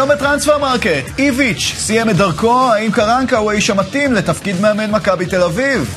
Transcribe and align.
היום 0.00 0.08
ב 0.08 0.14
transfer 0.14 0.58
market, 0.58 1.18
איביץ' 1.18 1.74
סיים 1.76 2.10
את 2.10 2.16
דרכו, 2.16 2.72
האם 2.72 2.92
קרנקה 2.92 3.36
הוא 3.36 3.50
האיש 3.50 3.70
המתאים 3.70 4.12
לתפקיד 4.12 4.60
מאמן 4.60 4.90
מכבי 4.90 5.26
תל 5.26 5.42
אביב? 5.42 5.94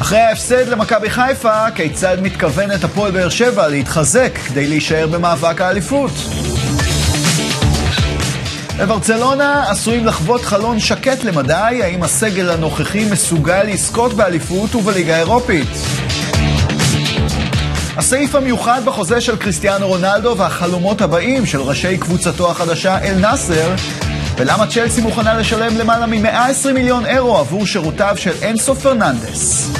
אחרי 0.00 0.18
ההפסד 0.18 0.68
למכבי 0.68 1.10
חיפה, 1.10 1.70
כיצד 1.74 2.16
מתכוונת 2.22 2.84
הפועל 2.84 3.12
באר 3.12 3.28
שבע 3.28 3.68
להתחזק 3.68 4.38
כדי 4.48 4.66
להישאר 4.66 5.06
במאבק 5.06 5.60
האליפות? 5.60 6.12
בברצלונה 8.78 9.70
עשויים 9.70 10.06
לחוות 10.06 10.42
חלון 10.44 10.80
שקט 10.80 11.24
למדי, 11.24 11.82
האם 11.82 12.02
הסגל 12.02 12.50
הנוכחי 12.50 13.04
מסוגל 13.04 13.62
לזכות 13.62 14.14
באליפות 14.14 14.74
ובליגה 14.74 15.14
האירופית? 15.16 15.68
הסעיף 17.96 18.34
המיוחד 18.34 18.80
בחוזה 18.84 19.20
של 19.20 19.36
קריסטיאנו 19.36 19.88
רונלדו 19.88 20.34
והחלומות 20.38 21.00
הבאים 21.00 21.46
של 21.46 21.60
ראשי 21.60 21.98
קבוצתו 21.98 22.50
החדשה 22.50 22.98
אל-נאסר 22.98 23.74
ולמה 24.36 24.66
צ'לסי 24.66 25.00
מוכנה 25.00 25.34
לשלם 25.34 25.76
למעלה 25.76 26.06
מ-120 26.06 26.72
מיליון 26.74 27.06
אירו 27.06 27.38
עבור 27.38 27.66
שירותיו 27.66 28.14
של 28.16 28.32
אנסו 28.50 28.74
פרננדס. 28.74 29.70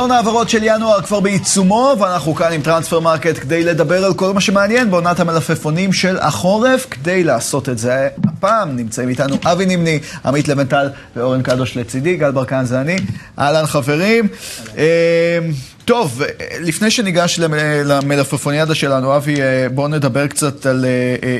חלון 0.00 0.10
העברות 0.10 0.48
של 0.48 0.58
ינואר 0.62 1.02
כבר 1.02 1.20
בעיצומו, 1.20 1.96
ואנחנו 2.00 2.34
כאן 2.34 2.52
עם 2.52 2.62
transfer 2.62 3.00
market 3.00 3.38
כדי 3.38 3.64
לדבר 3.64 4.04
על 4.04 4.14
כל 4.14 4.32
מה 4.32 4.40
שמעניין 4.40 4.90
בעונת 4.90 5.20
המלפפונים 5.20 5.92
של 5.92 6.18
החורף. 6.20 6.86
כדי 6.90 7.24
לעשות 7.24 7.68
את 7.68 7.78
זה 7.78 8.08
הפעם 8.24 8.76
נמצאים 8.76 9.08
איתנו 9.08 9.36
אבי 9.44 9.66
נימני, 9.66 9.98
עמית 10.24 10.48
לבנטל 10.48 10.88
ואורן 11.16 11.42
קדוש 11.42 11.76
לצידי, 11.76 12.16
גל 12.16 12.30
ברקן 12.30 12.64
זה 12.64 12.80
אני. 12.80 12.96
אהלן 13.38 13.66
חברים. 13.66 14.28
טוב, 15.84 16.22
לפני 16.60 16.90
שניגש 16.90 17.38
למלפפוניאדה 17.84 18.74
שלנו, 18.74 19.16
אבי, 19.16 19.36
בואו 19.74 19.88
נדבר 19.88 20.26
קצת 20.26 20.66
על 20.66 20.84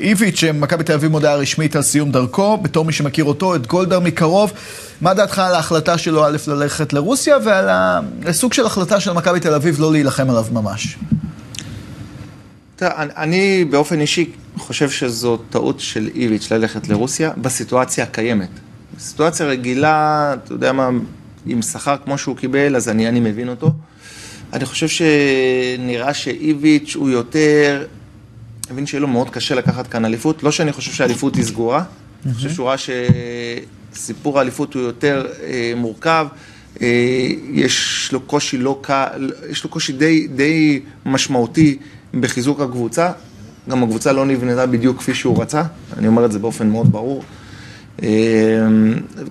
איביץ', 0.03 0.41
שמכבי 0.41 0.85
תל 0.85 0.93
אביב 0.93 1.11
הודיעה 1.11 1.35
רשמית 1.35 1.77
על 1.77 1.83
סיום 1.83 2.13
דרכו, 2.13 2.57
בתור 2.57 2.85
מי 2.85 2.93
שמכיר 2.93 3.25
אותו, 3.25 3.55
את 3.55 3.67
גולדהאר 3.67 4.01
מקרוב. 4.01 4.53
מה 5.01 5.15
דעתך 5.15 5.39
על 5.39 5.55
ההחלטה 5.55 5.99
שלו, 5.99 6.27
א', 6.27 6.37
ללכת 6.47 6.93
לרוסיה, 6.93 7.37
ועל 7.45 7.69
הסוג 8.27 8.53
של 8.53 8.67
החלטה 8.67 9.01
של 9.01 9.13
מכבי 9.13 9.41
תל 9.41 9.55
אביב 9.55 9.81
לא 9.81 9.93
להילחם 9.93 10.31
עליו 10.31 10.47
ממש? 10.53 10.99
אני 12.83 13.65
באופן 13.71 14.01
אישי 14.01 14.31
חושב 14.59 14.91
שזו 14.91 15.37
טעות 15.37 15.81
של 15.81 16.09
איביץ' 16.15 16.53
ללכת 16.53 16.89
לרוסיה 16.89 17.31
בסיטואציה 17.37 18.05
הקיימת. 18.05 18.49
בסיטואציה 18.97 19.47
רגילה, 19.47 20.35
אתה 20.45 20.53
יודע 20.53 20.73
מה, 20.73 20.89
עם 21.47 21.63
שכר 21.63 21.97
כמו 22.05 22.19
שהוא 22.19 22.37
קיבל, 22.37 22.77
אז 22.77 22.89
אני, 22.89 23.09
אני 23.09 23.21
מבין 23.21 23.49
אותו. 23.49 23.71
אני 24.53 24.65
חושב 24.65 24.89
שנראה 24.89 26.15
שאיביץ' 26.15 26.97
הוא 26.97 27.11
יותר, 27.11 27.87
מבין 28.71 28.87
שיהיה 28.87 29.01
לו 29.01 29.09
מאוד 29.09 29.31
קשה 29.31 29.55
לקחת 29.55 29.87
כאן 29.87 30.05
אליפות, 30.05 30.43
לא 30.43 30.53
שאני 30.53 30.73
חושב 30.73 30.93
שהאליפות 30.93 31.35
היא 31.35 31.45
סגורה, 31.45 31.85
אני 32.27 32.35
חושב 32.35 32.51
שהוא 32.51 32.69
ראה 32.69 32.77
שסיפור 33.93 34.39
האליפות 34.39 34.75
הוא 34.75 34.83
יותר 34.83 35.27
אה, 35.43 35.73
מורכב, 35.77 36.27
אה, 36.83 36.87
יש 37.53 38.09
לו 38.13 38.21
קושי 38.21 38.59
לא 38.59 38.79
קל, 38.83 39.31
יש 39.51 39.65
לו 39.65 39.71
קושי 39.71 39.93
די, 39.93 40.29
די 40.29 40.81
משמעותי 41.07 41.79
בחיזוק 42.15 42.61
הקבוצה, 42.61 43.13
גם 43.69 43.83
הקבוצה 43.83 44.13
לא 44.13 44.27
נבנתה 44.27 44.67
בדיוק 44.67 44.99
כפי 44.99 45.15
שהוא 45.15 45.43
רצה, 45.43 45.63
אני 45.99 46.09
אומר 46.09 46.25
את 46.25 46.33
זה 46.33 46.39
באופן 46.39 46.69
מאוד 46.69 46.93
ברור. 46.93 47.25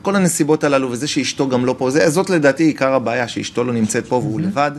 כל 0.02 0.16
הנסיבות 0.16 0.64
הללו 0.64 0.92
וזה 0.92 1.08
שאשתו 1.08 1.50
גם 1.50 1.66
לא 1.66 1.76
פה, 1.78 1.90
זאת 2.08 2.30
לדעתי 2.30 2.64
עיקר 2.64 2.94
הבעיה, 2.94 3.28
שאשתו 3.28 3.64
לא 3.64 3.74
נמצאת 3.74 4.06
פה 4.08 4.16
והוא 4.16 4.42
לבד. 4.42 4.72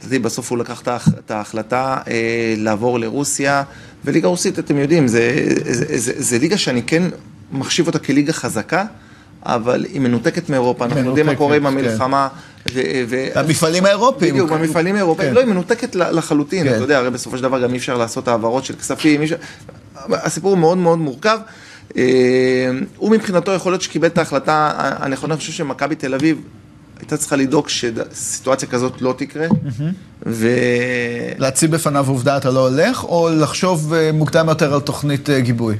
לדעתי 0.00 0.18
בסוף 0.18 0.50
הוא 0.50 0.58
לקח 0.58 0.82
את 1.18 1.30
ההחלטה 1.30 1.96
אה, 2.08 2.54
לעבור 2.56 2.98
לרוסיה, 2.98 3.62
וליגה 4.04 4.28
רוסית, 4.28 4.58
אתם 4.58 4.78
יודעים, 4.78 5.08
זה, 5.08 5.48
זה, 5.64 5.98
זה, 5.98 6.12
זה 6.16 6.38
ליגה 6.38 6.58
שאני 6.58 6.82
כן 6.82 7.02
מחשיב 7.52 7.86
אותה 7.86 7.98
כליגה 7.98 8.32
חזקה, 8.32 8.84
אבל 9.42 9.86
היא 9.92 10.00
מנותקת 10.00 10.50
מאירופה, 10.50 10.84
אנחנו 10.84 11.00
יודעים 11.00 11.26
מה 11.26 11.34
קורה 11.34 11.56
עם 11.56 11.66
המלחמה. 11.66 12.28
המפעלים 13.34 13.84
האירופיים. 13.84 14.34
בדיוק, 14.34 14.52
המפעלים 14.52 14.94
האירופיים. 14.94 15.34
לא, 15.34 15.40
היא 15.40 15.48
מנותקת 15.48 15.94
לחלוטין, 15.94 16.68
אתה 16.68 16.76
יודע, 16.76 16.98
הרי 16.98 17.10
בסופו 17.10 17.36
של 17.36 17.42
דבר 17.42 17.62
גם 17.62 17.72
אי 17.72 17.78
אפשר 17.78 17.96
לעשות 17.96 18.28
העברות 18.28 18.64
של 18.64 18.76
כספים, 18.76 19.20
הסיפור 19.96 20.56
מאוד 20.56 20.78
מאוד 20.78 20.98
מורכב. 20.98 21.38
הוא 22.96 23.10
מבחינתו 23.10 23.52
יכול 23.52 23.72
להיות 23.72 23.82
שקיבל 23.82 24.08
את 24.08 24.18
ההחלטה 24.18 24.72
הנכונה, 24.76 25.34
אני 25.34 25.40
חושב 25.40 25.52
שמכבי 25.52 25.94
תל 25.94 26.14
אביב 26.14 26.40
הייתה 27.00 27.16
צריכה 27.16 27.36
לדאוג 27.36 27.68
שסיטואציה 27.68 28.68
כזאת 28.68 29.02
לא 29.02 29.14
תקרה. 29.16 29.46
ו... 30.26 30.48
להציב 31.38 31.70
בפניו 31.70 32.08
עובדה 32.08 32.36
אתה 32.36 32.50
לא 32.50 32.68
הולך, 32.68 33.04
או 33.04 33.28
לחשוב 33.32 33.94
מוקדם 34.12 34.48
יותר 34.48 34.74
על 34.74 34.80
תוכנית 34.80 35.30
גיבוי? 35.30 35.76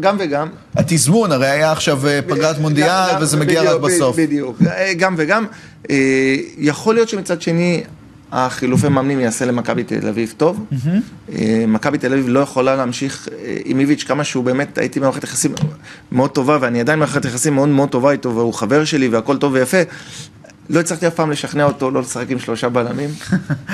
גם 0.00 0.16
וגם. 0.20 0.48
התזמון, 0.76 1.32
הרי 1.32 1.46
היה 1.46 1.72
עכשיו 1.72 2.02
פגרת 2.26 2.58
מונדיאל, 2.58 3.22
וזה 3.22 3.36
מגיע 3.36 3.62
רק 3.62 3.80
בסוף. 3.80 4.16
בדיוק, 4.16 4.58
גם 4.98 5.14
וגם. 5.18 5.46
יכול 6.58 6.94
להיות 6.94 7.08
שמצד 7.08 7.42
שני... 7.42 7.82
החילופי 8.32 8.88
מאמנים 8.88 9.20
יעשה 9.20 9.44
למכבי 9.44 9.84
תל 9.84 10.08
אביב 10.08 10.34
טוב. 10.36 10.66
מכבי 11.68 11.98
תל 11.98 12.12
אביב 12.12 12.28
לא 12.28 12.40
יכולה 12.40 12.76
להמשיך 12.76 13.28
עם 13.64 13.80
איביץ' 13.80 14.04
כמה 14.04 14.24
שהוא 14.24 14.44
באמת, 14.44 14.78
הייתי 14.78 15.00
במערכת 15.00 15.24
יחסים 15.24 15.52
מאוד 16.12 16.30
טובה, 16.30 16.58
ואני 16.60 16.80
עדיין 16.80 16.98
במערכת 16.98 17.24
יחסים 17.24 17.54
מאוד 17.54 17.68
מאוד 17.68 17.88
טובה 17.88 18.12
איתו, 18.12 18.34
והוא 18.34 18.54
חבר 18.54 18.84
שלי 18.84 19.08
והכל 19.08 19.36
טוב 19.36 19.52
ויפה. 19.52 19.78
לא 20.70 20.80
הצלחתי 20.80 21.06
אף 21.06 21.14
פעם 21.14 21.30
לשכנע 21.30 21.64
אותו 21.64 21.90
לא 21.90 22.00
לשחק 22.00 22.30
עם 22.30 22.38
שלושה 22.38 22.68
בלמים. 22.68 23.10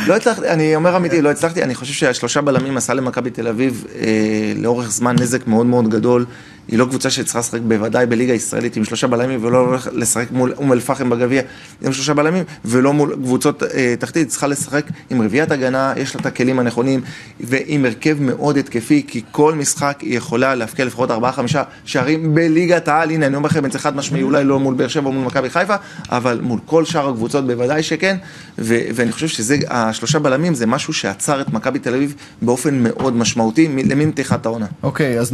לא 0.09 0.17
הצלחתי, 0.17 0.49
אני 0.49 0.77
אומר 0.77 0.97
אמיתי, 0.97 1.23
לא 1.23 1.31
הצלחתי, 1.31 1.63
אני 1.63 1.75
חושב 1.75 1.93
שהשלושה 1.93 2.41
בלמים 2.41 2.77
עשה 2.77 2.95
למכבי 2.95 3.31
תל 3.31 3.49
אביב 3.49 3.85
אה, 3.95 4.53
לאורך 4.57 4.91
זמן 4.91 5.17
נזק 5.19 5.47
מאוד 5.47 5.67
מאוד 5.67 5.89
גדול. 5.89 6.27
היא 6.69 6.79
לא 6.79 6.85
קבוצה 6.85 7.11
שצריכה 7.11 7.39
לשחק 7.39 7.61
בוודאי 7.61 8.07
בליגה 8.07 8.33
הישראלית 8.33 8.77
עם 8.77 8.85
שלושה 8.85 9.07
בלמים, 9.07 9.45
ולא 9.45 9.77
לשחק 9.93 10.31
מול 10.31 10.53
אום 10.57 10.73
אל-פחם 10.73 11.11
בגביע 11.11 11.43
עם 11.83 11.93
שלושה 11.93 12.15
בלמים, 12.15 12.45
ולא 12.65 12.93
מול 12.93 13.15
קבוצות 13.15 13.63
אה, 13.63 13.95
תחתית, 13.99 14.29
צריכה 14.29 14.47
לשחק 14.47 14.87
עם 15.11 15.23
רביעיית 15.23 15.51
הגנה, 15.51 15.93
יש 15.97 16.15
לה 16.15 16.21
את 16.21 16.27
הכלים 16.27 16.59
הנכונים, 16.59 17.01
ועם 17.41 17.85
הרכב 17.85 18.17
מאוד 18.21 18.57
התקפי, 18.57 19.03
כי 19.09 19.23
כל 19.31 19.55
משחק 19.55 19.99
היא 20.01 20.17
יכולה 20.17 20.55
להפקיע 20.55 20.85
לפחות 20.85 21.11
ארבעה, 21.11 21.33
חמישה 21.33 21.63
שערים 21.85 22.35
בליגת 22.35 22.89
העל, 22.89 23.11
הנה 23.11 23.27
אני 23.27 23.37
אומר 23.37 23.49
לכם 23.49 23.65
את 23.65 23.73
זה 23.73 23.79
חד 23.79 23.97
משמעי, 23.97 24.23
אולי 24.23 24.45
לא 24.45 24.61
מול 24.61 24.75
באר 24.75 24.89
שבע 24.89 25.07
או 25.07 25.13
מול 25.13 25.25
מכבי 25.25 25.51
חיפה, 25.51 25.75
אבל 26.11 26.41
מול 26.43 26.61
כל 26.67 26.85
שאר 26.85 27.09
הקבוצות 27.09 27.47
בוודאי 27.47 27.83
שכן, 27.83 28.17
ו- 28.59 28.81
ואני 28.95 29.13
חושב 29.13 29.29
שזה, 29.29 29.57
השלושה 29.69 30.19
בלמים 30.19 30.55
זה 30.55 30.67
משהו 30.67 30.93
שעצר 30.93 31.41
את 31.41 31.53
מכבי 31.53 31.79
תל 31.79 31.95
אביב 31.95 32.15
באופן 32.43 32.83
מאוד 32.83 33.17
משמעותי, 33.17 33.69
למין 33.85 34.13
פתיחת 34.13 34.47
העונה. 34.47 34.67
אוקיי, 34.83 35.21
אז. 35.21 35.33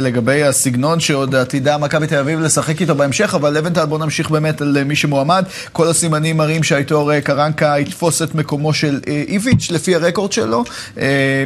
לגבי 0.00 0.42
הסגנון 0.42 1.00
שעוד 1.00 1.34
עתידה 1.34 1.78
מכבי 1.78 2.06
תל 2.06 2.18
אביב 2.18 2.40
לשחק 2.40 2.80
איתו 2.80 2.94
בהמשך, 2.94 3.34
אבל 3.34 3.52
לבנטל 3.52 3.84
בוא 3.84 3.98
נמשיך 3.98 4.30
באמת 4.30 4.60
על 4.60 4.84
מי 4.84 4.96
שמועמד. 4.96 5.44
כל 5.72 5.88
הסימנים 5.88 6.36
מראים 6.36 6.62
שהאיתור 6.62 7.20
קרנקה 7.20 7.74
יתפוס 7.78 8.22
את 8.22 8.34
מקומו 8.34 8.74
של 8.74 9.00
איביץ' 9.06 9.70
לפי 9.70 9.94
הרקורד 9.94 10.32
שלו. 10.32 10.64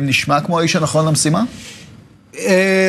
נשמע 0.00 0.41
כמו 0.41 0.59
האיש 0.59 0.77
הנכון 0.77 1.06
למשימה? 1.06 1.43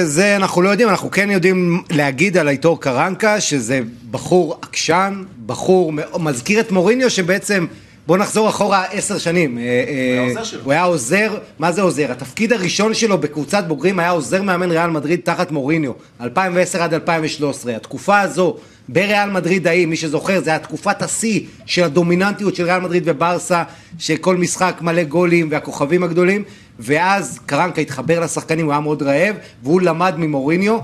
זה 0.04 0.36
אנחנו 0.36 0.62
לא 0.62 0.70
יודעים, 0.70 0.90
אנחנו 0.90 1.12
כן 1.12 1.32
יודעים 1.32 1.84
להגיד 1.90 2.38
על 2.38 2.48
האיתור 2.48 2.82
קרנקה 2.82 3.42
שזה 3.42 3.80
בחור 4.12 4.60
עקשן, 4.62 5.24
בחור 5.46 5.94
מזכיר 6.20 6.60
את 6.60 6.72
מוריניו 6.72 7.10
שבעצם 7.10 7.66
בוא 8.08 8.18
נחזור 8.18 8.50
אחורה 8.50 8.86
עשר 8.92 9.18
שנים. 9.18 9.58
הוא 9.58 9.64
היה 9.64 10.22
עוזר 10.28 10.44
שלו. 10.44 10.62
הוא 10.64 10.72
היה 10.72 10.84
עוזר, 10.84 11.38
מה 11.60 11.72
זה 11.72 11.82
עוזר? 11.82 12.12
התפקיד 12.12 12.54
הראשון 12.54 12.94
שלו 12.94 13.18
בקבוצת 13.18 13.64
בוגרים 13.68 14.00
היה 14.00 14.10
עוזר 14.10 14.42
מאמן 14.42 14.72
ריאל 14.72 14.90
מדריד 14.90 15.20
תחת 15.24 15.52
מוריניו, 15.52 15.92
2010 16.22 16.84
עד 16.84 16.94
2013. 16.94 17.76
התקופה 17.76 18.20
הזו 18.20 18.56
בריאל 18.90 19.30
מדריד 19.30 19.68
ההיא, 19.68 19.88
מי 19.88 19.96
שזוכר, 19.96 20.42
זה 20.44 20.50
היה 20.50 20.60
תקופת 20.60 21.02
השיא 21.02 21.40
של 21.66 21.84
הדומיננטיות 21.84 22.56
של 22.56 22.64
ריאל 22.64 22.80
מדריד 22.80 23.04
וברסה, 23.06 23.64
שכל 24.00 24.38
משחק 24.38 24.78
מלא 24.82 25.04
גולים 25.04 25.48
והכוכבים 25.52 26.04
הגדולים, 26.04 26.44
ואז 26.80 27.40
קרנקה 27.46 27.82
התחבר 27.82 28.20
לשחקנים, 28.20 28.66
הוא 28.66 28.72
היה 28.72 28.82
מאוד 28.82 29.04
רעב, 29.04 29.36
והוא 29.64 29.82
למד 29.82 30.14
ממוריניו, 30.18 30.78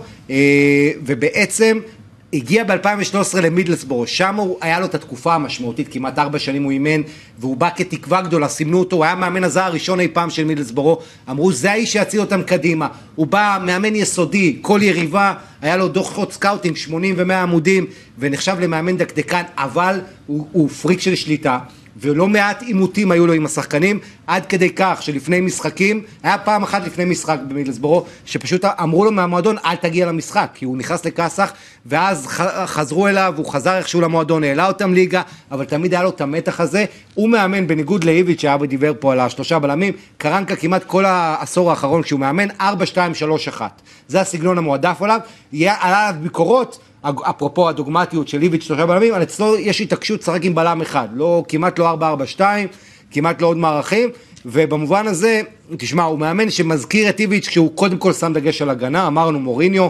ובעצם 1.05 1.79
הגיע 2.33 2.63
ב-2013 2.63 3.41
למידלסבורו, 3.41 4.07
שם 4.07 4.35
הוא, 4.35 4.57
היה 4.62 4.79
לו 4.79 4.85
את 4.85 4.95
התקופה 4.95 5.35
המשמעותית, 5.35 5.88
כמעט 5.91 6.19
ארבע 6.19 6.39
שנים 6.39 6.63
הוא 6.63 6.71
אימן, 6.71 7.01
והוא 7.39 7.57
בא 7.57 7.69
כתקווה 7.75 8.21
גדולה, 8.21 8.47
סימנו 8.47 8.79
אותו, 8.79 8.95
הוא 8.95 9.06
היה 9.06 9.15
מאמן 9.15 9.44
הזר 9.44 9.63
הראשון 9.63 10.00
אי 10.00 10.07
פעם 10.07 10.29
של 10.29 10.44
מידלסבורו, 10.44 11.00
אמרו 11.29 11.51
זה 11.51 11.71
האיש 11.71 11.91
שיציל 11.91 12.19
אותם 12.19 12.44
קדימה, 12.44 12.88
הוא 13.15 13.27
בא 13.27 13.59
מאמן 13.65 13.95
יסודי, 13.95 14.57
כל 14.62 14.79
יריבה, 14.83 15.33
היה 15.62 15.77
לו 15.77 15.88
דוחות 15.88 16.33
scouting, 16.33 16.77
80 16.77 17.15
ו-100 17.18 17.33
עמודים, 17.33 17.85
ונחשב 18.19 18.56
למאמן 18.59 18.97
דקדקן, 18.97 19.44
אבל 19.57 20.00
הוא, 20.27 20.47
הוא 20.51 20.69
פריק 20.69 21.00
של 21.00 21.15
שליטה. 21.15 21.59
ולא 21.99 22.27
מעט 22.27 22.61
עימותים 22.61 23.11
היו 23.11 23.27
לו 23.27 23.33
עם 23.33 23.45
השחקנים, 23.45 23.99
עד 24.27 24.45
כדי 24.45 24.69
כך 24.69 24.97
שלפני 25.01 25.41
משחקים, 25.41 26.01
היה 26.23 26.38
פעם 26.38 26.63
אחת 26.63 26.85
לפני 26.85 27.05
משחק 27.05 27.39
במידלסבורו, 27.47 28.05
שפשוט 28.25 28.65
אמרו 28.65 29.05
לו 29.05 29.11
מהמועדון, 29.11 29.55
אל 29.65 29.75
תגיע 29.75 30.05
למשחק, 30.05 30.49
כי 30.53 30.65
הוא 30.65 30.77
נכנס 30.77 31.05
לכאסח, 31.05 31.53
ואז 31.85 32.27
חזרו 32.65 33.07
אליו, 33.07 33.33
הוא 33.38 33.45
חזר 33.45 33.77
איכשהו 33.77 34.01
למועדון, 34.01 34.44
העלה 34.44 34.67
אותם 34.67 34.94
ליגה, 34.94 35.21
אבל 35.51 35.65
תמיד 35.65 35.94
היה 35.94 36.03
לו 36.03 36.09
את 36.09 36.21
המתח 36.21 36.59
הזה. 36.59 36.85
הוא 37.13 37.29
מאמן, 37.29 37.67
בניגוד 37.67 38.03
לאיביץ' 38.03 38.41
שהיה 38.41 38.57
ודיבר 38.61 38.94
פה 38.99 39.11
על 39.11 39.19
השלושה 39.19 39.59
בלמים, 39.59 39.94
קרנקה 40.17 40.55
כמעט 40.55 40.83
כל 40.83 41.05
העשור 41.05 41.69
האחרון, 41.69 42.03
כשהוא 42.03 42.19
מאמן, 42.19 42.47
4, 42.61 42.85
2, 42.85 43.15
3, 43.15 43.47
1. 43.47 43.81
זה 44.07 44.21
הסגנון 44.21 44.57
המועדף 44.57 45.01
עליו, 45.01 45.19
עלה 45.53 45.75
עליו 45.81 46.15
ביקורות. 46.21 46.79
אפרופו 47.03 47.69
הדוגמטיות 47.69 48.27
של 48.27 48.41
איביץ' 48.41 48.63
שלושה 48.63 48.85
בלמים, 48.85 49.13
אבל 49.13 49.23
אצלו 49.23 49.57
יש 49.57 49.81
התעקשות 49.81 50.21
לשחק 50.21 50.45
עם 50.45 50.55
בלם 50.55 50.81
אחד, 50.81 51.07
לא, 51.13 51.44
כמעט 51.47 51.79
לא 51.79 51.94
4-4-2, 52.38 52.41
כמעט 53.11 53.41
לא 53.41 53.47
עוד 53.47 53.57
מערכים, 53.57 54.09
ובמובן 54.45 55.07
הזה, 55.07 55.41
תשמע, 55.77 56.03
הוא 56.03 56.19
מאמן 56.19 56.49
שמזכיר 56.49 57.09
את 57.09 57.19
איביץ' 57.19 57.47
כשהוא 57.47 57.71
קודם 57.75 57.97
כל 57.97 58.13
שם 58.13 58.33
דגש 58.33 58.61
על 58.61 58.69
הגנה, 58.69 59.07
אמרנו 59.07 59.39
מוריניו, 59.39 59.88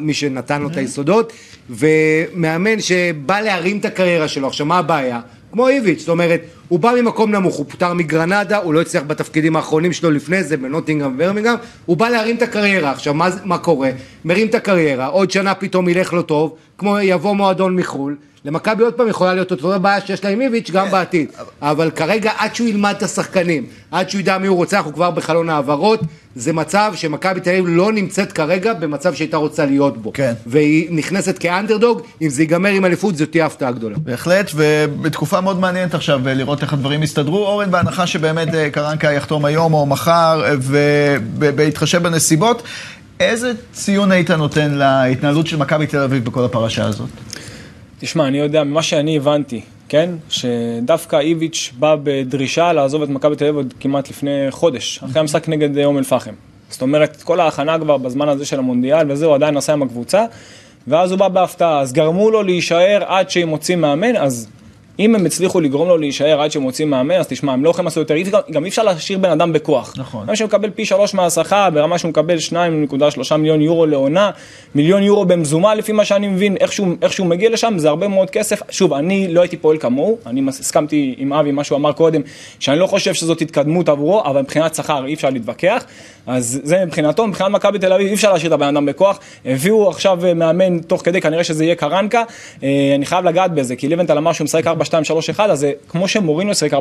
מי 0.00 0.14
שנתן 0.14 0.62
לו 0.62 0.68
את 0.68 0.76
היסודות, 0.76 1.32
ומאמן 1.70 2.80
שבא 2.80 3.40
להרים 3.40 3.78
את 3.78 3.84
הקריירה 3.84 4.28
שלו. 4.28 4.46
עכשיו, 4.46 4.66
מה 4.66 4.78
הבעיה? 4.78 5.20
כמו 5.52 5.68
איביץ', 5.68 6.00
זאת 6.00 6.08
אומרת, 6.08 6.40
הוא 6.68 6.78
בא 6.78 6.92
ממקום 7.00 7.30
נמוך, 7.30 7.56
הוא 7.56 7.66
פוטר 7.68 7.92
מגרנדה, 7.92 8.58
הוא 8.58 8.74
לא 8.74 8.80
הצליח 8.80 9.02
בתפקידים 9.06 9.56
האחרונים 9.56 9.92
שלו 9.92 10.10
לפני 10.10 10.44
זה, 10.44 10.56
בנוטינגרם 10.56 11.14
וברמינגרם, 11.14 11.56
הוא 11.86 11.96
בא 11.96 12.08
להרים 12.08 12.36
את 12.36 12.42
הקריירה. 12.42 12.90
עכשיו, 12.90 13.14
מה, 13.14 13.28
מה 13.44 13.58
קורה? 13.58 13.90
מרים 14.24 14.46
את 14.46 14.54
הקריירה, 14.54 15.06
עוד 15.06 15.30
שנה 15.30 15.54
פתאום 15.54 15.88
ילך 15.88 16.12
לו 16.12 16.22
טוב, 16.22 16.54
כמו 16.78 17.00
יבוא 17.00 17.34
מועדון 17.34 17.76
מחו"ל, 17.76 18.16
למכבי 18.46 18.84
עוד 18.84 18.94
פעם 18.94 19.08
יכולה 19.08 19.34
להיות 19.34 19.50
אותו 19.50 19.80
בעיה 19.80 20.00
שיש 20.00 20.24
לה 20.24 20.30
עם 20.30 20.40
איביץ' 20.40 20.70
גם 20.70 20.90
בעתיד. 20.90 21.28
אבל 21.62 21.90
כרגע, 21.90 22.32
עד 22.38 22.54
שהוא 22.54 22.68
ילמד 22.68 22.94
את 22.96 23.02
השחקנים, 23.02 23.66
עד 23.90 24.10
שהוא 24.10 24.20
ידע 24.20 24.38
מי 24.38 24.46
הוא 24.46 24.56
רוצה, 24.56 24.76
אנחנו 24.76 24.94
כבר 24.94 25.10
בחלון 25.10 25.50
העברות, 25.50 26.00
זה 26.36 26.52
מצב 26.52 26.92
שמכבי 26.96 27.40
תל 27.40 27.50
אביב 27.50 27.64
לא 27.68 27.92
נמצאת 27.92 28.32
כרגע 28.32 28.72
במצב 28.74 29.14
שהייתה 29.14 29.36
רוצה 29.36 29.66
להיות 29.66 29.98
בו. 29.98 30.12
כן. 30.14 30.32
והיא 30.46 30.88
נכנסת 30.90 31.38
כאנדרדוג, 31.38 32.02
אם 32.22 32.28
זה 32.28 32.42
ייגמר 32.42 32.68
עם 32.68 32.84
אליפות, 32.84 33.16
זו 33.16 33.26
תהיה 33.26 33.46
הפתעה 33.46 33.72
גדולה. 33.72 33.96
בהחלט, 33.98 34.50
ובתקופה 34.54 35.40
מאוד 35.40 35.60
מעניינת 35.60 35.94
עכשיו 35.94 36.28
אה, 36.28 36.34
לראות 36.56 36.62
איך 36.62 36.72
הדברים 36.72 37.02
יסתדרו. 37.02 37.46
אורן, 37.46 37.70
בהנחה 37.70 38.06
שבאמת 38.06 38.54
אה, 38.54 38.70
קרנקה 38.70 39.12
יחתום 39.12 39.44
היום 39.44 39.74
או 39.74 39.86
מחר, 39.86 40.42
אה, 40.44 40.54
ובהתחשב 41.38 42.02
בנסיבות, 42.02 42.62
איזה 43.20 43.52
ציון 43.72 44.12
היית 44.12 44.30
נותן 44.30 44.74
להתנהלות 44.74 45.46
של 45.46 45.56
מכבי 45.56 45.86
תל 45.86 45.98
אביב 45.98 46.24
בכל 46.24 46.44
הפרשה 46.44 46.84
הזאת? 46.84 47.08
תשמע, 47.98 48.26
אני 48.26 48.38
יודע, 48.38 48.64
ממה 48.64 48.82
שאני 48.82 49.16
הבנתי, 49.16 49.60
כן? 49.88 50.10
שדווקא 50.28 51.16
איביץ' 51.16 51.72
בא 51.78 51.96
בדרישה 52.02 52.72
לעזוב 52.72 53.02
את 53.02 53.08
מכבי 53.08 53.36
תל 53.36 53.44
אביב 53.44 53.56
עוד 53.56 53.74
כמעט 53.80 54.10
לפני 54.10 54.46
חודש, 54.50 55.00
אחרי 55.04 55.20
המשחק 55.20 55.48
נגד 55.48 55.78
אה, 55.78 55.84
אום 55.84 55.98
אל-פחם. 55.98 56.34
זאת 56.70 56.82
אומרת, 56.82 57.22
כל 57.22 57.40
ההכנה 57.40 57.78
כבר 57.78 57.96
בזמן 57.96 58.28
הזה 58.28 58.44
של 58.44 58.58
המונדיאל 58.58 59.12
וזה, 59.12 59.26
הוא 59.26 59.34
עדיין 59.34 59.54
נסע 59.54 59.72
עם 59.72 59.82
הקבוצה, 59.82 60.24
ואז 60.88 61.10
הוא 61.10 61.18
בא 61.18 61.28
בהפתעה, 61.28 61.80
אז 61.80 61.92
גרמו 61.92 62.30
לו 62.30 62.42
להישאר 62.42 63.02
עד 63.06 63.30
שהם 63.30 63.48
מוצאים 63.48 63.80
מאמן, 63.80 64.16
אז 64.16 64.48
אם 64.98 65.14
הם 65.14 65.26
הצליחו 65.26 65.60
לגרום 65.60 65.88
לו 65.88 65.96
להישאר 65.96 66.40
עד 66.40 66.50
שהם 66.52 66.62
מוצאים 66.62 66.90
מאמן, 66.90 67.14
אז 67.14 67.26
תשמע, 67.28 67.52
הם 67.52 67.64
לא 67.64 67.70
יכולים 67.70 67.84
לעשות 67.84 68.10
יותר, 68.10 68.40
גם 68.50 68.64
אי 68.64 68.68
אפשר 68.68 68.82
להשאיר 68.82 69.18
בן 69.18 69.30
אדם 69.30 69.52
בכוח. 69.52 69.94
נכון. 69.96 70.26
גם 70.26 70.36
שמקבל 70.36 70.70
פי 70.70 70.84
שלוש 70.84 71.14
מהשכר, 71.14 71.70
ברמה 71.70 71.98
שהוא 71.98 72.08
מקבל 72.08 72.36
2.3 73.28 73.36
מיליון 73.36 73.60
יורו 73.60 73.86
לעונה, 73.86 74.30
מיליון 74.74 75.02
יורו 75.02 75.24
במזומן 75.24 75.78
לפי 75.78 75.92
מה 75.92 76.04
שאני 76.04 76.28
מבין, 76.28 76.56
איך 76.56 76.72
שהוא, 77.12 77.26
מגיע 77.26 77.50
לשם, 77.50 77.74
זה 77.78 77.88
הרבה 77.88 78.08
מאוד 78.08 78.30
כסף. 78.30 78.62
שוב, 78.70 78.92
אני 78.92 79.28
לא 79.28 79.40
הייתי 79.40 79.56
פועל 79.56 79.78
כמוהו, 79.78 80.18
אני 80.26 80.42
הסכמתי 80.48 81.14
עם 81.18 81.32
אבי, 81.32 81.52
מה 81.52 81.64
שהוא 81.64 81.78
אמר 81.78 81.92
קודם, 81.92 82.20
שאני 82.58 82.78
לא 82.78 82.86
חושב 82.86 83.14
שזאת 83.14 83.40
התקדמות 83.40 83.88
עבורו, 83.88 84.24
אבל 84.24 84.40
מבחינת 84.40 84.74
שכר 84.74 85.06
אי 85.06 85.14
אפשר 85.14 85.30
להתווכח. 85.30 85.84
אז 86.26 86.60
זה 86.64 86.84
מבחינתו, 86.84 87.26
מבחינת 87.26 87.50
מכבי 87.50 87.78
תל 87.78 87.92
אביב 87.92 88.06
אי 88.06 88.14
אפשר 88.14 88.32
להשאיר 88.32 88.48
את 88.48 88.52
הבן 88.52 88.66
אדם 88.66 88.86
בכוח. 88.86 89.18
הביאו 89.44 89.88
עכשיו 89.90 90.26
אה, 90.26 90.34
מאמן 90.34 90.78
תוך 90.78 91.04
כדי, 91.04 91.20
כנראה 91.20 91.44
שזה 91.44 91.64
יהיה 91.64 91.74
קרנקה. 91.74 92.22
אה, 92.62 92.92
אני 92.94 93.06
חייב 93.06 93.24
לגעת 93.24 93.54
בזה, 93.54 93.76
כי 93.76 93.88
לבנטל 93.88 94.18
אמר 94.18 94.32
שהוא 94.32 94.44
משחק 94.44 94.66
4-2-3-1, 94.66 95.40
אז 95.40 95.58
זה 95.58 95.72
כמו 95.88 96.08
שמורינו 96.08 96.54
שיחק 96.54 96.78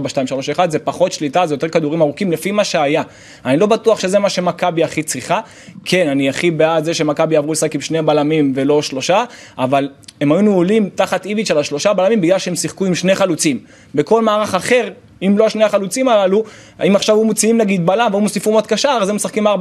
4-2-3-1, 0.57 0.59
זה 0.69 0.79
פחות 0.79 1.11
שליטה, 1.11 1.45
זה 1.45 1.53
יותר 1.53 1.69
כדורים 1.69 2.01
ארוכים 2.01 2.31
לפי 2.31 2.51
מה 2.51 2.63
שהיה. 2.63 3.03
אני 3.45 3.57
לא 3.57 3.65
בטוח 3.65 3.99
שזה 3.99 4.19
מה 4.19 4.29
שמכבי 4.29 4.83
הכי 4.83 5.03
צריכה. 5.03 5.39
כן, 5.85 6.07
אני 6.07 6.29
הכי 6.29 6.51
בעד 6.51 6.83
זה 6.83 6.93
שמכבי 6.93 7.35
יעברו 7.35 7.51
לשחק 7.51 7.75
עם 7.75 7.81
שני 7.81 8.01
בלמים 8.01 8.53
ולא 8.55 8.81
שלושה, 8.81 9.23
אבל 9.57 9.89
הם 10.21 10.31
היינו 10.31 10.53
עולים 10.53 10.89
תחת 10.95 11.25
איביץ' 11.25 11.51
על 11.51 11.57
השלושה 11.57 11.93
בלמים 11.93 12.21
בגלל 12.21 12.39
שהם 12.39 12.55
שיחקו 12.55 12.85
עם 12.85 12.95
שני 12.95 13.15
חלוצים. 13.15 13.59
בכל 13.95 14.21
מערך 14.21 14.55
אחר, 14.55 14.89
אם 15.21 15.37
לא 15.37 15.49
שני 15.49 15.63
החלוצים 15.63 16.07
הללו, 16.07 16.43
אם 16.87 16.95
עכשיו 16.95 17.15
הוא 17.15 17.25
מוציאים 17.25 17.57
נגיד 17.57 17.85
בלם 17.85 18.07
והוא 18.11 18.21
מוסיפו 18.21 18.51
מאוד 18.51 18.67
קשר, 18.67 18.97
אז 19.01 19.09
הם 19.09 19.15
משחקים 19.15 19.47
4-4-2 19.47 19.51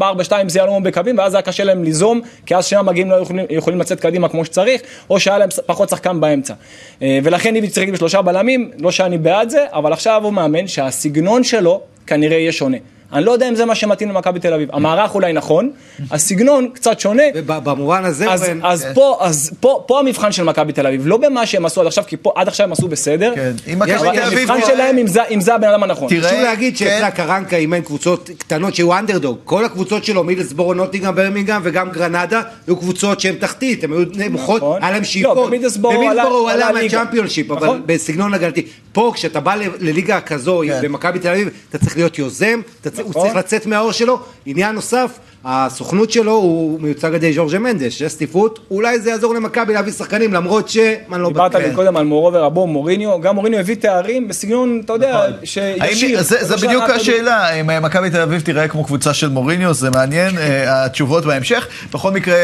זה 0.46 0.58
יהלום 0.58 0.82
בקווים, 0.82 1.18
ואז 1.18 1.34
היה 1.34 1.42
קשה 1.42 1.64
להם 1.64 1.84
ליזום, 1.84 2.20
כי 2.46 2.56
אז 2.56 2.66
שני 2.66 2.78
המגיעים 2.78 3.10
לא 3.10 3.16
יכולים, 3.16 3.46
יכולים 3.50 3.80
לצאת 3.80 4.00
קדימה 4.00 4.28
כמו 4.28 4.44
שצריך, 4.44 4.80
או 5.10 5.20
שהיה 5.20 5.38
להם 5.38 5.48
פחות 5.66 5.88
שחקן 5.88 6.20
באמצע. 6.20 6.54
אה, 7.02 7.18
ולכן 7.22 7.56
איביץ' 7.56 7.74
שיחק 7.74 7.88
בשלושה 7.88 8.22
בלמים, 8.22 8.70
לא 8.78 8.90
שאני 8.90 9.18
בעד 9.18 9.48
זה, 9.48 9.64
אבל 9.72 9.92
עכשיו 9.92 10.24
הוא 10.24 10.32
מאמן 10.32 10.66
שהסגנון 10.66 11.44
שלו 11.44 11.80
כנראה 12.06 12.36
יהיה 12.36 12.52
שונה. 12.52 12.76
אני 13.14 13.24
לא 13.24 13.32
יודע 13.32 13.48
אם 13.48 13.54
זה 13.54 13.64
מה 13.64 13.74
שמתאים 13.74 14.08
למכבי 14.08 14.40
תל 14.40 14.52
אביב. 14.54 14.68
המערך 14.72 15.14
אולי 15.14 15.32
נכון, 15.32 15.70
הסגנון 16.10 16.68
קצת 16.74 17.00
שונה. 17.00 17.22
ובמובן 17.34 18.04
הזה, 18.04 18.30
אז, 18.32 18.42
אורן, 18.44 18.60
אז, 18.62 18.86
פה, 18.94 19.18
אז 19.20 19.50
פה, 19.60 19.84
פה 19.86 20.00
המבחן 20.00 20.32
של 20.32 20.42
מכבי 20.44 20.72
תל 20.72 20.86
אביב, 20.86 21.02
לא 21.06 21.16
במה 21.16 21.46
שהם 21.46 21.66
עשו 21.66 21.80
עד 21.80 21.86
עכשיו, 21.86 22.04
כי 22.06 22.16
פה, 22.16 22.32
עד 22.36 22.48
עכשיו 22.48 22.66
הם 22.66 22.72
עשו 22.72 22.88
בסדר, 22.88 23.32
כן, 23.34 23.52
אם 23.72 23.78
מכבי 23.78 23.98
תל 23.98 24.22
אביב... 24.22 24.38
המבחן 24.50 24.66
שלהם 24.66 24.98
אם 24.98 25.06
זה, 25.06 25.20
אם 25.30 25.40
זה 25.40 25.54
הבן 25.54 25.68
אדם 25.68 25.82
הנכון. 25.82 26.08
תראה, 26.08 26.28
חשוב 26.28 26.40
להגיד 26.40 26.72
כן. 26.78 26.84
שאצלה 26.84 27.10
קרנקה 27.10 27.56
אימן 27.56 27.80
קבוצות 27.80 28.30
קטנות 28.38 28.74
שהיו 28.74 28.98
אנדרדוג. 28.98 29.38
כל 29.44 29.64
הקבוצות 29.64 30.04
שלו, 30.04 30.24
מידלסבורו, 30.24 30.74
נוטינגהם, 30.74 31.14
ברמינגהם 31.14 31.60
וגם 31.64 31.90
גרנדה, 31.90 32.42
היו 32.66 32.76
קבוצות 32.76 33.20
שהן 33.20 33.34
תחתית, 33.34 33.84
הן 33.84 33.92
היו 33.92 34.04
נמוכות, 34.14 34.56
נכון. 34.56 34.82
היה 34.82 34.90
להם 34.90 35.00
לא, 35.00 35.04
שאיפות. 35.06 35.46
במידלסבורו 35.48 35.94
במידלסבורו 35.98 36.36
הוא 36.38 36.50
עלה-. 36.50 36.72
מהצ'מפיונשיפ, 36.72 37.50
אבל. 37.50 37.78
בסגנון 37.86 38.34
הגנתי. 38.34 38.62
פה, 38.92 39.12
כשאתה 39.14 39.40
בא 39.40 39.54
ל- 39.54 39.62
לליגה 39.80 40.20
כזו, 40.20 40.62
כן. 40.66 40.80
במכבי 40.82 41.18
תל 41.18 41.28
אביב, 41.28 41.48
אתה 41.70 41.78
צריך 41.78 41.96
להיות 41.96 42.18
יוזם, 42.18 42.60
אתה 42.80 42.90
צריך- 42.90 43.03
הוא 43.04 43.10
נכון. 43.10 43.22
צריך 43.22 43.36
לצאת 43.36 43.66
מהאור 43.66 43.92
שלו. 43.92 44.18
עניין 44.46 44.74
נוסף, 44.74 45.18
הסוכנות 45.44 46.10
שלו 46.10 46.32
הוא 46.32 46.80
מיוצג 46.80 47.08
על 47.08 47.14
ידי 47.14 47.32
ז'ורג'ה 47.32 47.58
מנדס, 47.58 47.92
שיש 47.92 48.12
סטיפות, 48.12 48.58
אולי 48.70 49.00
זה 49.00 49.10
יעזור 49.10 49.34
למכבי 49.34 49.72
להביא 49.72 49.92
שחקנים, 49.92 50.32
למרות 50.32 50.68
ש... 50.68 50.76
אני 51.12 51.22
לא 51.22 51.28
דיברת. 51.28 51.54
לי 51.54 51.74
קודם 51.74 51.96
על 51.96 52.04
מורו 52.04 52.32
ורבו, 52.32 52.66
מוריניו, 52.66 53.20
גם 53.20 53.34
מוריניו 53.34 53.60
הביא 53.60 53.74
תארים 53.74 54.28
בסגנון, 54.28 54.82
אתה 54.84 54.92
יודע, 54.92 55.26
שישיר. 55.44 56.16
האם, 56.18 56.22
זה, 56.22 56.44
זה 56.44 56.66
בדיוק 56.66 56.84
השאלה, 56.90 57.50
אם 57.52 57.70
אה, 57.70 57.80
מכבי 57.80 58.10
תל 58.10 58.20
אביב 58.20 58.40
תיראה 58.40 58.68
כמו 58.68 58.84
קבוצה 58.84 59.14
של 59.14 59.28
מוריניו, 59.28 59.74
זה 59.74 59.90
מעניין, 59.90 60.38
אה, 60.38 60.84
התשובות 60.84 61.24
בהמשך. 61.24 61.68
בכל 61.92 62.10
מקרה, 62.10 62.36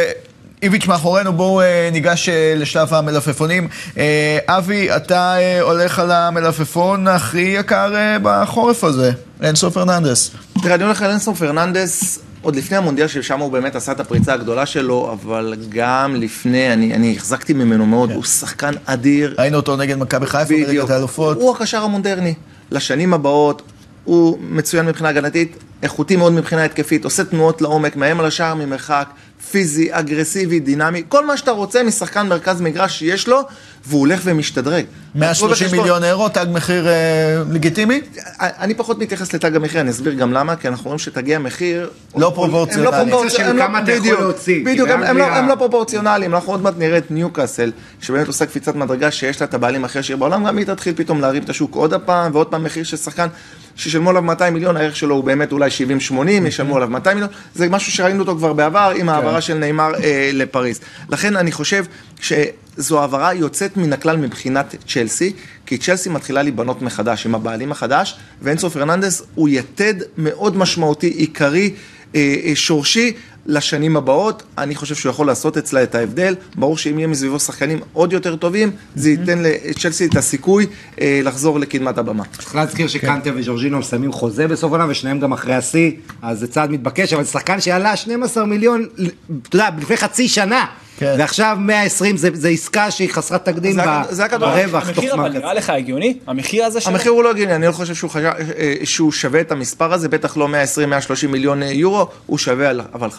איביץ' 0.62 0.86
מאחורינו, 0.86 1.32
בואו 1.32 1.60
אה, 1.60 1.88
ניגש 1.92 2.28
אה, 2.28 2.54
לשלב 2.56 2.94
המלפפונים. 2.94 3.68
אה, 3.98 4.38
אבי, 4.46 4.96
אתה 4.96 5.34
הולך 5.60 5.98
על 5.98 6.10
המלפפון 6.10 7.08
הכי 7.08 7.54
יקר 7.58 7.92
בחורף 8.22 8.84
הזה, 8.84 9.12
אנסו 9.42 9.70
פרננדס. 9.70 10.30
תראה, 10.62 10.74
אני 10.74 10.84
הולך 10.84 11.02
על 11.02 11.10
אנסו 11.10 11.34
פרננדס 11.34 12.18
עוד 12.42 12.56
לפני 12.56 12.76
המונדיאל, 12.76 13.06
ששם 13.06 13.40
הוא 13.40 13.52
באמת 13.52 13.76
עשה 13.76 13.92
את 13.92 14.00
הפריצה 14.00 14.32
הגדולה 14.34 14.66
שלו, 14.66 15.12
אבל 15.12 15.54
גם 15.68 16.16
לפני, 16.16 16.72
אני, 16.72 16.94
אני 16.94 17.14
החזקתי 17.16 17.52
ממנו 17.52 17.86
מאוד, 17.86 18.10
הוא 18.10 18.24
שחקן 18.24 18.72
אדיר. 18.84 19.34
ראינו 19.38 19.56
אותו 19.56 19.76
נגד 19.76 19.96
מכבי 19.96 20.26
חיפה, 20.26 20.54
בליגת 20.66 20.90
האלופות. 20.90 21.36
הוא 21.36 21.56
הקשר 21.56 21.82
המודרני. 21.82 22.34
לשנים 22.70 23.14
הבאות, 23.14 23.62
הוא 24.04 24.38
מצוין 24.40 24.86
מבחינה 24.86 25.08
הגנתית, 25.08 25.56
איכותי 25.82 26.16
מאוד 26.16 26.32
מבחינה 26.32 26.64
התקפית, 26.64 27.04
עושה 27.04 27.24
תנועות 27.24 27.62
לעומק, 27.62 27.96
מאיים 27.96 28.20
על 28.20 28.26
השער 28.26 28.54
ממרחק, 28.54 29.08
פיזי, 29.50 29.88
אגרסיבי, 29.90 30.60
דינמי, 30.60 31.02
כל 31.08 31.26
מה 31.26 31.36
שאתה 31.36 31.50
רוצה 31.50 31.82
משחקן 31.82 32.28
מרכז 32.28 32.60
מגרש 32.60 32.98
שיש 32.98 33.28
לו, 33.28 33.40
והוא 33.86 34.00
הולך 34.00 34.20
ומשתדרג. 34.24 34.84
130 35.14 35.66
יש 35.66 35.72
לו- 35.72 35.80
מיליון 35.80 36.04
אירו, 36.04 36.28
תג 36.28 36.46
מחיר 36.52 36.88
אה, 36.88 36.92
לגיטימי? 37.50 38.00
אני 38.40 38.74
פחות 38.74 38.98
מתייחס 38.98 39.32
לתג 39.32 39.56
המחיר, 39.56 39.80
אני 39.80 39.90
אסביר 39.90 40.14
גם 40.14 40.32
למה, 40.32 40.56
כי 40.56 40.68
אנחנו 40.68 40.84
רואים 40.84 40.98
שתגי 40.98 41.34
המחיר... 41.34 41.90
לא 42.16 42.32
פרופורציונליים. 42.34 42.84
לא 42.84 42.90
לא- 44.20 44.26
בדיוק, 44.64 44.88
הם- 44.88 45.16
לא- 45.18 45.48
לא 45.48 45.54
פרופורציונליים, 45.54 46.34
אנחנו 46.34 46.52
עוד 46.52 46.62
מעט 46.62 46.74
נראה 46.78 46.98
את 46.98 47.10
ניוקאסל, 47.10 47.72
שבאמת 48.00 48.26
עושה 48.26 48.46
קפיצת 48.46 48.74
מדרגה 48.74 49.10
שיש 49.10 49.40
לה 49.40 49.46
את 49.46 49.54
הבעלים 49.54 49.84
הכי 49.84 49.98
עשיר 49.98 50.16
בעולם, 50.16 50.44
גם 50.46 50.56
היא 50.56 50.66
תתחיל 50.66 50.94
פתאום 50.96 51.20
להרים 51.20 51.42
את 51.42 51.50
השוק 51.50 51.74
עוד 51.74 51.92
הפעם, 51.94 52.30
ועוד 52.34 52.46
פעם 52.46 52.64
מחיר 52.64 52.84
של 52.84 52.96
שחקן 52.96 53.26
שישלמו 53.76 54.10
עליו 54.10 54.22
200 54.22 54.54
מיליון, 54.54 54.76
הערך 54.76 54.96
שלו 54.96 55.14
הוא 55.14 55.24
באמת 55.24 55.52
אולי 55.52 55.70
70-80, 56.10 56.12
ישלמו 56.46 56.76
עליו 56.76 56.88
200 56.88 57.16
מיליון, 57.16 57.32
זה 57.54 57.68
משהו 57.68 57.92
שראינו 57.92 58.20
אותו 58.20 58.36
כבר 58.36 58.52
בעבר 58.52 58.92
עם 58.96 59.08
ההעברה 59.08 59.40
של 59.40 59.54
נאמר 59.54 59.92
אה, 60.04 60.30
לפריז. 60.32 60.80
לכן 61.08 61.36
אני 61.36 61.52
חושב 61.52 61.84
שזו 62.20 63.00
העברה 63.00 63.34
יוצאת 63.34 63.76
מן 63.76 63.92
הכלל 63.92 64.16
מבחינת 64.16 64.74
צ'לסי, 64.88 65.32
כי 65.66 65.78
צ'לסי 65.78 66.08
מתחילה 66.08 66.42
להיבנות 66.42 66.82
מחדש 66.82 67.26
עם 67.26 67.34
הבעלים 67.34 67.72
החדש, 67.72 68.18
ואנסו 68.42 68.70
פרננדס 68.70 69.22
הוא 69.34 69.48
יתד 69.48 69.94
מאוד 70.18 70.56
משמעותי, 70.56 71.06
עיקרי. 71.06 71.74
אה, 72.14 72.34
אה, 72.44 72.52
שורשי, 72.54 73.12
לשנים 73.46 73.96
הבאות, 73.96 74.42
אני 74.58 74.74
חושב 74.74 74.94
שהוא 74.94 75.10
יכול 75.10 75.26
לעשות 75.26 75.56
אצלה 75.56 75.82
את 75.82 75.94
ההבדל. 75.94 76.34
ברור 76.54 76.78
שאם 76.78 76.98
יהיה 76.98 77.08
מסביבו 77.08 77.40
שחקנים 77.40 77.80
עוד 77.92 78.12
יותר 78.12 78.36
טובים, 78.36 78.70
זה 78.94 79.10
ייתן 79.10 79.42
לצ'לסי 79.42 80.06
את 80.06 80.16
הסיכוי 80.16 80.66
אה, 81.00 81.20
לחזור 81.24 81.60
לקדמת 81.60 81.98
הבמה. 81.98 82.24
צריך 82.38 82.54
להזכיר 82.54 82.88
שקנטה 82.88 83.30
וג'ורג'ינו 83.34 83.78
מסיימים 83.78 84.12
חוזה 84.12 84.48
בסוף 84.48 84.72
העונה 84.72 84.86
ושניהם 84.90 85.20
גם 85.20 85.32
אחרי 85.32 85.54
השיא, 85.54 85.90
אז 86.22 86.38
זה 86.38 86.46
צעד 86.46 86.70
מתבקש, 86.70 87.12
אבל 87.12 87.24
שחקן 87.24 87.60
שעלה 87.60 87.96
12 87.96 88.46
מיליון, 88.46 88.86
אתה 89.48 89.56
יודע, 89.56 89.68
לפני 89.78 89.96
חצי 89.96 90.28
שנה, 90.28 90.66
כן. 91.00 91.14
ועכשיו 91.18 91.56
120 91.60 92.16
זה, 92.16 92.28
זה 92.32 92.48
עסקה 92.48 92.90
שהיא 92.90 93.08
חסרת 93.12 93.44
תקדים 93.44 93.72
זה 93.72 93.80
ב- 93.86 94.02
זה. 94.10 94.28
ברווח. 94.38 94.88
המחיר 94.88 95.14
אבל 95.14 95.28
נראה 95.32 95.54
לך 95.54 95.70
הגיוני? 95.70 96.16
המחיר 96.26 96.64
הזה 96.64 96.80
שלו? 96.80 96.92
המחיר 96.92 97.12
הוא 97.12 97.24
לא 97.24 97.30
הגיוני, 97.30 97.54
אני 97.54 97.66
לא 97.66 97.72
חושב 97.72 97.94
שהוא, 97.94 98.10
חשב, 98.10 98.24
אה, 98.58 98.74
שהוא 98.84 99.12
שווה 99.12 99.40
את 99.40 99.52
המספר 99.52 99.92
הזה, 99.92 100.08
בטח 100.08 100.36
לא 100.36 100.48
120-130 100.48 101.26
מיליון 101.26 101.62
אה, 101.62 101.68
יורו, 101.72 102.06
הוא 102.26 102.38
שווה 102.38 102.70
אבל 102.94 103.08
50-60. 103.08 103.12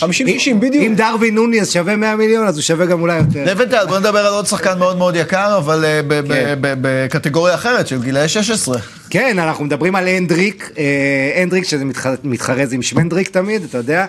50-60 0.00 0.04
אם 0.50 0.60
בדיוק. 0.60 0.92
דרווין 0.96 1.34
נוניז 1.34 1.72
שווה 1.72 1.96
100 1.96 2.16
מיליון, 2.16 2.46
אז 2.46 2.56
הוא 2.56 2.62
שווה 2.62 2.86
גם 2.86 3.00
אולי 3.00 3.16
יותר. 3.16 3.44
לבנטל, 3.44 3.86
בוא 3.88 3.98
נדבר 3.98 4.26
על 4.26 4.32
עוד 4.34 4.46
שחקן 4.46 4.78
מאוד 4.78 4.96
מאוד 4.98 5.16
יקר, 5.16 5.56
אבל 5.58 5.84
אה, 5.84 6.00
כן. 6.28 6.58
בקטגוריה 6.60 7.54
אחרת 7.54 7.86
של 7.86 8.02
גילאי 8.02 8.28
16. 8.28 8.78
כן, 9.10 9.38
אנחנו 9.38 9.64
מדברים 9.64 9.96
על 9.96 10.08
הנדריק, 10.08 10.70
אה, 10.78 10.84
הנדריק 11.42 11.64
שזה 11.64 11.84
מתח- 11.84 12.06
מתחרז 12.24 12.72
עם 12.72 12.82
שמנדריק 12.82 13.28
תמיד, 13.28 13.64
אתה 13.64 13.78
יודע, 13.78 14.00
אה, 14.00 14.06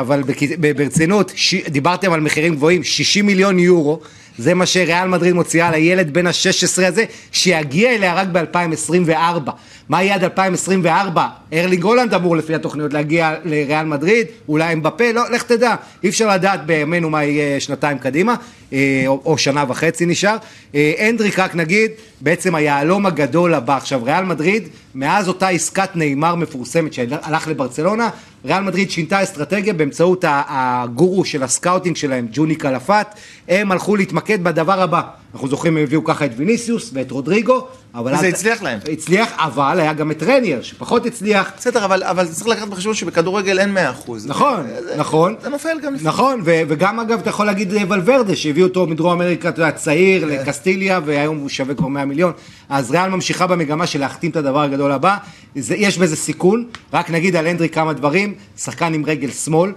אבל 0.00 0.22
בכ- 0.22 0.56
ב- 0.60 0.76
ברצינות, 0.76 1.32
דיברתם 1.68 2.12
על 2.12 2.20
מחירים 2.20 2.54
גבוהים, 2.54 2.84
60 2.84 3.26
מיליון 3.26 3.58
יורו, 3.58 4.00
זה 4.38 4.54
מה 4.54 4.66
שריאל 4.66 5.08
מדריד 5.08 5.32
מוציאה 5.32 5.70
לילד 5.70 6.12
בן 6.14 6.26
ה-16 6.26 6.84
הזה, 6.86 7.04
שיגיע 7.32 7.94
אליה 7.94 8.14
רק 8.14 8.28
ב-2024. 8.32 9.50
מה 9.88 10.02
יהיה 10.02 10.14
עד 10.14 10.24
2024? 10.24 11.28
ארלינג 11.52 11.82
הולנד 11.82 12.14
אמור 12.14 12.36
לפי 12.36 12.54
התוכניות 12.54 12.92
להגיע 12.92 13.34
לריאל 13.44 13.86
מדריד, 13.86 14.26
אולי 14.48 14.72
אמבפה, 14.72 15.12
לא, 15.12 15.30
לך 15.30 15.42
תדע, 15.42 15.74
אי 16.02 16.08
אפשר 16.08 16.28
לדעת 16.28 16.66
בימינו 16.66 17.10
מה 17.10 17.24
יהיה 17.24 17.60
שנתיים 17.60 17.98
קדימה, 17.98 18.34
אה, 18.72 19.04
או, 19.06 19.20
או 19.24 19.38
שנה 19.38 19.64
וחצי 19.68 20.06
נשאר. 20.06 20.36
אה, 20.74 20.92
אנדריק, 20.98 21.38
רק 21.38 21.54
נגיד, 21.54 21.90
בעצם 22.20 22.54
היהלום 22.54 23.06
הגדול 23.06 23.54
הבא. 23.54 23.76
עכשיו, 23.76 24.04
ריאל 24.04 24.24
מדריד, 24.24 24.68
מאז 24.94 25.28
אותה 25.28 25.48
עסקת 25.48 25.88
ניימאר 25.94 26.34
מפורסמת 26.34 26.92
שהלך 26.92 27.48
לברצלונה, 27.48 28.10
ריאל 28.44 28.62
מדריד 28.62 28.90
שינתה 28.90 29.22
אסטרטגיה 29.22 29.72
באמצעות 29.72 30.24
הגורו 30.28 31.24
של 31.24 31.42
ה 31.42 31.48
scouting 31.48 31.96
שלהם, 31.96 32.26
ג'וני 32.32 32.54
קלפט, 32.54 33.06
הם 33.48 33.72
הלכו 33.72 33.96
להתמקד 33.96 34.44
בדבר 34.44 34.80
הבא. 34.82 35.02
אנחנו 35.34 35.48
זוכרים, 35.48 35.76
הם 35.76 35.82
הביאו 35.82 36.04
ככה 36.04 36.24
את 36.24 36.30
ויניסיוס 36.36 36.90
ואת 36.94 37.10
רודריגו. 37.10 37.68
וזה 38.04 38.14
אז- 38.16 38.24
הצליח 38.24 38.62
להם. 38.62 38.78
הצליח, 38.92 39.32
אבל 39.36 39.80
היה 39.80 39.92
גם 39.92 40.10
את 40.10 40.22
רניאר, 40.22 40.62
שפחות 40.62 41.06
הצליח. 41.06 41.52
בסדר, 41.58 41.84
אבל, 41.84 42.02
אבל 42.02 42.26
צריך 42.28 42.46
לקחת 42.48 42.68
בחשבון 42.68 42.94
שבכדורגל 42.94 43.58
אין 43.58 43.74
100%. 43.76 44.26
נכון, 44.26 44.62
זה- 44.86 44.96
נכון. 44.96 45.34
זה 45.42 45.48
נופל 45.48 45.68
גם 45.68 45.94
לפעמים. 45.94 46.06
נכון, 46.06 46.40
ו- 46.44 46.60
וגם 46.68 47.00
אגב 47.00 47.18
אתה 47.18 47.30
יכול 47.30 47.46
להגיד 47.46 47.72
ולוורדה 47.88 48.36
שהביאו 48.36 48.66
אותו 48.66 48.86
מדרום 48.86 49.12
אמריקה, 49.12 49.48
אתה 49.48 49.62
יודע, 49.62 49.70
צעיר 49.72 50.20
כן. 50.22 50.28
לקסטיליה 50.28 51.00
והיום 51.04 51.36
הוא 51.36 51.48
שווה 51.48 51.74
כבר 51.74 51.88
100 51.88 52.04
מיליון, 52.04 52.32
אז 52.68 52.90
ריאל 52.90 53.08
ממשיכה 53.10 53.46
במגמה 53.46 53.86
של 53.86 54.00
להחתים 54.00 54.30
את 54.30 54.36
הדבר 54.36 54.60
הגדול 54.62 54.92
הבא, 54.92 55.16
זה, 55.56 55.74
יש 55.74 55.98
בזה 55.98 56.16
סיכון, 56.16 56.64
רק 56.92 57.10
נגיד 57.10 57.36
על 57.36 57.46
הנדריק 57.46 57.74
כמה 57.74 57.92
דברים, 57.92 58.34
שחקן 58.58 58.94
עם 58.94 59.04
רגל 59.06 59.30
שמאל, 59.30 59.70
אה, 59.70 59.74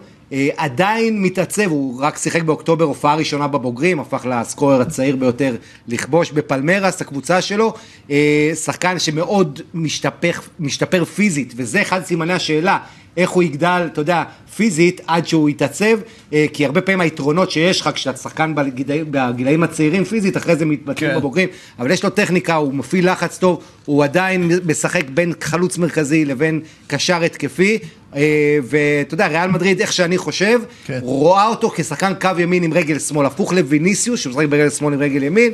עדיין 0.57 1.21
מתעצב, 1.21 1.69
הוא 1.69 2.01
רק 2.01 2.17
שיחק 2.17 2.41
באוקטובר 2.41 2.85
הופעה 2.85 3.15
ראשונה 3.15 3.47
בבוגרים, 3.47 3.99
הפך 3.99 4.25
לסקורר 4.29 4.81
הצעיר 4.81 5.15
ביותר 5.15 5.55
לכבוש 5.87 6.31
בפלמרס, 6.31 7.01
הקבוצה 7.01 7.41
שלו, 7.41 7.73
אה, 8.11 8.51
שחקן 8.55 8.99
שמאוד 8.99 9.61
משתפר, 9.73 10.31
משתפר 10.59 11.05
פיזית, 11.05 11.53
וזה 11.55 11.81
אחד 11.81 12.05
סימני 12.05 12.33
השאלה, 12.33 12.77
איך 13.17 13.29
הוא 13.29 13.43
יגדל, 13.43 13.89
אתה 13.93 14.01
יודע, 14.01 14.23
פיזית 14.55 15.01
עד 15.07 15.27
שהוא 15.27 15.49
יתעצב, 15.49 15.99
אה, 16.33 16.45
כי 16.53 16.65
הרבה 16.65 16.81
פעמים 16.81 17.01
היתרונות 17.01 17.51
שיש 17.51 17.81
לך 17.81 17.89
כשאתה 17.93 18.17
שחקן 18.17 18.55
בגילאים, 18.55 19.05
בגילאים 19.11 19.63
הצעירים 19.63 20.03
פיזית, 20.03 20.37
אחרי 20.37 20.55
זה 20.55 20.65
מתבטאים 20.65 21.11
כן. 21.11 21.17
בבוגרים, 21.17 21.49
אבל 21.79 21.91
יש 21.91 22.03
לו 22.03 22.09
טכניקה, 22.09 22.55
הוא 22.55 22.73
מפעיל 22.73 23.11
לחץ 23.11 23.37
טוב, 23.37 23.63
הוא 23.85 24.03
עדיין 24.03 24.51
משחק 24.65 25.09
בין 25.13 25.33
חלוץ 25.41 25.77
מרכזי 25.77 26.25
לבין 26.25 26.61
קשר 26.87 27.23
התקפי, 27.23 27.79
אה, 27.81 27.87
ואתה 28.63 29.13
יודע, 29.13 29.27
ריאל 29.27 29.51
מדריד, 29.51 29.79
איך 29.81 29.93
שאני 29.93 30.17
חושב, 30.17 30.59
כן. 30.85 30.99
רואה 31.03 31.47
אותו 31.47 31.69
כשחקן 31.69 32.13
קו 32.21 32.29
ימין 32.37 32.63
עם 32.63 32.73
רגל 32.73 32.99
שמאל, 32.99 33.25
הפוך 33.25 33.53
לויניסיוס, 33.53 34.19
שהוא 34.19 34.31
משחק 34.31 34.45
ברגל 34.49 34.69
שמאל 34.69 34.93
עם 34.93 34.99
רגל 34.99 35.23
ימין, 35.23 35.53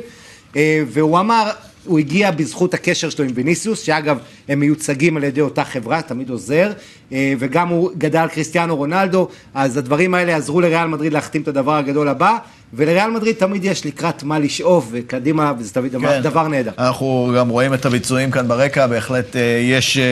אה, 0.56 0.82
והוא 0.88 1.20
אמר, 1.20 1.50
הוא 1.84 1.98
הגיע 1.98 2.30
בזכות 2.30 2.74
הקשר 2.74 3.10
שלו 3.10 3.24
עם 3.24 3.30
ויניסיוס, 3.34 3.82
שאגב, 3.82 4.18
הם 4.48 4.60
מיוצגים 4.60 5.16
על 5.16 5.24
ידי 5.24 5.40
אותה 5.40 5.64
חברה, 5.64 6.02
תמיד 6.02 6.30
עוזר, 6.30 6.66
אה, 6.66 6.72
וגם 7.12 7.68
הוא 7.68 7.90
גדל 7.98 8.26
קריסטיאנו 8.26 8.76
רונלדו, 8.76 9.28
אז 9.54 9.76
הדברים 9.76 10.14
האלה 10.14 10.36
עזרו 10.36 10.60
לריאל 10.60 10.86
מדריד 10.86 11.12
להחתים 11.12 11.42
את 11.42 11.48
הדבר 11.48 11.76
הגדול 11.76 12.08
הבא, 12.08 12.36
ולריאל 12.74 13.10
מדריד 13.10 13.36
תמיד 13.36 13.64
יש 13.64 13.86
לקראת 13.86 14.22
מה 14.22 14.38
לשאוף, 14.38 14.88
וקדימה, 14.90 15.52
וזה 15.58 15.74
תמיד 15.74 15.92
דבר, 15.92 16.08
כן. 16.08 16.20
דבר 16.22 16.48
נהדר. 16.48 16.70
אנחנו 16.78 17.32
גם 17.36 17.48
רואים 17.48 17.74
את 17.74 17.86
הביצועים 17.86 18.30
כאן 18.30 18.48
ברקע, 18.48 18.86
בהחלט 18.86 19.36
אה, 19.36 19.40
יש 19.62 19.98
אה, 19.98 20.02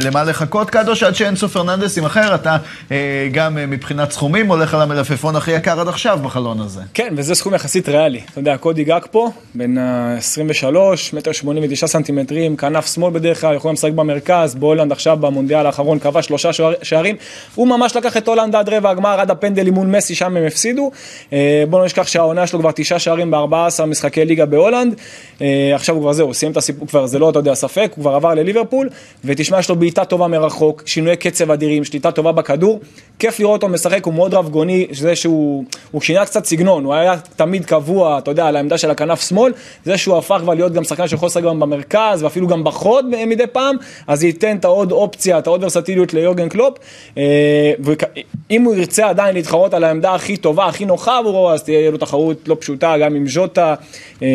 למה 0.00 0.24
לחכות, 0.24 0.70
קדוש, 0.70 1.02
עד 1.02 1.14
שאנסו 1.14 1.48
פרננדס 1.48 1.96
יימכר, 1.96 2.34
אתה 2.34 2.56
אה, 2.92 3.28
גם 3.32 3.58
אה, 3.58 3.66
מבחינת 3.66 4.12
סכומים 4.12 4.46
הולך 4.46 4.74
על 4.74 4.80
המלפפון 4.80 5.36
הכי 5.36 5.52
יקר 5.52 5.80
עד 5.80 5.88
עכשיו 5.88 6.18
בחלון 6.22 6.60
הזה. 6.60 6.80
כן, 6.94 7.14
וזה 7.16 7.34
סכום 7.34 7.54
יחסית 7.54 7.88
ריאלי. 7.88 8.20
אתה 8.30 8.40
יודע, 8.40 8.56
קודי 8.56 8.84
גג 8.84 9.00
פה, 9.10 9.30
בן 9.54 9.78
ה-23, 9.78 10.66
מטר 11.12 11.32
89 11.32 11.86
סנטימטרים, 11.86 12.56
כנף 12.56 12.94
שמאל 12.94 13.12
בדרך 13.12 13.40
כלל, 13.40 13.56
יכול 13.56 13.72
לשחק 13.72 13.92
במרכז, 13.92 14.54
בהולנד 14.54 14.92
עכשיו 14.92 15.16
במונדיאל 15.16 15.66
האחרון 15.66 15.98
כבש 15.98 16.30
שלושה 16.38 16.52
שער- 16.52 16.74
שערים. 16.82 17.16
הוא 17.54 17.68
ממש 17.68 17.96
לקח 17.96 18.16
את 18.16 18.28
הולנד 18.28 18.56
עד 18.56 18.68
רבע 18.68 18.90
הגמר, 18.90 19.20
עד 19.20 19.30
הפנדלים 19.30 19.66
מול 19.66 19.90
מסי, 19.90 20.14
שם 20.14 20.36
הם 20.36 20.46
הפסידו. 20.46 20.90
אה, 21.32 21.64
בואו 21.68 21.80
לא 21.80 21.86
נשכח 21.86 22.06
שהעונה 22.06 22.46
שלו 22.46 22.60
כבר 22.60 22.70
תשעה 22.74 22.98
שערים 22.98 23.30
ב-14 23.30 23.84
משחקי 23.84 24.24
ליגה 24.24 24.46
בהולנד. 24.46 24.94
אה, 25.42 25.72
עכשיו 25.74 25.94
הוא 25.94 26.02
כבר 26.02 26.12
זהו, 26.12 26.34
סיים 26.34 26.52
את 26.52 26.56
הסיפור, 26.56 26.88
כבר 26.88 27.06
זה 27.06 27.18
לא, 27.18 27.30
אתה 27.30 27.38
יודע, 27.38 27.54
ספק, 27.54 27.90
הוא 27.96 28.02
כבר 28.02 28.14
עבר 28.14 28.34
לליברפול, 28.34 28.88
ותשמע, 29.24 29.58
יש 29.58 29.68
לו 29.68 29.76
בעיטה 29.76 30.04
טובה 30.04 30.28
מרחוק, 30.28 30.82
שינויי 30.86 31.16
קצב 31.16 31.50
אדירים, 31.50 31.84
שליטה 31.84 32.10
טובה 32.10 32.32
בכדור. 32.32 32.80
כיף 33.18 33.40
לראות 33.40 33.62
אותו 33.62 33.72
משחק, 33.72 34.04
הוא 34.04 34.14
מאוד 34.14 34.34
רבגוני, 34.34 34.86
זה 34.90 35.16
שהוא 35.16 35.64
הוא 35.90 36.00
שינה 36.02 36.24
קצת 36.24 36.44
סגנון, 36.44 36.84
הוא 36.84 36.94
היה 36.94 37.16
תמיד 37.36 37.64
קבוע, 37.64 38.18
אתה 38.18 38.30
יודע, 38.30 38.46
על 38.46 38.56
העמדה 38.56 38.78
של 38.78 38.90
הכנף 38.90 39.28
שמאל, 39.28 39.52
זה 39.84 39.98
שהוא 39.98 40.16
הפך 40.16 40.38
כבר 40.40 40.54
להיות 40.54 40.72
גם 40.72 40.84
שחקן 40.84 41.08
שיכול 41.08 41.26
לשחק 41.26 41.42
גם 41.42 41.60
במרכז, 41.60 42.22
ואפילו 42.22 42.46
גם 42.46 42.64
בחוד 42.64 43.06
מדי 43.26 43.46
פעם, 43.46 43.76
אז 44.06 44.20
זה 44.20 44.26
ייתן 44.26 44.56
את 44.56 44.64
העוד 44.64 44.92
אופציה, 44.92 45.38
את 45.38 45.46
העוד 45.46 45.62
ורסטיליות 45.62 46.14
ליורגן 46.24 46.48
קלופ. 46.48 46.78
אה, 47.18 47.72
ואם 47.80 48.62
הוא 48.62 48.74
ירצה 48.74 49.08
עדיין 49.08 49.34
להתחרות 49.34 49.74
על 49.74 49.84
העמדה 49.84 50.14
הכי 50.14 50.36
טובה, 50.36 50.66
הכי 50.66 50.84
נוחה 50.84 51.18
עבורו, 51.18 51.50
אז 51.50 51.62
תהיה 51.62 51.90
לו 51.90 51.98
תחרות 51.98 52.48
לא 52.48 52.56
פשוטה, 52.60 52.94
גם 53.00 53.14
עם 53.14 53.28
ז'וטה, 53.28 53.74
אה. 54.22 54.28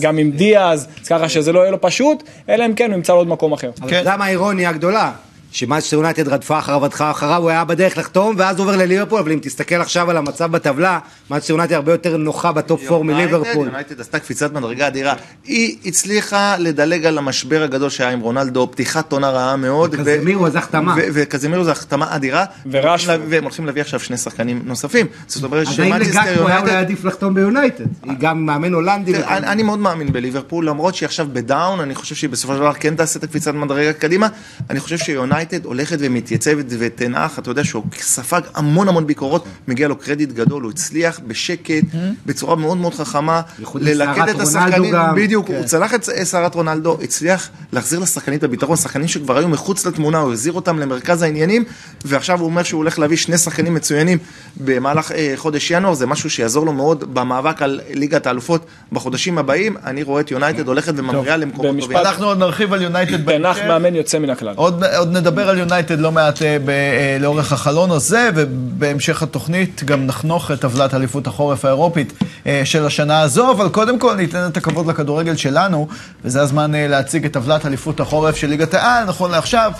גם 0.00 0.18
עם 0.18 0.30
דיאז, 0.30 0.88
אז 1.02 1.08
ככה 1.08 1.28
שזה 1.28 1.52
לא 1.52 1.60
יהיה 1.60 1.70
לו 1.70 1.80
פשוט, 1.80 2.22
אלא 2.48 2.66
אם 2.66 2.74
כן 2.74 2.90
הוא 2.90 2.94
ימצא 2.94 3.12
לו 3.12 3.18
עוד 3.18 3.28
מקום 3.28 3.52
אחר. 3.52 3.70
אבל 3.80 3.90
כן. 3.90 3.96
אתה 3.96 3.96
יודע 3.96 4.16
מה 4.16 4.24
האירוניה 4.24 4.70
הגדולה? 4.70 5.12
שמאצ'סטר 5.54 5.96
יונייטד 5.96 6.28
רדפה 6.28 6.58
אחריו, 6.58 6.82
רדפה 6.82 7.10
אחריו, 7.10 7.42
הוא 7.42 7.50
היה 7.50 7.64
בדרך 7.64 7.98
לחתום, 7.98 8.34
ואז 8.38 8.58
עובר 8.58 8.76
לליברפול, 8.76 9.18
אבל 9.18 9.32
אם 9.32 9.38
תסתכל 9.42 9.74
עכשיו 9.74 10.10
על 10.10 10.16
המצב 10.16 10.50
בטבלה, 10.52 10.98
מנצ'סטר 11.30 11.52
יונייטד 11.52 11.72
הרבה 11.74 11.92
יותר 11.92 12.16
נוחה 12.16 12.52
ב 12.52 12.62
top 12.62 12.92
4 12.92 13.04
מליברפול. 13.04 13.66
יונייטד 13.66 14.00
עשתה 14.00 14.18
קפיצת 14.18 14.52
מדרגה 14.52 14.86
אדירה. 14.86 15.14
היא 15.44 15.76
הצליחה 15.84 16.56
לדלג 16.58 17.06
על 17.06 17.18
המשבר 17.18 17.62
הגדול 17.62 17.90
שהיה 17.90 18.10
עם 18.10 18.20
רונלדו, 18.20 18.68
פתיחת 18.70 19.12
עונה 19.12 19.30
רעה 19.30 19.56
מאוד. 19.56 19.94
וקזמירו, 19.94 20.46
אז 20.46 20.56
החתמה. 20.56 20.94
וקזמירו 20.98 21.64
זו 21.64 21.70
החתמה 21.70 22.16
אדירה. 22.16 22.44
ורשפורד. 22.70 23.20
והם 23.28 23.42
הולכים 23.44 23.66
להביא 23.66 23.82
עכשיו 23.82 24.00
שני 24.00 24.16
שחקנים 24.16 24.62
נוספים. 24.64 25.06
זאת 25.26 25.44
אומרת 25.44 25.66
אז 25.68 25.80
האם 25.80 25.88
שמנצ'סטר 25.88 26.20
לגקפו 26.20 26.30
היה 26.30 26.38
אולי 26.40 26.52
יונייטד... 26.54 26.76
עדיף 26.76 27.04
לחתום 27.04 27.34
ביונייטד? 27.34 27.84
היא 28.04 28.12
גם 28.18 28.46
מאמן 28.46 28.72
הולנדי. 28.72 29.12
תראה, 29.12 29.24
וכל- 29.24 29.34
אני, 29.34 29.46
אני 29.46 29.62
מאוד 29.62 29.78
מאמין 29.78 30.12
בליברפול, 30.12 30.68
למרות 30.68 30.94
שהיא 30.94 31.06
עכשיו 31.06 31.26
ב 31.32 31.40
down, 31.40 31.80
אני 31.80 31.94
חושב 31.94 32.14
שהיא 32.14 32.30
בסופו 32.30 32.52
של 32.54 32.58
דבר 32.60 32.72
כן 32.72 32.96
תעשה 32.96 33.18
את 33.18 33.24
הקפיצת 33.24 33.54
מדרגה 33.54 33.92
קדימה. 33.92 34.28
אני 34.70 34.80
חושב 34.80 34.98
שיונייטד 34.98 35.43
הולכת 35.64 35.96
ומתייצבת 36.00 36.64
וטן 36.78 37.04
האח, 37.04 37.38
אתה 37.38 37.50
יודע 37.50 37.64
שהוא 37.64 37.84
ספג 38.00 38.40
המון 38.54 38.88
המון 38.88 39.06
ביקורות, 39.06 39.44
מגיע 39.68 39.88
לו 39.88 39.96
קרדיט 39.96 40.32
גדול, 40.32 40.62
הוא 40.62 40.70
הצליח 40.70 41.20
בשקט, 41.26 41.84
בצורה 42.26 42.56
מאוד 42.56 42.76
מאוד 42.78 42.94
חכמה, 42.94 43.40
ללכד 43.74 44.28
את 44.28 44.40
השחקנים. 44.40 44.94
בדיוק, 45.16 45.46
כן. 45.48 45.54
הוא 45.54 45.64
צלח 45.64 45.94
את 45.94 46.04
סערת 46.04 46.54
רונלדו, 46.54 46.98
הצליח 47.02 47.48
להחזיר 47.72 47.98
לשחקנים 47.98 48.38
את 48.38 48.44
הביטחון, 48.44 48.76
שחקנים 48.76 49.08
שכבר 49.08 49.38
היו 49.38 49.48
מחוץ 49.48 49.86
לתמונה, 49.86 50.18
הוא 50.18 50.32
החזיר 50.32 50.52
אותם 50.52 50.78
למרכז 50.78 51.22
העניינים, 51.22 51.64
ועכשיו 52.04 52.40
הוא 52.40 52.46
אומר 52.46 52.62
שהוא 52.62 52.78
הולך 52.78 52.98
להביא 52.98 53.16
שני 53.16 53.38
שחקנים 53.38 53.74
מצוינים 53.74 54.18
במהלך 54.56 55.12
אה, 55.12 55.32
חודש 55.36 55.70
ינואר, 55.70 55.94
זה 55.94 56.06
משהו 56.06 56.30
שיעזור 56.30 56.66
לו 56.66 56.72
מאוד 56.72 57.14
במאבק 57.14 57.62
על 57.62 57.80
ליגת 57.90 58.26
האלופות 58.26 58.66
בחודשים 58.92 59.38
הבאים, 59.38 59.76
אני 59.84 60.02
רואה 60.02 60.20
את 60.20 60.30
יונייטד 60.30 60.68
הולכת 60.68 60.92
וממריאה 60.96 61.36
למקומות 61.36 61.80
טובים. 61.80 61.96
אנחנו 61.96 62.26
עוד 62.26 62.38
נרחיב 62.38 62.72
על 62.72 62.82
יונייטד 62.82 63.24
תנח. 63.24 63.58
מאמן 63.58 63.94
יוצא 63.94 64.18
מן 64.18 64.30
הכלל. 64.30 64.54
עוד, 64.56 64.84
עוד 64.84 65.12
נדבר 65.34 65.48
על 65.50 65.58
יונייטד 65.58 66.00
לא 66.00 66.12
מעט 66.12 66.42
אה, 66.42 66.56
אה, 66.68 67.16
לאורך 67.20 67.52
החלון 67.52 67.90
הזה, 67.90 68.30
ובהמשך 68.34 69.22
התוכנית 69.22 69.84
גם 69.84 70.06
נחנוך 70.06 70.50
את 70.50 70.60
טבלת 70.60 70.94
אליפות 70.94 71.26
החורף 71.26 71.64
האירופית 71.64 72.12
אה, 72.46 72.62
של 72.64 72.86
השנה 72.86 73.20
הזו, 73.20 73.52
אבל 73.52 73.68
קודם 73.68 73.98
כל 73.98 74.14
ניתן 74.14 74.46
את 74.46 74.56
הכבוד 74.56 74.86
לכדורגל 74.86 75.36
שלנו, 75.36 75.88
וזה 76.24 76.42
הזמן 76.42 76.72
להציג 76.74 77.24
את 77.24 77.32
טבלת 77.32 77.66
אליפות 77.66 78.00
החורף 78.00 78.36
של 78.36 78.46
ליגת 78.46 78.74
העל, 78.74 79.04
נכון 79.04 79.30
לעכשיו. 79.30 79.72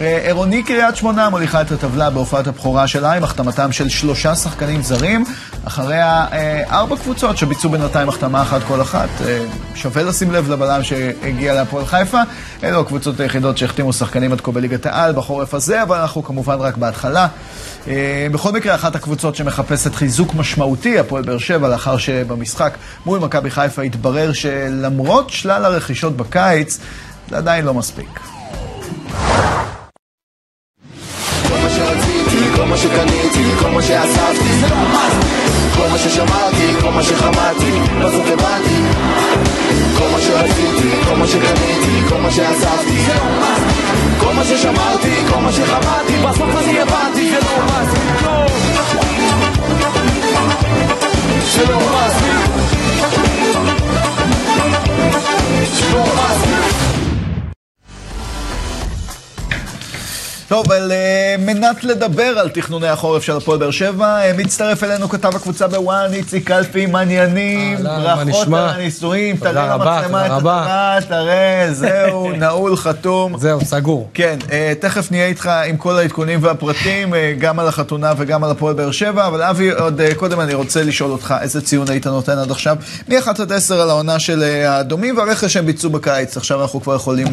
אה, 0.00 0.26
עירוני 0.26 0.62
קריית 0.62 0.96
שמונה 0.96 1.28
מוליכה 1.28 1.60
את 1.60 1.72
הטבלה 1.72 2.10
בהופעת 2.10 2.46
הבכורה 2.46 2.86
שלה 2.86 3.12
עם 3.12 3.24
החתמתם 3.24 3.72
של 3.72 3.88
שלושה 3.88 4.34
שחקנים 4.34 4.82
זרים, 4.82 5.24
אחריה 5.64 6.26
אה, 6.32 6.62
ארבע 6.70 6.96
קבוצות 6.96 7.38
שביצעו 7.38 7.70
בינתיים 7.70 8.08
החתמה 8.08 8.42
אחת 8.42 8.60
כל 8.68 8.82
אחת. 8.82 9.08
אה, 9.26 9.44
שווה 9.74 10.02
לשים 10.02 10.30
לב 10.30 10.50
לבלם 10.50 10.82
שהגיע 10.82 11.54
להפועל 11.54 11.86
חיפה. 11.86 12.20
אלו 12.64 12.80
הקבוצות 12.80 13.20
היחידות 13.20 13.58
שהחתימו 13.58 13.92
שחקנים 13.92 14.32
עד 14.32 14.40
כה 14.40 14.52
בליגת 14.52 14.86
העל 14.86 15.12
בחורף 15.12 15.54
הזה, 15.54 15.82
אבל 15.82 15.98
אנחנו 15.98 16.22
כמובן 16.22 16.56
רק 16.58 16.76
בהתחלה. 16.76 17.26
בכל 18.32 18.52
מקרה, 18.52 18.74
אחת 18.74 18.94
הקבוצות 18.94 19.36
שמחפשת 19.36 19.94
חיזוק 19.94 20.34
משמעותי, 20.34 20.98
הפועל 20.98 21.22
באר 21.22 21.38
שבע, 21.38 21.68
לאחר 21.68 21.96
שבמשחק 21.96 22.76
מול 23.06 23.18
מכבי 23.18 23.50
חיפה 23.50 23.82
התברר 23.82 24.32
שלמרות 24.32 25.30
שלל 25.30 25.64
הרכישות 25.64 26.16
בקיץ, 26.16 26.78
זה 27.30 27.36
עדיין 27.36 27.64
לא 27.64 27.74
מספיק. 27.74 28.20
כל 32.56 32.64
מה 32.64 32.76
שקניתי, 32.76 33.52
כל 33.60 33.70
מה 33.70 33.82
שאספתי, 33.82 34.52
זה 34.60 34.66
לא 34.68 34.76
מספיק 34.76 35.60
כל 35.76 35.88
מה 35.88 35.98
ששמעתי, 35.98 36.74
כל 36.80 36.90
מה 36.90 37.02
שחמדתי, 37.02 37.70
בסוף 38.00 38.26
הבנתי. 38.26 38.74
כל 39.98 40.08
מה 40.12 40.20
שרציתי, 40.20 40.90
כל 41.08 41.16
מה 41.16 41.26
שקניתי, 41.26 42.08
כל 42.08 42.16
מה 42.20 42.30
שאספתי, 42.30 43.04
זה 43.06 43.14
לא 43.14 43.24
מספיק 43.40 44.20
כל 44.20 44.32
מה 44.34 44.44
ששמעתי, 44.44 45.14
כל 45.30 45.40
מה 45.40 45.52
שחמדתי, 45.52 46.16
בסוף 46.16 46.56
אני 46.56 46.80
הבנתי, 46.80 47.30
זה 47.30 47.38
לא 47.40 47.64
מספיק 47.66 48.10
זה 51.52 51.64
מספיק 51.70 52.30
זה 55.72 55.92
לא 55.94 56.79
טוב, 60.50 60.72
על 60.72 60.92
uh, 60.92 61.40
מנת 61.40 61.84
לדבר 61.84 62.38
על 62.38 62.48
תכנוני 62.48 62.88
החורף 62.88 63.22
של 63.22 63.36
הפועל 63.36 63.58
באר 63.58 63.70
שבע, 63.70 64.20
uh, 64.20 64.36
מצטרף 64.36 64.84
אלינו 64.84 65.08
כתב 65.08 65.36
הקבוצה 65.36 65.68
בוואן, 65.68 66.12
איציק 66.12 66.46
קלפי, 66.46 66.86
מעניינים, 66.86 67.78
ברכות 67.82 68.46
על 68.46 68.54
הניסויים, 68.54 69.36
תראה 69.36 69.76
למצלמה 69.76 70.26
את 70.26 70.30
התמונה, 70.30 70.98
תראה, 71.08 71.68
זהו, 71.72 72.30
נעול, 72.40 72.76
חתום. 72.76 73.38
זהו, 73.38 73.60
סגור. 73.64 74.08
כן, 74.14 74.38
uh, 74.46 74.50
תכף 74.80 75.10
נהיה 75.10 75.26
איתך 75.26 75.50
עם 75.66 75.76
כל 75.76 75.98
העדכונים 75.98 76.38
והפרטים, 76.42 77.14
גם 77.38 77.58
על 77.58 77.68
החתונה 77.68 78.12
וגם 78.16 78.44
על 78.44 78.50
הפועל 78.50 78.74
באר 78.74 78.90
שבע, 78.90 79.26
אבל 79.26 79.42
אבי, 79.42 79.70
עוד 79.70 80.00
קודם 80.16 80.40
אני 80.40 80.54
רוצה 80.54 80.82
לשאול 80.82 81.10
אותך, 81.10 81.34
איזה 81.40 81.60
ציון 81.60 81.90
היית 81.90 82.06
נותן 82.06 82.38
עד 82.38 82.50
עכשיו? 82.50 82.76
מ-1 83.08 83.42
עד 83.42 83.52
10 83.52 83.80
על 83.80 83.90
העונה 83.90 84.18
של 84.18 84.42
האדומים 84.42 85.16
והרכש 85.16 85.52
שהם 85.52 85.66
ביצעו 85.66 85.90
בקיץ, 85.90 86.36
עכשיו 86.36 86.62
אנחנו 86.62 86.80
כבר 86.80 86.94
יכולים 86.94 87.26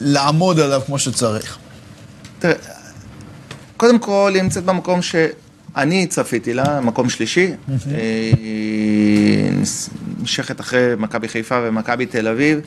לעמוד 0.00 0.60
עליו 0.60 0.82
כמו 0.86 0.98
שצריך. 0.98 1.58
תראה, 2.38 2.54
קודם 3.76 3.98
כל 3.98 4.32
היא 4.34 4.42
נמצאת 4.42 4.64
במקום 4.64 5.00
שאני 5.02 6.06
צפיתי 6.06 6.54
לה, 6.54 6.80
מקום 6.80 7.08
שלישי. 7.08 7.52
נמשכת 10.18 10.60
אחרי 10.60 10.94
מכבי 10.98 11.28
חיפה 11.28 11.60
ומכבי 11.62 12.06
תל 12.06 12.28
אביב. 12.28 12.60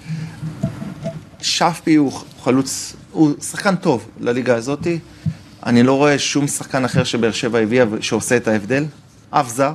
שפפי 1.42 1.96
הוא 1.96 2.12
חלוץ, 2.44 2.96
הוא 3.12 3.34
שחקן 3.42 3.76
טוב 3.76 4.08
לליגה 4.20 4.56
הזאתי. 4.56 5.00
אני 5.66 5.84
לא 5.84 5.94
רואה 5.94 6.20
שום 6.20 6.48
שחקן 6.48 6.86
אחר 6.86 7.04
שבאר 7.04 7.32
שבע 7.32 7.60
הביאה 7.60 7.86
שעושה 8.02 8.38
את 8.38 8.48
ההבדל. 8.48 8.86
אף 9.30 9.50
זר, 9.50 9.74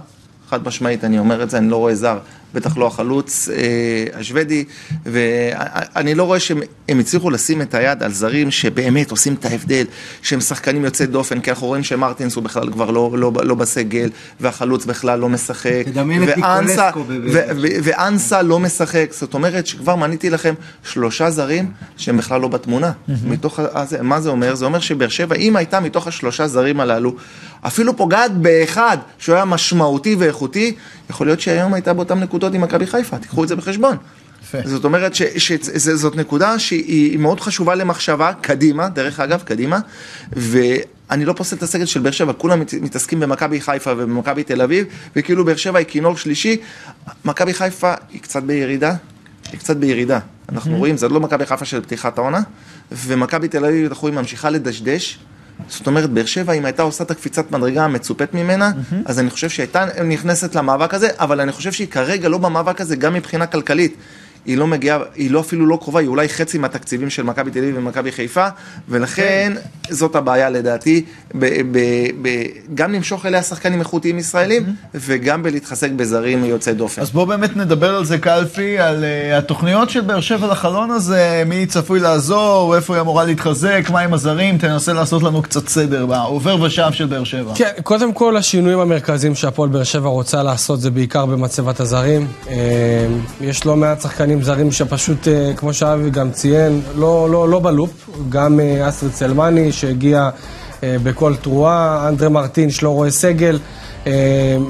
חד 0.48 0.66
משמעית 0.66 1.04
אני 1.04 1.18
אומר 1.18 1.42
את 1.42 1.50
זה, 1.50 1.58
אני 1.58 1.70
לא 1.70 1.76
רואה 1.76 1.94
זר 1.94 2.18
בטח 2.54 2.76
לא 2.76 2.86
החלוץ 2.86 3.48
אה, 3.48 4.20
השוודי, 4.20 4.64
ואני 5.06 6.14
לא 6.14 6.22
רואה 6.22 6.40
שהם 6.40 6.60
הצליחו 6.88 7.30
לשים 7.30 7.62
את 7.62 7.74
היד 7.74 8.02
על 8.02 8.12
זרים 8.12 8.50
שבאמת 8.50 9.10
עושים 9.10 9.34
את 9.34 9.44
ההבדל, 9.44 9.84
שהם 10.22 10.40
שחקנים 10.40 10.84
יוצאי 10.84 11.06
דופן, 11.06 11.40
כי 11.40 11.50
אנחנו 11.50 11.66
רואים 11.66 11.82
שמרטינס 11.82 12.34
הוא 12.34 12.44
בכלל 12.44 12.72
כבר 12.72 12.90
לא, 12.90 13.10
לא, 13.18 13.32
לא 13.42 13.54
בסגל, 13.54 14.10
והחלוץ 14.40 14.84
בכלל 14.84 15.18
לא 15.18 15.28
משחק. 15.28 15.82
תדמיין 15.84 16.28
את 16.28 16.36
ניקולסקו. 16.36 17.04
ואנסה 17.82 18.42
לא 18.42 18.60
משחק, 18.60 19.06
זאת 19.10 19.34
אומרת 19.34 19.66
שכבר 19.66 19.96
מניתי 19.96 20.30
לכם 20.30 20.54
שלושה 20.84 21.30
זרים 21.30 21.70
שהם 21.96 22.16
בכלל 22.16 22.40
לא 22.40 22.48
בתמונה. 22.48 22.92
מתוך, 23.24 23.60
אז, 23.72 23.96
מה 24.02 24.20
זה 24.20 24.30
אומר? 24.30 24.54
זה 24.54 24.64
אומר 24.64 24.80
שבאר 24.80 25.08
שבע, 25.08 25.36
אם 25.36 25.56
הייתה 25.56 25.80
מתוך 25.80 26.06
השלושה 26.06 26.46
זרים 26.46 26.80
הללו, 26.80 27.16
אפילו 27.66 27.96
פוגעת 27.96 28.36
באחד 28.36 28.98
שהוא 29.18 29.34
היה 29.34 29.44
משמעותי 29.44 30.16
ואיכותי, 30.18 30.74
יכול 31.10 31.26
להיות 31.26 31.40
שהיום 31.40 31.74
הייתה 31.74 31.92
באותן 31.92 32.20
נקודות 32.20 32.54
עם 32.54 32.60
מכבי 32.60 32.86
חיפה, 32.86 33.18
תיקחו 33.18 33.44
את 33.44 33.48
זה 33.48 33.56
בחשבון. 33.56 33.96
זאת 34.64 34.84
אומרת 34.84 35.14
שזאת 35.14 36.16
נקודה 36.16 36.58
שהיא 36.58 37.18
מאוד 37.18 37.40
חשובה 37.40 37.74
למחשבה, 37.74 38.32
קדימה, 38.40 38.88
דרך 38.88 39.20
אגב, 39.20 39.42
קדימה, 39.42 39.78
ואני 40.32 41.24
לא 41.24 41.32
פוסל 41.32 41.56
את 41.56 41.62
הסגל 41.62 41.84
של 41.84 42.00
באר 42.00 42.10
שבע, 42.12 42.32
כולם 42.32 42.60
מתעסקים 42.80 43.20
במכבי 43.20 43.60
חיפה 43.60 43.92
ובמכבי 43.92 44.42
תל 44.42 44.62
אביב, 44.62 44.86
וכאילו 45.16 45.44
באר 45.44 45.56
שבע 45.56 45.78
היא 45.78 45.86
כינור 45.86 46.16
שלישי, 46.16 46.56
מכבי 47.24 47.54
חיפה 47.54 47.94
היא 48.10 48.20
קצת 48.20 48.42
בירידה, 48.42 48.94
היא 49.52 49.60
קצת 49.60 49.76
בירידה. 49.76 50.18
אנחנו 50.48 50.76
רואים, 50.76 50.96
זה 50.96 51.08
לא 51.08 51.20
מכבי 51.20 51.46
חיפה 51.46 51.64
של 51.64 51.80
פתיחת 51.80 52.18
העונה, 52.18 52.40
ומכבי 52.92 53.48
תל 53.48 53.64
אביב, 53.64 53.88
אנחנו 53.88 54.02
רואים, 54.02 54.14
ממשיכה 54.14 54.50
לדשדש. 54.50 55.18
זאת 55.68 55.86
אומרת, 55.86 56.10
באר 56.10 56.24
שבע, 56.24 56.52
אם 56.52 56.64
הייתה 56.64 56.82
עושה 56.82 57.04
את 57.04 57.10
הקפיצת 57.10 57.50
מדרגה 57.50 57.84
המצופת 57.84 58.34
ממנה, 58.34 58.70
mm-hmm. 58.70 58.94
אז 59.04 59.18
אני 59.18 59.30
חושב 59.30 59.48
שהייתה 59.48 59.86
נכנסת 60.04 60.54
למאבק 60.54 60.94
הזה, 60.94 61.08
אבל 61.18 61.40
אני 61.40 61.52
חושב 61.52 61.72
שהיא 61.72 61.88
כרגע 61.88 62.28
לא 62.28 62.38
במאבק 62.38 62.80
הזה 62.80 62.96
גם 62.96 63.14
מבחינה 63.14 63.46
כלכלית. 63.46 63.96
היא 64.46 64.56
לא 64.56 64.66
מגיעה, 64.66 64.98
היא 65.14 65.30
לא 65.30 65.40
אפילו 65.40 65.66
לא 65.66 65.78
קרובה, 65.82 66.00
היא 66.00 66.08
אולי 66.08 66.28
חצי 66.28 66.58
מהתקציבים 66.58 67.10
של 67.10 67.22
מכבי 67.22 67.50
תל 67.50 67.58
אביב 67.58 67.74
ומכבי 67.78 68.12
חיפה, 68.12 68.46
ולכן 68.88 69.52
כן. 69.54 69.94
זאת 69.94 70.16
הבעיה 70.16 70.50
לדעתי, 70.50 71.04
ב, 71.34 71.46
ב, 71.72 71.78
ב, 72.22 72.28
גם 72.74 72.92
למשוך 72.92 73.26
אליה 73.26 73.42
שחקנים 73.42 73.80
איכותיים 73.80 74.18
ישראלים, 74.18 74.62
mm-hmm. 74.62 74.88
וגם 74.94 75.42
בלהתחזק 75.42 75.90
בזרים 75.90 76.44
יוצאי 76.44 76.74
דופן. 76.74 77.02
אז 77.02 77.10
בואו 77.10 77.26
באמת 77.26 77.56
נדבר 77.56 77.94
על 77.94 78.04
זה 78.04 78.18
קלפי, 78.18 78.78
על 78.78 79.04
uh, 79.04 79.38
התוכניות 79.38 79.90
של 79.90 80.00
באר 80.00 80.20
שבע 80.20 80.46
לחלון 80.46 80.90
הזה, 80.90 81.42
מי 81.46 81.66
צפוי 81.66 82.00
לעזור, 82.00 82.76
איפה 82.76 82.94
היא 82.94 83.00
אמורה 83.00 83.24
להתחזק, 83.24 83.84
מה 83.92 84.00
עם 84.00 84.14
הזרים, 84.14 84.58
תנסה 84.58 84.92
לעשות 84.92 85.22
לנו 85.22 85.42
קצת 85.42 85.68
סדר 85.68 86.06
בעובר 86.06 86.62
ושב 86.62 86.92
של 86.92 87.06
באר 87.06 87.24
שבע. 87.24 87.52
כן, 87.54 87.70
קודם 87.82 88.12
כל 88.12 88.36
השינויים 88.36 88.78
המרכזיים 88.78 89.34
שהפועל 89.34 89.68
באר 89.68 89.84
שבע 89.84 90.08
רוצה 90.08 90.42
לעשות 90.42 90.80
זה 90.80 90.90
בעיקר 90.90 91.26
במצבת 91.26 91.80
הזרים. 91.80 92.26
אה, 92.48 93.06
יש 93.40 93.66
לא 93.66 93.76
מעט 93.76 94.00
שחקנים 94.00 94.33
שחקנים 94.34 94.42
זרים 94.42 94.72
שפשוט, 94.72 95.28
אה, 95.28 95.52
כמו 95.56 95.72
שאבי 95.74 96.10
גם 96.10 96.30
ציין, 96.30 96.80
לא, 96.96 97.28
לא, 97.30 97.48
לא 97.48 97.60
בלופ. 97.60 98.08
גם 98.28 98.60
אה, 98.60 98.88
אסטרד 98.88 99.10
סלמני 99.12 99.72
שהגיע 99.72 100.30
אה, 100.82 100.96
בכל 101.02 101.34
תרועה, 101.36 102.08
אנדרה 102.08 102.28
מרטין 102.28 102.70
שלא 102.70 102.90
רואה 102.90 103.10
סגל. 103.10 103.58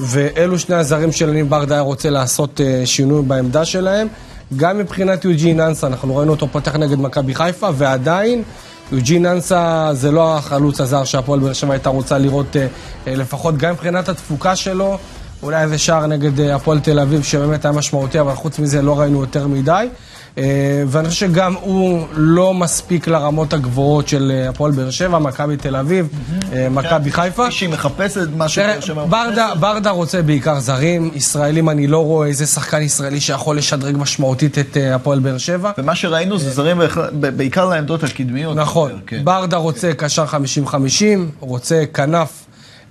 ואלו 0.01 0.59
שני 0.59 0.77
הזרים 0.77 1.13
של 1.13 1.29
יניב 1.29 1.51
ברדה 1.51 1.81
רוצה 1.81 2.11
לעשות 2.11 2.61
שינוי 2.85 3.23
בעמדה 3.23 3.65
שלהם. 3.65 4.09
גם 4.57 4.79
מבחינת 4.79 5.25
יוג'ין 5.25 5.61
אנסה, 5.61 5.87
אנחנו 5.87 6.17
ראינו 6.17 6.33
אותו 6.33 6.49
פותח 6.49 6.77
נגד 6.77 6.99
מכבי 6.99 7.35
חיפה, 7.35 7.69
ועדיין 7.75 8.43
יוג'ין 8.93 9.27
אנסה 9.27 9.91
זה 9.93 10.11
לא 10.11 10.37
החלוץ 10.37 10.81
הזר 10.81 11.05
שהפועל 11.05 11.41
באר 11.41 11.53
שבע 11.53 11.73
הייתה 11.73 11.91
רוצה 11.91 12.19
לראות, 12.19 12.57
לפחות 13.07 13.57
גם 13.57 13.73
מבחינת 13.73 14.09
התפוקה 14.09 14.57
שלו. 14.57 14.99
אולי 15.45 15.63
איזה 15.63 15.79
שער 15.79 16.07
נגד 16.07 16.41
אה, 16.41 16.55
הפועל 16.55 16.81
תל 16.81 17.01
אביב 17.01 17.23
שבאמת 17.23 17.65
היה 17.65 17.73
משמעותי, 17.73 18.21
אבל 18.21 18.35
חוץ 18.35 18.59
מזה 18.59 18.83
לא 18.83 19.01
ראינו 19.01 19.21
יותר 19.21 19.47
מדי. 19.47 19.89
אה, 20.39 20.83
ואני 20.89 21.09
חושב 21.09 21.27
שגם 21.27 21.55
הוא 21.61 22.07
לא 22.13 22.55
מספיק 22.55 23.09
לרמות 23.09 23.53
הגבוהות 23.53 24.09
של 24.09 24.33
אה, 24.35 24.49
הפועל 24.49 24.73
באר 24.73 24.91
שבע, 24.91 25.19
מכבי 25.19 25.57
תל 25.57 25.77
אביב, 25.77 26.09
מכבי 26.71 27.11
כן. 27.11 27.23
חיפה. 27.23 27.51
שהיא 27.51 27.69
מחפשת 27.69 28.29
מה 28.37 28.49
שבאר 28.49 28.81
שבע. 28.81 29.05
ברדה 29.61 29.91
רוצה 29.91 30.23
בעיקר 30.23 30.61
זרים, 30.61 31.11
ישראלים, 31.15 31.69
אני 31.69 31.87
לא 31.87 32.05
רואה 32.05 32.29
איזה 32.29 32.47
שחקן 32.47 32.83
ישראלי 32.83 33.21
שיכול 33.21 33.57
לשדרג 33.57 33.97
משמעותית 33.99 34.59
את 34.59 34.77
הפועל 34.95 35.19
באר 35.19 35.39
שבע. 35.39 35.71
ומה 35.79 35.95
שראינו 35.95 36.39
זה 36.39 36.51
זרים 36.51 36.81
בעיקר 37.13 37.67
לעמדות 37.69 38.05
הקדמיות. 38.05 38.57
נכון, 38.57 38.93
כן. 39.07 39.21
ברדה 39.25 39.57
רוצה 39.57 39.93
קשר 39.95 40.25
50-50, 40.67 40.75
רוצה 41.41 41.85
כנף 41.95 42.44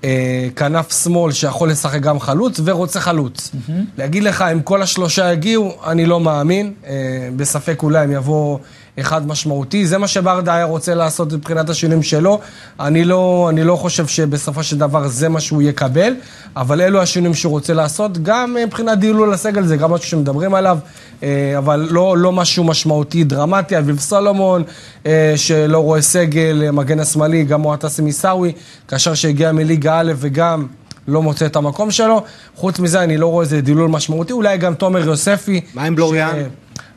אה, 0.04 0.48
כנף 0.56 1.04
שמאל 1.04 1.32
שיכול 1.32 1.70
לשחק 1.70 2.02
גם 2.02 2.20
חלוץ, 2.20 2.60
ורוצה 2.64 3.00
חלוץ. 3.00 3.52
Mm-hmm. 3.54 3.72
להגיד 3.98 4.24
לך, 4.24 4.42
אם 4.42 4.62
כל 4.62 4.82
השלושה 4.82 5.34
יגיעו, 5.34 5.72
אני 5.88 6.06
לא 6.06 6.20
מאמין. 6.20 6.74
אה, 6.88 7.30
בספק 7.36 7.84
אולי 7.84 8.04
הם 8.04 8.12
יבואו 8.12 8.60
אחד 9.00 9.28
משמעותי. 9.28 9.88
זה 9.88 9.98
מה 9.98 10.08
שברדה 10.08 10.56
היה 10.56 10.66
רוצה 10.66 10.96
לעשות 10.96 11.34
מבחינת 11.34 11.70
השינויים 11.70 12.04
שלו. 12.04 12.40
אני 12.80 13.06
לא, 13.06 13.48
אני 13.50 13.64
לא 13.64 13.76
חושב 13.76 14.08
שבסופו 14.08 14.64
של 14.64 14.78
דבר 14.78 15.08
זה 15.08 15.30
מה 15.30 15.40
שהוא 15.40 15.62
יקבל, 15.62 16.14
אבל 16.56 16.82
אלו 16.82 17.02
השינויים 17.02 17.34
שהוא 17.34 17.52
רוצה 17.52 17.74
לעשות. 17.74 18.24
גם 18.24 18.56
מבחינת 18.66 19.00
דילול 19.00 19.34
הסגל 19.34 19.64
זה 19.64 19.78
גם 19.78 19.92
משהו 19.92 20.08
שמדברים 20.08 20.54
עליו, 20.54 20.78
אה, 21.24 21.54
אבל 21.58 21.88
לא, 21.90 22.18
לא 22.18 22.32
משהו 22.32 22.64
משמעותי 22.64 23.24
דרמטי. 23.24 23.78
אביב 23.78 24.00
סולומון, 24.00 24.64
אה, 25.06 25.34
שלא 25.36 25.80
רואה 25.80 26.02
סגל, 26.02 26.72
מגן 26.72 27.00
השמאלי, 27.00 27.44
גם 27.44 27.62
מועטסים 27.62 28.06
עיסאווי, 28.06 28.52
כאשר 28.88 29.14
שהגיע 29.14 29.52
מליגה 29.52 30.00
א' 30.00 30.14
וגם... 30.16 30.68
לא 31.08 31.22
מוצא 31.22 31.46
את 31.46 31.56
המקום 31.56 31.92
שלו. 31.92 32.24
חוץ 32.56 32.80
מזה, 32.80 33.04
אני 33.04 33.18
לא 33.18 33.28
רואה 33.28 33.44
איזה 33.44 33.62
דילול 33.62 33.90
משמעותי. 33.90 34.34
אולי 34.34 34.58
גם 34.58 34.74
תומר 34.74 35.06
יוספי. 35.06 35.62
מה 35.74 35.84
עם 35.84 35.96
בלוריאן? 35.96 36.44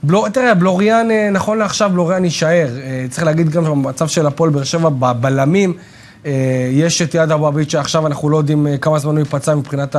בלו, 0.02 0.28
תראה, 0.28 0.54
בלוריאן, 0.54 1.10
אה, 1.10 1.30
נכון 1.32 1.58
לעכשיו, 1.58 1.90
בלוריאן 1.92 2.24
יישאר. 2.24 2.68
אה, 2.82 3.06
צריך 3.10 3.24
להגיד 3.24 3.50
גם 3.50 3.64
במצב 3.64 4.08
של 4.08 4.26
הפועל 4.26 4.50
באר 4.50 4.64
שבע, 4.64 4.88
בבלמים, 4.88 5.72
יש 6.72 7.02
את 7.02 7.14
יד 7.14 7.32
אבו 7.32 7.46
עביד, 7.46 7.70
שעכשיו 7.70 8.06
אנחנו 8.06 8.30
לא 8.30 8.36
יודעים 8.36 8.66
אה, 8.66 8.78
כמה 8.78 8.98
זמן 8.98 9.12
הוא 9.12 9.18
ייפצע 9.18 9.54
מבחינת 9.54 9.96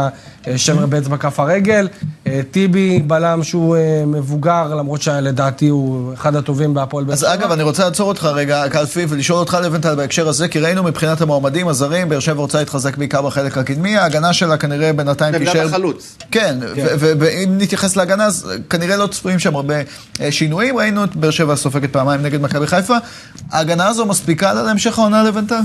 השמר 0.48 0.86
באצבע 0.86 1.18
כף 1.18 1.40
הרגל. 1.40 1.88
אה, 2.28 2.42
טיבי, 2.52 3.00
בלם 3.00 3.44
שהוא 3.44 3.76
אה, 3.76 4.04
מבוגר, 4.06 4.76
למרות 4.76 5.02
שלדעתי 5.02 5.68
הוא 5.68 6.14
אחד 6.14 6.36
הטובים 6.36 6.74
בהפועל 6.74 7.04
באר 7.06 7.14
אז 7.14 7.20
שבע. 7.20 7.34
אגב, 7.34 7.52
אני 7.52 7.64
רוצה 7.64 7.86
לעצור 7.86 8.08
אותך 8.10 8.24
רגע, 8.24 8.64
קלפי, 8.70 9.06
ולשאול 9.10 9.40
אותך 9.40 9.58
לבנטל 9.64 9.96
בהקשר 9.96 10.28
הזה, 10.28 10.48
כי 10.48 10.60
ראינו 10.60 10.84
מבחינת 10.84 11.22
המועמדים 11.22 11.68
הזרים, 11.68 12.10
באר 12.10 12.20
שבע 12.20 12.42
רוצה 12.42 12.60
להתחזק 12.60 12.98
בעיקר 12.98 13.22
בחלק 13.22 13.58
הקדמי, 13.58 13.98
ההגנה 13.98 14.34
שלה 14.34 14.58
כנראה 14.58 14.94
בינתיים 14.94 15.36
עמדת 15.36 15.48
תישאר... 15.48 15.66
החלוץ. 15.66 16.18
כן, 16.32 16.58
ו- 16.76 17.12
ואם 17.20 17.58
נתייחס 17.58 17.96
להגנה, 17.96 18.26
אז 18.26 18.52
כנראה 18.70 18.98
לא 18.98 19.08
צפויים 19.08 19.40
שם 19.40 19.56
הרבה 19.56 19.76
אה, 20.22 20.32
שינויים, 20.32 20.78
ראינו 20.78 21.04
את 21.04 21.16
באר 21.16 21.32
שבע 21.32 21.56
סופגת 21.56 21.94
פעמיים 21.94 22.22
נגד 22.22 22.42
מכבי 22.42 22.68
חיפה. 22.68 22.96
ההגנה 23.52 23.88
הזו 23.88 24.06
מספיקה 24.06 24.54
לה 24.54 24.64
להמשך 24.64 25.00
העונה 25.00 25.24
לבנטל? 25.24 25.60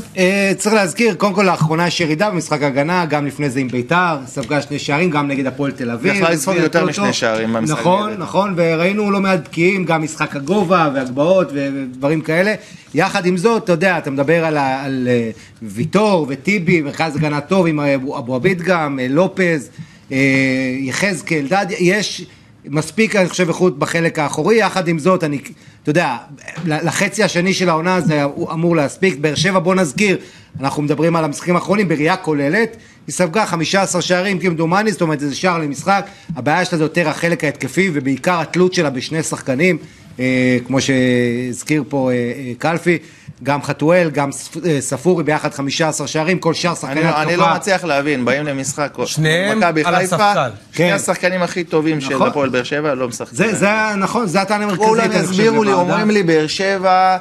צריך 0.56 0.74
להזכיר, 0.74 1.14
קודם 1.14 1.34
כל 1.34 1.42
לאחרונה 1.42 1.86
יש 1.86 2.00
ירידה 2.00 2.30
במשחק 2.30 2.62
הגנה, 2.62 3.06
גם 3.06 3.26
לפני 3.26 3.50
זה 3.50 3.60
עם 3.60 3.68
ביתר, 3.68 4.16
ספגה 4.26 4.62
שני 4.62 4.78
שערים, 4.78 5.10
גם 5.10 5.28
נגד 5.28 5.46
הפועל 5.46 5.72
תל 5.72 5.90
אביב. 5.90 6.14
יכלה 6.14 6.30
לספוג 6.30 6.54
יותר. 6.56 6.84
משני 6.84 7.12
שערים 7.12 7.52
במשחק 7.52 7.78
נכון. 7.80 8.12
נכון, 8.18 8.54
וראינו 8.56 9.10
לא 9.10 9.20
מעט 9.20 9.40
בקיאים, 9.48 9.84
גם 9.84 10.02
משחק 10.02 10.36
הגובה 10.36 10.90
והגבהות 10.94 11.48
ודברים 11.54 12.20
כאלה. 12.20 12.54
יחד 12.94 13.26
עם 13.26 13.36
זאת, 13.36 13.64
אתה 13.64 13.72
יודע, 13.72 13.98
אתה 13.98 14.10
מדבר 14.10 14.44
על, 14.44 14.56
ה- 14.56 14.82
על 14.84 15.08
אה, 15.10 15.30
ויטור 15.62 16.26
וטיבי, 16.28 16.80
מרכז 16.82 17.16
הגנה 17.16 17.40
טוב 17.40 17.66
עם 17.66 17.80
אבו 17.80 18.18
אבו 18.18 18.34
עביד 18.34 18.62
גם, 18.62 18.98
אה, 19.02 19.06
לופז, 19.10 19.68
אה, 20.12 20.18
יחזקאל, 20.80 21.46
דדיה, 21.48 21.76
יש 21.80 22.24
מספיק, 22.64 23.16
אני 23.16 23.28
חושב, 23.28 23.48
איכות 23.48 23.78
בחלק 23.78 24.18
האחורי, 24.18 24.56
יחד 24.56 24.88
עם 24.88 24.98
זאת, 24.98 25.24
אני, 25.24 25.38
אתה 25.82 25.90
יודע, 25.90 26.16
לחצי 26.64 27.22
השני 27.22 27.54
של 27.54 27.68
העונה 27.68 28.00
זה 28.00 28.24
אמור 28.24 28.76
להספיק. 28.76 29.18
באר 29.18 29.34
שבע, 29.34 29.58
בוא 29.58 29.74
נזכיר, 29.74 30.18
אנחנו 30.60 30.82
מדברים 30.82 31.16
על 31.16 31.24
המשחקים 31.24 31.54
האחרונים 31.54 31.88
בראייה 31.88 32.16
כוללת, 32.16 32.76
היא 33.06 33.12
ספגה 33.12 33.46
15 33.46 34.02
שערים 34.02 34.38
כמדומני, 34.38 34.92
זאת 34.92 35.00
אומרת, 35.00 35.20
זה 35.20 35.34
שער 35.34 35.58
למשחק, 35.58 36.06
הבעיה 36.36 36.64
שלה 36.64 36.78
זה 36.78 36.84
יותר 36.84 37.08
החלק 37.08 37.44
ההתקפי, 37.44 37.90
ובעיקר 37.92 38.40
התלות 38.40 38.74
שלה 38.74 38.90
בשני 38.90 39.22
שחקנים, 39.22 39.78
כמו 40.66 40.78
שהזכיר 40.80 41.84
פה 41.88 42.10
אה, 42.10 42.14
אה, 42.16 42.52
קלפי, 42.58 42.98
גם 43.42 43.62
חתואל, 43.62 44.10
גם 44.12 44.32
ספ- 44.32 44.66
אה, 44.66 44.80
ספורי 44.80 45.24
ביחד 45.24 45.54
15 45.54 46.06
שערים, 46.06 46.38
כל 46.38 46.54
שאר 46.54 46.74
שחקני 46.74 46.92
אני, 47.00 47.08
התקפה. 47.08 47.22
אני 47.22 47.36
לא 47.36 47.54
מצליח 47.54 47.84
להבין, 47.84 48.24
באים 48.24 48.46
למשחק, 48.46 48.94
שניהם 49.04 49.62
על 49.84 49.94
הספסל. 49.94 50.50
שני 50.72 50.88
כן. 50.88 50.92
השחקנים 50.94 51.42
הכי 51.42 51.64
טובים 51.64 52.00
של 52.00 52.14
נכון. 52.14 52.28
הפועל 52.28 52.48
באר 52.48 52.62
שבע 52.62 52.94
לא 52.94 53.08
משחקים. 53.08 53.36
זה, 53.36 53.54
זה, 53.54 53.68
נכון, 53.98 54.26
זה 54.26 54.40
הטענה 54.40 54.64
המרכזית, 54.64 54.86
כולם 54.88 55.10
הסבירו 55.10 55.64
לי. 55.64 55.72
אומרים 55.72 56.10
לי, 56.10 56.22
באר 56.22 56.46
שבע 56.46 56.90
אה, 56.90 57.18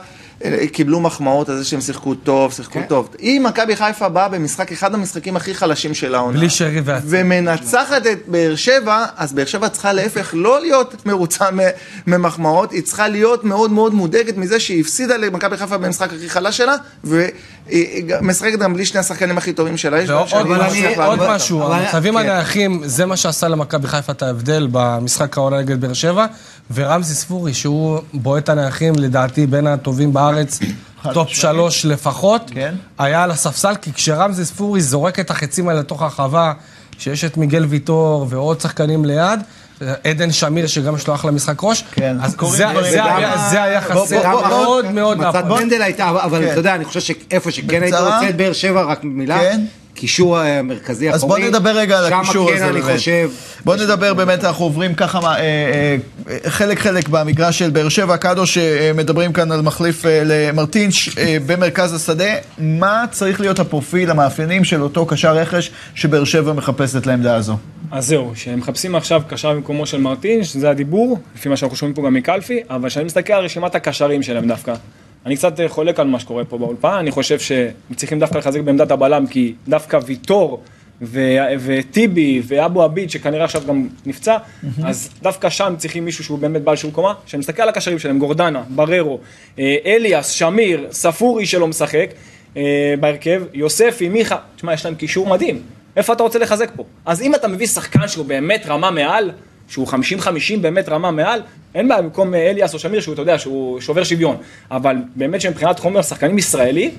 קיבלו 0.72 1.00
מחמאות 1.00 1.50
על 1.50 1.58
זה 1.58 1.66
שהם 1.66 1.82
שיחקו 1.82 2.16
טוב, 2.16 2.54
שיחקו 2.54 2.74
כן. 2.74 2.86
טוב. 2.90 3.10
אם 3.22 3.44
מכבי 3.50 3.76
חיפה 3.76 4.10
באה 4.10 4.30
במשחק, 4.30 4.72
אחד 4.72 4.94
המשחקים 4.94 5.36
הכי 5.36 5.54
חלשים 5.54 5.94
של 5.94 6.16
העונה, 6.16 6.38
בלי 6.38 6.50
שרי 6.50 6.82
ואצילי. 6.86 7.22
ומנצחת 7.22 8.08
את 8.08 8.20
באר 8.28 8.56
שבע, 8.56 9.06
אז 9.18 9.34
באר 9.34 9.46
שבע 9.46 9.70
צריכה 9.70 9.94
להפך 9.94 10.30
לא 10.34 10.62
להיות 10.62 11.06
מרוצה 11.06 11.46
ממחמאות, 12.08 12.72
היא 12.72 12.82
צריכה 12.84 13.08
להיות 13.08 13.44
מאוד 13.44 13.72
מאוד 13.72 13.94
מודאגת 13.94 14.38
מזה 14.38 14.60
שהיא 14.60 14.82
הפסידה 14.82 15.18
למכבי 15.18 15.58
חיפה 15.58 15.78
במשחק 15.78 16.14
הכי 16.14 16.30
חלש 16.30 16.58
שלה, 16.58 16.76
והיא 17.04 18.04
גם- 18.08 18.28
משחקת 18.28 18.60
גם 18.60 18.74
בלי 18.74 18.86
שני 18.86 19.00
השחקנים 19.00 19.38
הכי 19.38 19.54
טובים 19.54 19.78
שלה. 19.78 20.00
ועוד 20.08 20.28
עוד 20.98 21.20
משהו, 21.30 21.64
המצבים 21.74 22.14
כן. 22.14 22.20
הנייחים, 22.20 22.82
זה 22.86 23.06
מה 23.06 23.18
שעשה 23.18 23.48
למכבי 23.48 23.88
חיפה 23.88 24.12
את 24.12 24.22
ההבדל 24.22 24.68
במשחק 24.72 25.38
העונה 25.38 25.60
נגד 25.60 25.82
באר 25.82 25.94
שבע, 25.94 26.26
ורמזי 26.74 27.14
ספורי, 27.14 27.54
שהוא 27.54 28.00
בועט 28.14 28.50
הנייחים, 28.50 28.94
לדעתי, 28.96 29.48
בין 29.48 29.68
הטובים 29.68 30.14
בארץ, 30.14 30.60
top 31.14 31.30
שלוש 31.30 31.86
לפחות, 31.86 32.52
כן. 32.54 32.76
היה 33.00 33.24
על 33.24 33.32
הספסל, 33.32 33.74
כי 33.82 33.94
כשרמזי 33.94 34.46
ספורי 34.46 34.82
זורק 34.82 35.20
את 35.20 35.32
החצים 35.32 35.68
האלה 35.70 35.80
לתוך 35.80 36.02
הרחבה, 36.02 36.54
שיש 36.98 37.26
את 37.26 37.38
מיגל 37.38 37.66
ויטור 37.66 38.28
ועוד 38.30 38.62
שחקנים 38.62 39.06
ליד, 39.06 39.40
עדן 40.04 40.32
שמיר, 40.32 40.68
שגם 40.68 40.96
יש 40.96 41.08
לו 41.08 41.14
אחלה 41.16 41.32
משחק 41.32 41.64
ראש, 41.64 41.84
כן, 41.92 42.18
אז 42.22 42.32
זה-. 42.32 42.48
זה 42.48 42.68
וגם- 42.94 43.16
היה- 43.18 43.48
זה 43.52 43.64
היה 43.64 43.82
בוא, 43.94 44.06
חסר 44.06 44.22
בוא, 44.32 44.42
בוא, 44.42 44.48
מאוד 44.48 44.92
מאוד 44.92 45.18
מצת 45.18 45.36
מהפועל. 45.36 45.62
פנדל 45.62 45.82
הייתה, 45.82 46.10
אבל 46.10 46.40
כן. 46.46 46.52
אתה 46.52 46.60
יודע, 46.60 46.76
אני 46.76 46.86
חושב 46.86 47.00
שאיפה 47.00 47.52
שכן 47.52 47.84
היית. 47.84 47.96
רוצה 47.96 48.30
את 48.30 48.36
באר 48.38 48.54
שבע, 48.54 48.82
רק 48.84 49.00
מילה, 49.04 49.40
כן. 49.40 49.62
קישור 50.02 50.42
אה, 50.42 50.62
מרכזי 50.62 51.10
אז 51.10 51.22
בוא 51.22 51.30
אחורי. 51.30 51.50
נדבר 51.50 51.70
רגע 51.70 51.98
על 52.00 52.14
הקישור 52.14 52.50
הזה. 52.50 52.60
שם 52.60 52.64
כן, 52.66 52.70
אני 52.70 52.82
באמת. 52.82 52.96
חושב, 52.98 53.30
בוא 53.66 53.76
נדבר 53.76 54.14
באמת, 54.14 54.44
אנחנו 54.44 54.66
עוברים 54.66 54.94
ככה 54.94 55.20
אה, 55.20 55.38
אה, 55.40 55.96
חלק 56.48 56.80
חלק 56.80 57.10
במגרש 57.10 57.60
של 57.60 57.70
באר 57.70 57.90
שבע, 57.90 58.18
קדוש, 58.18 58.58
אה, 58.58 58.92
מדברים 58.96 59.34
כאן 59.34 59.52
על 59.52 59.62
מחליף 59.62 60.06
אה, 60.06 60.22
למרטינש 60.26 61.18
אה, 61.18 61.38
במרכז 61.46 61.94
השדה. 61.94 62.34
מה 62.58 63.04
צריך 63.12 63.42
להיות 63.42 63.60
הפרופיל, 63.60 64.12
המאפיינים 64.12 64.64
של 64.64 64.82
אותו 64.82 65.06
קשר 65.06 65.36
רכש 65.36 65.72
שבאר 65.96 66.24
שבע 66.24 66.54
מחפשת 66.54 67.06
לעמדה 67.06 67.36
הזו? 67.36 67.58
אז 67.92 68.08
זהו, 68.08 68.32
שהם 68.36 68.60
מחפשים 68.60 68.96
עכשיו 68.96 69.22
קשר 69.28 69.54
במקומו 69.54 69.86
של 69.86 70.00
מרטינש, 70.02 70.56
זה 70.56 70.70
הדיבור, 70.70 71.20
לפי 71.36 71.50
מה 71.50 71.58
שאנחנו 71.58 71.78
שומעים 71.78 71.96
פה 71.96 72.02
גם 72.06 72.14
מקלפי, 72.14 72.60
אבל 72.70 72.90
כשאני 72.90 73.06
מסתכל 73.06 73.34
על 73.34 73.44
רשימת 73.44 73.76
הקשרים 73.76 74.24
שלהם 74.24 74.48
דווקא, 74.48 74.74
אני 75.26 75.36
קצת 75.38 75.60
אה, 75.60 75.70
חולק 75.70 76.00
על 76.00 76.08
מה 76.08 76.20
שקורה 76.20 76.46
פה 76.46 76.58
באולפן, 76.58 76.94
אני 77.00 77.12
חושב 77.12 77.40
שהם 77.40 77.96
צריכים 77.96 78.20
דווקא 78.20 78.38
לחזק 78.38 78.60
בעמדת 78.60 78.92
הבלם, 78.92 79.28
כי 79.28 79.54
דווקא 79.68 80.00
ויטור 80.06 80.62
ו- 81.02 81.38
וטיבי 81.60 82.42
ואבו 82.48 82.84
עביד, 82.84 83.10
שכנראה 83.10 83.44
עכשיו 83.44 83.62
גם 83.68 83.88
נפצע, 84.06 84.38
אז 84.84 85.10
דווקא 85.22 85.50
שם 85.50 85.74
צריכים 85.78 86.06
מישהו 86.06 86.24
שהוא 86.24 86.40
באמת 86.40 86.62
בעל 86.62 86.76
שום 86.76 86.92
קומה. 86.92 87.14
כשאני 87.26 87.40
מסתכל 87.40 87.62
על 87.62 87.70
הקשרים 87.70 88.00
שלהם, 88.00 88.20
גורדנה, 88.20 88.64
בררו, 88.70 89.20
אה, 89.60 89.76
אליאס, 89.86 90.30
שמיר, 90.30 90.88
ספורי 90.92 91.46
שלא 91.46 91.68
משחק 91.68 92.10
אה, 92.58 92.94
בהרכב, 93.00 93.44
יוספי, 93.54 94.10
מיכה, 94.10 94.38
תשמע, 94.56 94.74
יש 94.74 94.86
להם 94.86 94.96
קישור 94.96 95.28
מדהים. 95.28 95.62
איפה 95.96 96.14
אתה 96.14 96.24
רוצה 96.24 96.40
לחזק 96.40 96.72
פה? 96.76 96.84
אז 97.06 97.22
אם 97.22 97.36
אתה 97.36 97.48
מביא 97.48 97.68
שחקן 97.68 98.08
שהוא 98.08 98.26
באמת 98.26 98.66
רמה 98.68 98.92
מעל, 98.92 99.32
שהוא 99.68 99.88
50-50 99.88 99.94
באמת 100.62 100.90
רמה 100.90 101.12
מעל, 101.12 101.42
אין 101.76 101.88
בעיה 101.88 102.02
במקום 102.02 102.34
אה, 102.34 102.50
אליאס 102.50 102.74
או 102.74 102.80
שמיר 102.80 103.02
שהוא, 103.02 103.14
אתה 103.14 103.22
יודע, 103.22 103.40
שהוא 103.40 103.82
שובר 103.82 104.04
שוויון. 104.04 104.36
אבל 104.72 104.96
באמת 105.16 105.42
שמבחינת 105.42 105.80
חומר 105.80 106.02
שחקנים 106.02 106.38
ישראלי, 106.38 106.92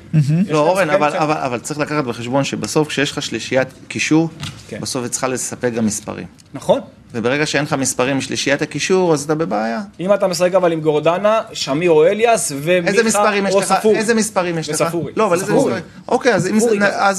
לא, 0.49 0.59
אורן, 0.59 0.91
אבל, 0.91 1.11
שהם- 1.11 1.23
אבל, 1.23 1.35
אבל 1.37 1.59
צריך 1.59 1.81
לקחת 1.81 2.05
בחשבון 2.05 2.45
שבסוף 2.45 2.89
כשיש 2.89 3.11
לך 3.13 3.23
שלישיית 3.23 3.69
קישור, 3.89 4.29
כן. 4.69 4.81
בסוף 4.81 5.03
היא 5.03 5.11
צריכה 5.11 5.29
לספק 5.29 5.73
גם 5.73 5.87
מספרים. 5.87 6.27
נכון. 6.55 6.81
וברגע 7.15 7.47
שאין 7.47 7.65
לך 7.65 7.73
מספרים 7.73 8.19
משלישיית 8.19 8.63
הקישור, 8.63 9.13
אז 9.13 9.23
אתה 9.25 9.35
בבעיה. 9.35 9.81
אם 10.01 10.15
אתה 10.15 10.27
משחק 10.27 10.55
אבל 10.55 10.73
עם 10.73 10.81
גורדנה, 10.81 11.41
שמיר 11.53 11.91
או 11.91 12.07
אליאס, 12.07 12.53
ומיכה 12.63 12.89
איזה 12.89 13.03
מספרים 13.03 13.47
יש 13.47 13.55
או? 13.55 13.63
ספורי. 13.63 13.99
איזה 13.99 14.15
מספרים 14.15 14.59
יש 14.59 14.69
לך? 14.69 14.81
וספורי. 14.81 15.13
לא, 15.17 15.27
אבל 15.27 15.41
איזה. 15.41 15.55
מספרים? 15.55 15.77
אוקיי, 16.09 16.35
אז 16.35 16.47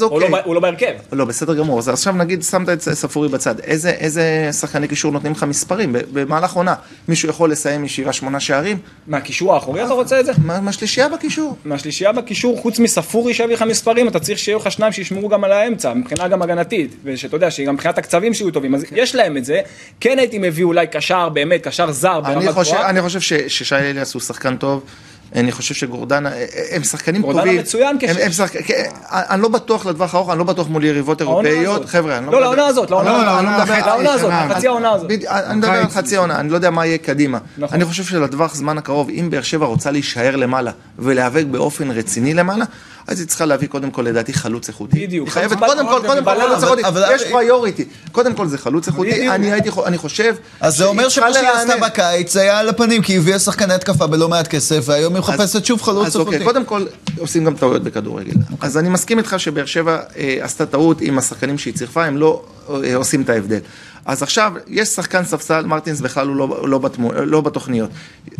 לא 0.01 0.07
אוקיי. 0.07 0.29
הוא 0.45 0.55
לא 0.55 0.59
בהרכב. 0.61 0.91
לא, 1.11 1.25
בסדר 1.25 1.53
גמור. 1.53 1.79
אז 1.79 1.89
עכשיו 1.89 2.13
נגיד, 2.13 2.43
שמת 2.43 2.69
את 2.69 2.81
ספורי 2.81 3.29
בצד. 3.29 3.59
איזה, 3.59 4.49
שחקני 4.51 4.87
קישור 4.87 5.11
נותנים 5.11 5.31
לך 5.31 5.43
מספרים 5.43 5.95
במהלך 6.13 6.53
עונה? 6.53 6.73
מישהו 7.07 7.29
יכול 7.29 7.42
לסיים 7.47 7.81
עם 7.81 7.87
שבעה, 7.87 8.13
שמונה 8.13 8.39
שערים? 8.39 8.77
מהקישור 9.07 9.53
האחורי 9.53 9.85
אתה 9.85 9.93
רוצה 9.93 10.19
את 10.19 10.25
זה? 10.25 10.31
מה- 10.43 10.61
מהשלישייה 10.61 11.09
בקישור. 11.09 11.57
מהשלישייה 11.65 12.11
בקישור, 12.11 12.57
חוץ 12.61 12.79
מספורי 12.79 13.33
שיביא 13.33 13.55
לך 13.55 13.61
מספרים, 13.61 14.07
אתה 14.07 14.19
צריך 14.19 14.39
שיהיו 14.39 14.57
לך 14.57 14.71
שניים 14.71 14.91
שישמרו 14.93 15.29
גם 15.29 15.43
על 15.43 15.51
האמצע, 15.51 15.93
מבחינה 15.93 16.27
גם 16.27 16.41
הגנתית, 16.41 16.95
ושאתה 17.03 17.35
יודע, 17.35 17.51
שגם 17.51 17.73
מבחינת 17.73 17.97
הקצבים 17.97 18.33
שיהיו 18.33 18.51
טובים, 18.51 18.75
אז 18.75 18.85
יש 18.95 19.15
להם 19.15 19.37
את 19.37 19.45
זה, 19.45 19.61
כן 19.99 20.19
הייתי 20.19 20.37
מביא 20.39 20.63
אולי 20.63 20.87
קשר, 20.87 21.29
באמת, 21.29 21.63
קשר 21.67 21.91
זר 21.91 22.21
אני 22.25 22.35
ברמה 22.35 22.51
חושב, 22.51 22.71
גבוהה, 22.73 22.89
אני 22.89 23.01
חושב 23.01 23.21
ש- 23.21 23.33
ששי 23.33 23.75
אליאס 23.75 24.13
הוא 24.13 24.21
שחקן 24.21 24.57
טוב. 24.57 24.83
אני 25.35 25.51
חושב 25.51 25.75
שגורדנה, 25.75 26.29
הם 26.71 26.83
שחקנים 26.83 27.21
גורדנה 27.21 27.41
טובים. 27.43 27.59
מצוין 27.59 27.97
כשש. 27.99 28.09
הם- 28.09 28.17
הם 28.21 28.31
שחק- 28.31 28.57
כן, 28.65 28.83
אני 29.11 29.41
לא 29.41 29.49
בטוח 29.49 29.85
לטווח 29.85 30.15
ארוך, 30.15 30.29
אני 30.29 30.37
לא 30.39 30.43
בטוח 30.43 30.67
מול 30.67 30.83
יריבות 30.83 31.21
העונה 31.21 31.49
אירופאיות. 31.49 31.85
חבר'ה, 31.89 32.17
אני 32.17 32.25
לא, 32.25 32.31
מדבר- 32.31 32.41
לעונה 32.41 32.65
הזאת, 32.67 32.91
לעונה 32.91 33.11
לא- 33.11 34.13
הזאת. 34.13 34.31
לא. 34.49 34.55
חצי 34.55 34.67
העונה 34.67 34.91
הזאת. 34.91 35.11
אני 35.27 35.55
מדבר 35.55 35.71
על. 35.71 35.87
חצי 35.89 36.15
עונה, 36.15 36.39
אני 36.39 36.49
לא 36.49 36.55
יודע 36.55 36.69
מה 36.69 36.85
יהיה 36.85 36.97
קדימה. 36.97 37.37
נכון. 37.57 37.75
אני 37.75 37.85
חושב 37.85 38.03
שלטווח 38.03 38.55
זמן 38.55 38.77
הקרוב, 38.77 39.09
אם 39.09 39.27
באר 39.29 39.41
שבע 39.41 39.65
רוצה 39.65 39.91
להישאר 39.91 40.35
למעלה 40.35 40.71
ולהיאבק 40.99 41.43
באופן 41.51 41.91
רציני 41.91 42.33
למעלה, 42.33 42.65
אז 43.07 43.19
היא 43.19 43.27
צריכה 43.27 43.45
להביא 43.45 43.67
קודם 43.67 43.91
כל 43.91 44.01
לדעתי 44.01 44.33
חלוץ 44.33 44.67
איכותי. 44.67 45.07
בדיוק. 45.07 45.27
היא 45.27 45.33
חייבת 45.33 45.57
קודם 45.59 45.87
כל, 45.87 46.01
קודם 46.07 46.23
כל. 46.25 46.31
חלוץ 46.39 46.63
איכותי. 46.63 46.85
אבל- 46.85 47.03
יש 47.15 47.23
פריוריטי. 47.31 47.85
קודם 48.11 48.33
כל 48.33 48.47
זה 48.47 48.57
חלוץ 48.57 48.87
איכותי. 48.87 49.29
אני 49.29 49.51
הייתי, 49.53 49.69
אני 49.85 49.97
חושב... 49.97 50.35
אז 50.61 50.77
זה 50.77 50.85
אומר 50.85 51.09
שמה 51.09 51.33
שהיא 51.33 51.47
עשתה. 51.47 51.77
בקיץ 51.77 52.33
זה 52.33 52.41
היה 52.41 52.59
על 52.59 52.69
הפנים, 52.69 53.01
כי 53.01 53.13
היא 53.13 53.19
הביאה 53.19 53.39
שחקני 53.39 53.73
התקפה 53.73 54.07
בלא 54.07 54.29
מעט 54.29 54.47
כסף, 54.47 54.83
והיום 54.85 55.13
היא 55.15 55.19
מחפשת 55.19 55.65
שוב 55.65 55.81
חלוץ 55.81 56.07
אז 56.07 56.15
אוקיי, 56.15 56.33
איכותי. 56.33 56.45
קודם 56.53 56.65
כל 56.65 56.85
עושים 57.17 57.45
גם 57.45 57.55
טעויות 57.55 57.83
בכדורגל. 57.83 58.33
אז 58.61 58.77
אני 58.77 58.89
מסכים 58.89 59.17
איתך 59.17 59.35
שבאר 59.37 59.65
שבע 59.65 59.99
אה, 60.17 60.37
עשתה 60.41 60.65
טעות 60.65 61.01
עם 61.01 61.17
השחקנים 61.17 61.57
שהיא 61.57 61.73
צירפה, 61.73 62.05
הם 62.05 62.17
לא 62.17 62.43
אה, 62.83 62.95
עושים 62.95 63.21
את 63.21 63.29
ההבדל. 63.29 63.59
אז 64.05 64.23
עכשיו, 64.23 64.53
יש 64.67 64.89
שחקן 64.89 65.23
ספסל, 65.23 65.65
מרטינס 65.65 66.01
בכלל 66.01 66.27
הוא 66.27 66.35
לא, 66.35 66.67
לא, 66.67 66.77
בתמו, 66.77 67.13
לא 67.13 67.41
בתוכניות. 67.41 67.89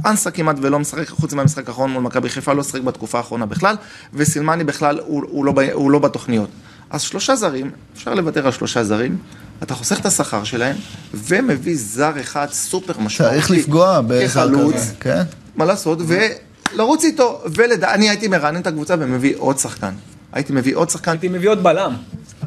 אנסה 0.06 0.32
כמעט 0.32 0.56
ולא 0.62 0.80
משחק, 0.80 1.10
חוץ 1.10 1.34
מהמשחק 1.34 1.70
האחרון 1.70 1.92
מול 1.92 2.04
מכבי 2.04 2.30
חיפה, 2.30 2.54
לא 2.54 2.64
שיחק 2.64 2.82
בתקופה 2.82 3.18
האחרונה 3.18 3.46
בכלל, 3.46 3.76
וסילמני 4.14 4.64
בכלל 4.64 5.00
הוא, 5.06 5.24
הוא, 5.30 5.46
לא, 5.46 5.54
הוא 5.74 5.92
לא 5.92 6.00
בתוכניות. 6.00 6.50
אז 6.90 7.02
שלושה 7.02 7.36
זרים, 7.36 7.72
אפשר 7.96 8.14
לוותר 8.14 8.46
על 8.46 8.52
שלושה 8.52 8.84
זרים, 8.84 9.18
אתה 9.64 9.76
חוסך 9.76 10.00
את 10.00 10.06
השכר 10.06 10.44
שלהם, 10.44 10.76
ומביא 11.14 11.76
זר 11.78 12.12
אחד 12.22 12.48
סופר 12.52 12.94
משמעותי. 13.00 13.36
צריך 13.36 13.52
לפגוע 13.52 14.00
כחלוץ, 14.26 14.92
כן? 15.00 15.22
מה 15.56 15.66
לעשות, 15.66 16.00
ולרוץ 16.74 17.04
איתו. 17.04 17.42
ואני 17.46 18.10
הייתי 18.10 18.28
מרענן 18.28 18.62
את 18.62 18.68
הקבוצה 18.68 18.96
ומביא 19.00 19.34
עוד 19.38 19.58
שחקן. 19.58 19.94
הייתי 20.34 20.54
מביא 20.54 20.76
עוד 20.76 20.90
שחקן. 20.90 21.12
הייתי 21.12 21.28
מביא 21.28 21.50
עוד 21.50 21.64
בלם. 21.64 21.96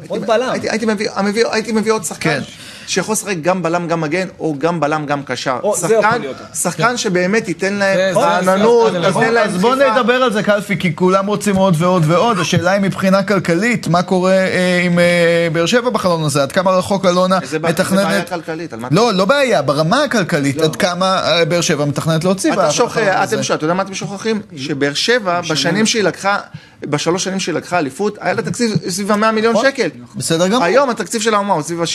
עוד 0.07 0.27
בלם. 0.27 0.49
הייתי, 0.49 0.69
הייתי, 0.69 0.85
מביא, 0.85 1.09
מביא, 1.23 1.45
הייתי 1.51 1.71
מביא 1.71 1.91
עוד 1.91 2.03
שחקן. 2.03 2.39
כן. 2.87 2.91
שיכול 2.93 3.13
לשחק 3.13 3.35
גם 3.41 3.63
בלם, 3.63 3.87
גם 3.87 4.01
מגן, 4.01 4.27
או 4.39 4.55
גם 4.57 4.79
בלם, 4.79 5.05
גם 5.05 5.23
קשר. 5.23 5.57
זה 5.75 5.87
שחקן. 5.87 6.21
שחקן 6.53 6.97
שבאמת 6.97 7.47
ייתן 7.47 7.67
זה- 7.73 7.79
להם 7.79 8.13
זה- 8.13 8.19
רעננות, 8.19 8.91
זה- 8.91 8.97
ייתן 8.97 9.33
להם 9.33 9.49
אז 9.49 9.57
בואו 9.61 9.75
דחיפה. 9.75 9.91
נדבר 9.99 10.13
על 10.13 10.33
זה, 10.33 10.43
קלפי, 10.43 10.77
כי 10.77 10.95
כולם 10.95 11.27
רוצים 11.27 11.55
עוד 11.55 11.75
ועוד 11.77 12.03
ועוד. 12.07 12.39
השאלה 12.39 12.71
היא 12.71 12.81
מבחינה 12.81 13.23
כלכלית, 13.23 13.87
מה 13.87 14.01
קורה 14.01 14.31
אה, 14.33 14.81
עם 14.85 14.99
אה, 14.99 15.05
באר 15.53 15.65
שבע 15.65 15.89
בחלון 15.89 16.23
הזה? 16.23 16.43
עד 16.43 16.51
כמה 16.51 16.71
רחוק 16.71 17.05
אלונה 17.05 17.27
בעיה- 17.35 17.41
איזה 17.41 17.59
בעיה 17.59 17.71
מתכננת... 17.73 18.29
כלכלית, 18.29 18.73
על 18.73 18.79
מה 18.79 18.87
לא, 18.91 19.13
לא 19.13 19.25
בעיה, 19.25 19.61
ברמה 19.61 20.03
הכלכלית, 20.03 20.61
עד 20.61 20.75
כמה 20.75 21.19
אה, 21.23 21.45
באר 21.45 21.61
שבע 21.61 21.85
מתכננת 21.85 22.23
להוציא 22.23 22.49
אתה 22.53 22.57
בחלון 22.59 22.73
שוכח, 22.73 22.97
הזה. 22.97 23.23
אתם 23.35 23.43
שואלים, 23.43 23.57
אתה 23.57 23.65
יודע 23.65 23.73
מה 23.73 23.83
אתם 23.83 23.93
שוכחים? 23.93 24.41
שבאר 24.57 24.93
שבע, 24.93 25.41
בשנים 25.41 25.85
שהיא 25.85 26.03
לקחה, 26.03 26.37
בשלוש 26.85 27.23
שנים 27.23 27.39
שהיא 27.39 27.55
לקחה 27.55 27.79
אליפות, 27.79 28.17
היה 28.21 28.33
לה 28.33 28.41
תקציב 28.41 28.71
סביב 28.89 29.11
ה-100 29.11 29.31
מיליון 29.31 29.55
שקל. 29.61 29.89
בסדר 30.15 30.47
גמור. 30.47 30.63
היום 30.63 30.89
התקציב 30.89 31.21
שלה 31.21 31.37
הוא 31.37 31.61
סביב 31.61 31.81
ה-60, 31.81 31.87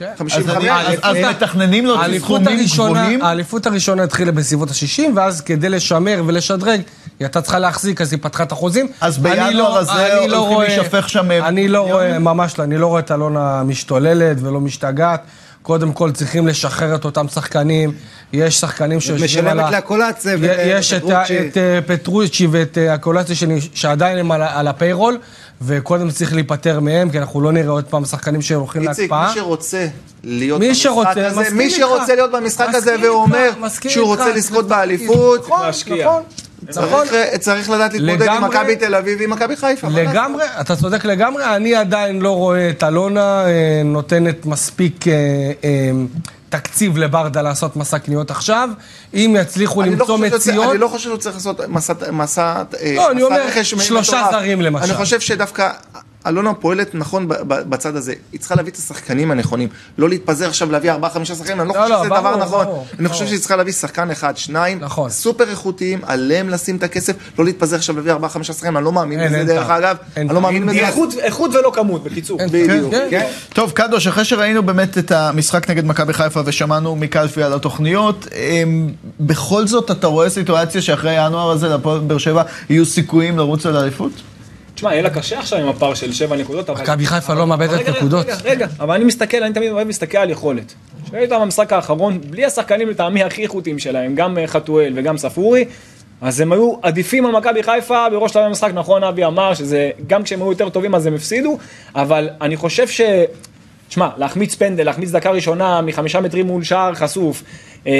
אז 0.00 0.18
55. 0.18 0.64
אני- 0.64 0.96
אז- 1.02 1.16
מתכננים 1.36 1.86
להוציא 1.86 2.02
האליפות 2.02 2.40
סכומים 2.42 2.58
הראשונה, 2.58 3.00
גבוהים? 3.02 3.22
האליפות 3.22 3.66
הראשונה 3.66 4.02
התחילה 4.02 4.32
בסביבות 4.32 4.68
ה-60, 4.70 5.02
ואז 5.16 5.40
כדי 5.40 5.68
לשמר 5.68 6.22
ולשדרג, 6.26 6.68
היא 6.78 6.84
הייתה 7.26 7.40
צריכה 7.42 7.58
להחזיק, 7.58 8.00
אז 8.00 8.12
היא 8.12 8.20
פתחה 8.22 8.42
את 8.42 8.52
החוזים. 8.52 8.86
אז 9.00 9.18
בינואר 9.18 9.50
לא- 9.50 9.78
הזה 9.78 9.92
לא 10.28 10.36
הולכים 10.36 10.54
רואה- 10.54 10.66
להישפך 10.68 11.08
שם, 11.08 11.30
אני 11.30 11.68
לא? 11.68 11.78
רואה, 11.80 12.18
ממש 12.18 12.58
לא, 12.58 12.64
אני 12.64 12.78
לא 12.78 12.86
רואה 12.86 13.00
את 13.00 13.10
אלונה 13.10 13.62
משתוללת 13.62 14.36
ולא 14.42 14.60
משתגעת. 14.60 15.20
קודם 15.62 15.92
כל 15.92 16.12
צריכים 16.12 16.46
לשחרר 16.46 16.94
את 16.94 17.04
אותם 17.04 17.28
שחקנים, 17.28 17.92
יש 18.32 18.60
שחקנים 18.60 19.00
שיושבים 19.00 19.46
על 19.46 19.60
ה... 19.60 19.64
משלמת 19.64 19.78
לקולציה 19.84 20.36
יש 20.64 20.92
את 20.92 21.02
את 21.50 21.56
אה, 21.56 21.78
פטרוצ'י 21.86 22.46
ואת 22.50 22.78
אה, 22.78 22.94
הקולציה 22.94 23.34
שלי, 23.34 23.58
שעדיין 23.74 24.18
הם 24.18 24.32
על 24.32 24.42
על 24.42 24.68
הפיירול, 24.68 25.18
וקודם 25.62 26.10
צריך 26.10 26.32
להיפטר 26.34 26.80
מהם, 26.80 27.10
כי 27.10 27.18
אנחנו 27.18 27.40
לא 27.40 27.52
נראה 27.52 27.70
עוד 27.70 27.84
פעם 27.84 28.04
שחקנים 28.04 28.42
שהולכים 28.42 28.88
איציק, 28.88 28.98
להקפאה. 29.10 29.28
מי 29.28 29.34
שרוצה 29.34 29.86
להיות 30.24 30.60
מי 30.60 30.68
במשחק 30.68 30.82
שרוצה, 30.82 31.26
הזה, 31.26 31.40
מסכים 31.40 31.56
מי. 31.56 31.70
שרוצה 31.70 32.14
להיות 32.14 32.30
במשחק 32.32 32.68
הזה 32.74 32.96
והוא 33.02 33.22
אומר 33.22 33.50
שהוא. 33.88 34.06
רוצה 34.06 34.28
לזכות 34.34 34.64
זה- 34.64 34.70
באליפות, 34.70 35.40
נכון. 35.44 35.60
נכון. 36.02 36.22
נכון. 36.76 37.06
צריך- 37.08 37.36
צריך 37.38 37.70
לדעת 37.70 37.92
להתמודד 37.94 38.22
עם 38.28 38.34
לגמרי. 38.34 38.48
מכבי 38.48 38.76
תל 38.76 38.94
אביב 38.94 39.20
ועם 39.20 39.30
מכבי 39.30 39.56
חיפה. 39.56 39.88
לגמרי, 39.88 40.44
אתה 40.60 40.76
צודק 40.76 41.04
לגמרי, 41.04 41.44
אני 41.56 41.74
עדיין 41.74 42.20
לא 42.22 42.30
רואה 42.36 42.70
את 42.70 42.84
אלונה 42.84 43.44
אה, 43.46 43.50
נותנת 43.84 44.46
מספיק 44.46 45.08
אה, 45.08 45.12
אה, 45.64 45.90
תקציב 46.48 46.98
לברדה 46.98 47.42
לעשות 47.42 47.76
מסע 47.76 47.98
קניות 47.98 48.30
עכשיו. 48.30 48.68
אם 49.14 49.36
יצליחו 49.40 49.82
לא 49.82 49.86
למצוא 49.88 50.06
צריך- 50.18 50.34
מציאות, 50.34 50.70
אני 50.70 50.78
לא 50.78 50.88
חושב 50.88 51.04
שהוא 51.04 51.16
צריך 51.16 51.36
לעשות 51.36 51.60
מסע, 51.68 51.92
מסע, 52.12 52.62
אה, 52.82 52.92
לא, 52.96 53.10
אני 53.10 53.22
אומר, 53.22 53.46
רכש 53.46 53.70
שלושה 53.70 53.94
מטורף. 54.18 54.30
זרים, 54.30 54.60
למשל. 54.62 54.84
אני 54.84 54.94
חושב 54.94 55.20
שדווקא 55.20 55.70
אלונה 56.26 56.54
פועלת 56.54 56.94
נכון 56.94 57.26
בצד 57.48 57.96
הזה. 57.96 58.12
היא 58.32 58.40
צריכה 58.40 58.54
להביא 58.54 58.72
את 58.72 58.76
השחקנים 58.76 59.30
הנכונים. 59.30 59.68
לא 59.98 60.08
להתפזר 60.08 60.48
עכשיו 60.48 60.72
להביא 60.72 60.92
ארבעה, 60.92 61.10
חמישה 61.10 61.34
שחקנים, 61.34 61.60
אני 61.60 61.68
לא 61.68 61.74
לא, 61.74 61.80
חושב 61.80 61.92
לא, 61.94 62.00
שזה 62.00 62.08
ברור, 62.08 62.20
דבר 62.20 62.36
נכון. 62.36 62.64
ברור, 62.64 62.86
אני 62.98 63.08
חושב. 63.08 63.26
שהיא 63.26 63.38
צריכה 63.38 63.56
להביא 63.56 63.72
שחקן 63.72 64.10
אחד, 64.10 64.36
שניים, 64.36 64.78
נכון. 64.80 65.10
סופר 65.10 65.50
איכותיים, 65.50 66.00
עליהם 66.06 66.48
לשים 66.48 66.76
את 66.76 66.82
הכסף, 66.82 67.12
לא 67.38 67.44
להתפזר 67.44 67.76
עכשיו 67.76 67.96
להביא 67.96 68.12
ארבעה, 68.12 68.30
חמישה 68.30 68.52
שחקנים, 68.52 68.76
אני 68.76 68.84
לא 68.84 68.92
מאמין 68.92 69.20
בזה 69.26 69.44
דרך. 69.44 69.70
אגב. 69.70 69.96
אין 70.16 70.26
אני 70.26 70.34
לא. 70.34 70.40
מאמין 70.40 70.66
בזה. 70.66 70.78
איכות- 70.78 71.14
איכות 71.18 71.54
ולא 71.54 71.70
כמות, 71.74 72.04
בקיצור. 72.04 72.40
בדיוק. 72.52 72.90
כן, 72.90 73.06
כן. 73.10 73.26
טוב, 73.54 73.70
קדוש, 73.70 74.06
אחרי 74.06 74.24
שראינו 74.24 74.62
באמת 74.62 74.98
את 74.98 75.12
המשחק 75.12 75.70
נגד 75.70 75.86
מכבי 75.86 76.12
חיפה 76.12 76.40
ושמענו 76.46 76.96
מקלפי 76.96 77.42
על 77.42 77.52
התוכניות, 77.52 78.26
אמ, 78.34 78.88
בכל 79.20 79.66
זאת 79.66 79.90
אתה 79.90 80.06
רואה 80.06 80.30
סיטואציה 80.30 80.82
שאחרי 80.82 81.26
ינואר 81.26 81.50
הזה 81.50 81.68
לפועל 81.68 81.98
באר 82.00 82.18
שבע 82.18 82.42
יהיו 82.70 82.86
סיכויים 82.86 83.38
לרוץ 83.38 83.66
על 83.66 83.76
האליפות? 83.76 84.12
תשמע, 84.80 84.92
יהיה 84.92 85.02
לה 85.02 85.10
קשה 85.10 85.38
עכשיו 85.38 85.58
עם 85.58 85.68
הפער 85.68 85.94
של 85.94 86.12
שבע 86.12 86.36
נקודות, 86.36 86.70
אבל... 86.70 86.82
מכבי 86.82 87.06
חיפה 87.06 87.34
לא 87.34 87.46
מאבדת 87.46 87.70
רגע, 87.70 87.82
רגע, 87.82 87.98
נקודות. 87.98 88.26
רגע, 88.26 88.36
רגע, 88.44 88.66
אבל 88.80 88.94
אני 88.94 89.04
מסתכל, 89.04 89.42
אני 89.42 89.54
תמיד 89.54 89.70
אוהב 89.70 89.86
להסתכל 89.86 90.18
על 90.18 90.30
יכולת. 90.30 90.74
אותם 91.22 91.40
במשחק 91.40 91.72
האחרון, 91.72 92.20
בלי 92.20 92.44
השחקנים 92.44 92.88
לטעמי 92.88 93.22
הכי 93.22 93.42
איכותיים 93.42 93.78
שלהם, 93.78 94.14
גם 94.14 94.38
אה, 94.38 94.46
חתואל 94.46 94.92
וגם 94.96 95.18
ספורי, 95.18 95.64
אז 96.20 96.40
הם 96.40 96.52
היו 96.52 96.74
עדיפים 96.82 97.26
על 97.26 97.32
מכבי 97.32 97.62
חיפה 97.62 98.06
בראש 98.10 98.32
שלב 98.32 98.42
המשחק, 98.42 98.70
נכון 98.74 99.04
אבי 99.04 99.24
אמר 99.24 99.54
שזה, 99.54 99.90
גם 100.06 100.22
כשהם 100.22 100.42
היו 100.42 100.50
יותר 100.50 100.68
טובים 100.68 100.94
אז 100.94 101.06
הם 101.06 101.14
הפסידו, 101.14 101.58
אבל 101.94 102.28
אני 102.40 102.56
חושב 102.56 102.88
ש... 102.88 103.00
שמע, 103.88 104.08
להחמיץ 104.16 104.54
פנדל, 104.54 104.84
להחמיץ 104.84 105.10
דקה 105.10 105.30
ראשונה 105.30 105.80
מחמישה 105.80 106.20
מטרים 106.20 106.46
מול 106.46 106.64
שער 106.64 106.94
חשוף, 106.94 107.42
אה, 107.86 107.92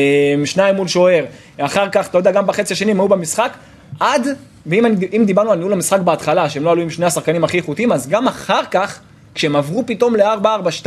שניים 0.45 0.75
מול 0.75 0.89
שוער, 0.89 1.25
אחר 1.59 1.89
כך, 1.89 2.09
אתה 2.09 2.19
יודע, 2.19 2.31
גם 2.31 2.47
בחצי 2.47 2.73
השני 2.73 2.91
הם 2.91 3.01
היו 3.01 3.09
במשחק, 3.09 3.53
עד, 4.01 4.29
ואם 4.67 4.85
אם 5.17 5.25
דיברנו 5.27 5.51
על 5.53 5.59
ניהול 5.59 5.73
המשחק 5.73 6.01
בהתחלה, 6.01 6.51
שהם 6.51 6.65
לא 6.65 6.71
עלו 6.71 6.83
עם 6.83 6.91
שני 6.91 7.07
השחקנים 7.07 7.45
הכי 7.45 7.57
איכותיים, 7.57 7.93
אז 7.93 8.09
גם 8.09 8.29
אחר 8.29 8.65
כך, 8.71 9.01
כשהם 9.35 9.57
עברו 9.57 9.87
פתאום 9.87 10.17
ל-4-4-2, 10.17 10.87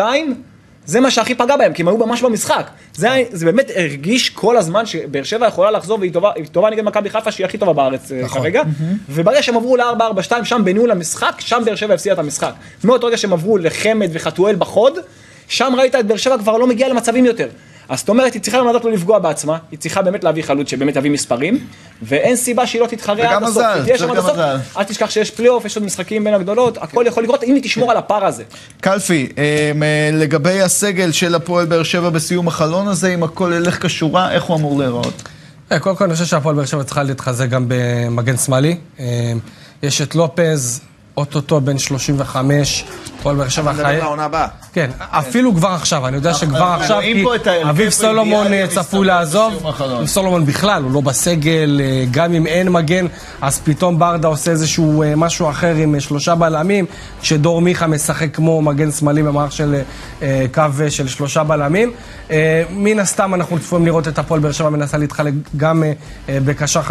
זה 0.86 1.00
מה 1.00 1.12
שהכי 1.12 1.36
פגע 1.36 1.58
בהם, 1.58 1.74
כי 1.74 1.82
הם 1.82 1.88
היו 1.88 1.98
ממש 1.98 2.22
במשחק. 2.22 2.70
זה, 2.96 3.10
זה 3.32 3.46
באמת 3.46 3.72
הרגיש 3.76 4.30
כל 4.30 4.58
הזמן 4.58 4.86
שבאר 4.86 5.24
שבע 5.24 5.48
יכולה 5.48 5.72
לחזור 5.72 6.00
והיא 6.00 6.14
טובה, 6.14 6.32
היא 6.36 6.46
טובה 6.46 6.70
נגד 6.70 6.84
מכבי 6.84 7.10
חיפה 7.10 7.32
שהיא 7.32 7.46
הכי 7.46 7.58
טובה 7.58 7.74
בארץ 7.74 8.12
אה, 8.12 8.28
כרגע. 8.28 8.64
וברגע 9.10 9.44
שהם 9.44 9.56
עברו 9.56 9.78
ל-4-4-2, 9.78 10.44
שם 10.44 10.62
בניהול 10.66 10.92
המשחק, 10.92 11.36
שם 11.40 11.62
באר 11.66 11.76
שבע 11.76 11.94
הפסידה 11.94 12.14
את 12.14 12.20
המשחק. 12.20 12.54
מאותו 12.84 13.08
רגע 13.08 13.18
שהם 13.18 13.34
עברו 13.34 13.58
לחמד 13.58 14.10
וחתואל 14.14 14.56
בחוד, 14.56 14.98
שם 15.48 15.74
ראית 15.78 15.96
את 15.96 16.06
באר 16.06 16.18
שבע 16.18 16.38
כבר 16.38 16.58
לא 16.58 16.68
מגיעה 16.68 16.90
למצבים 16.90 17.26
יותר. 17.26 17.48
אז 17.90 18.00
זאת 18.00 18.10
אומרת, 18.10 18.34
היא 18.34 18.42
צריכה 18.42 18.58
גם 18.58 18.68
לדעת 18.68 18.86
לא 18.86 18.92
לפגוע 18.92 19.20
בעצמה, 19.20 19.58
היא 19.72 19.80
צריכה 19.80 20.02
באמת 20.02 20.24
להביא 20.24 20.44
חלוץ 20.44 20.70
שבאמת 20.70 20.96
יביא 20.96 21.12
מספרים, 21.12 21.60
ואין 22.02 22.36
סיבה 22.36 22.68
שהיא 22.68 22.82
לא 22.82 22.88
תתחרה 22.88 23.16
עד 23.16 23.30
וגם 23.30 23.44
הסוף. 23.44 23.58
מזל, 23.58 23.72
היא 23.76 23.84
תהיה 23.84 23.98
צריך 23.98 24.12
גם. 24.12 24.18
מזל. 24.18 24.58
אל 24.78 24.84
תשכח 24.84 25.10
שיש 25.10 25.32
פלייאוף, 25.32 25.66
יש 25.66 25.76
עוד 25.76 25.86
משחקים 25.86 26.24
בין 26.24 26.34
הגדולות, 26.34 26.78
הכל 26.78 27.04
יכול 27.08 27.24
לקרות 27.24 27.44
אם 27.44 27.56
היא 27.56 27.64
תשמור 27.64 27.92
על 27.92 27.98
הפער 27.98 28.26
הזה. 28.26 28.44
קלפי, 28.82 29.30
אמ, 29.38 29.84
אה, 29.84 30.10
לגבי 30.14 30.62
הסגל 30.62 31.12
של 31.12 31.36
הפועל 31.36 31.66
באר 31.66 31.84
שבע 31.84 32.10
בסיום 32.10 32.48
החלון 32.48 32.88
הזה, 32.88 33.14
אם 33.14 33.24
הכל 33.24 33.54
ילך 33.56 33.86
כשורה, 33.86 34.32
איך 34.32 34.44
הוא 34.44 34.58
אמור 34.58 34.80
להיראות? 34.80 35.24
אה, 35.72 35.80
קודם 35.80 35.96
כל, 35.96 36.04
אני 36.04 36.14
חושב 36.14 36.26
שהפועל 36.26 36.56
באר 36.56 36.66
שבע 36.66 36.84
צריכה 36.84 37.04
להתחזק 37.04 37.50
גם 37.50 37.66
במגן 37.68 38.38
שמאלי. 38.38 38.78
אה, 39.00 39.34
יש 39.84 40.02
את 40.02 40.16
לופז, 40.16 40.82
אוטוטו 41.18 41.62
בן 41.62 41.78
35, 41.78 42.86
הפועל 43.24 43.36
באר 43.36 43.50
שבע 43.50 43.72
נדבר 43.72 43.86
חי... 43.86 43.98
לעונה 43.98 44.26
הבאה. 44.26 44.48
כן, 44.74 44.92
אפילו 45.00 45.56
כבר 45.56 45.68
עכשיו, 45.68 46.08
אני 46.08 46.16
יודע 46.16 46.34
שכבר 46.34 46.76
עכשיו, 46.80 47.02
כי 47.02 47.26
אביב 47.70 47.90
סולומון 47.90 48.48
צפוי 48.68 49.08
לעזוב. 49.08 49.66
אביב 49.98 50.08
סולומון 50.08 50.46
בכלל, 50.46 50.84
הוא 50.84 50.92
לא 50.92 51.02
בסגל, 51.02 51.82
אה, 51.84 52.06
גם 52.12 52.34
אם 52.34 52.48
אין 52.48 52.70
מגן, 52.70 53.06
אז 53.42 53.60
פתאום 53.64 54.00
ברדה 54.00 54.28
עושה 54.28 54.52
איזשהו 54.52 55.04
אה, 55.04 55.16
משהו 55.16 55.50
אחר 55.50 55.76
עם 55.76 55.96
אה, 55.96 56.00
שלושה 56.00 56.36
בלמים, 56.36 56.86
כשדור 57.22 57.62
מיכה 57.62 57.88
משחק 57.88 58.36
כמו 58.36 58.62
מגן 58.62 58.92
שמאלי 58.92 59.24
במערך 59.24 59.52
של 59.52 59.82
קו 60.54 60.64
של 60.90 61.08
שלושה 61.08 61.44
בלמים. 61.44 61.92
מן 62.70 63.00
הסתם 63.00 63.34
אנחנו 63.34 63.60
צפויים 63.60 63.86
לראות 63.86 64.08
את 64.08 64.20
הפועל 64.20 64.40
באר 64.40 64.52
שבע 64.52 64.70
מנסה 64.70 64.98
להתחלק 64.98 65.34
גם 65.58 65.84
בקשר 66.30 66.82
50-50 66.82 66.90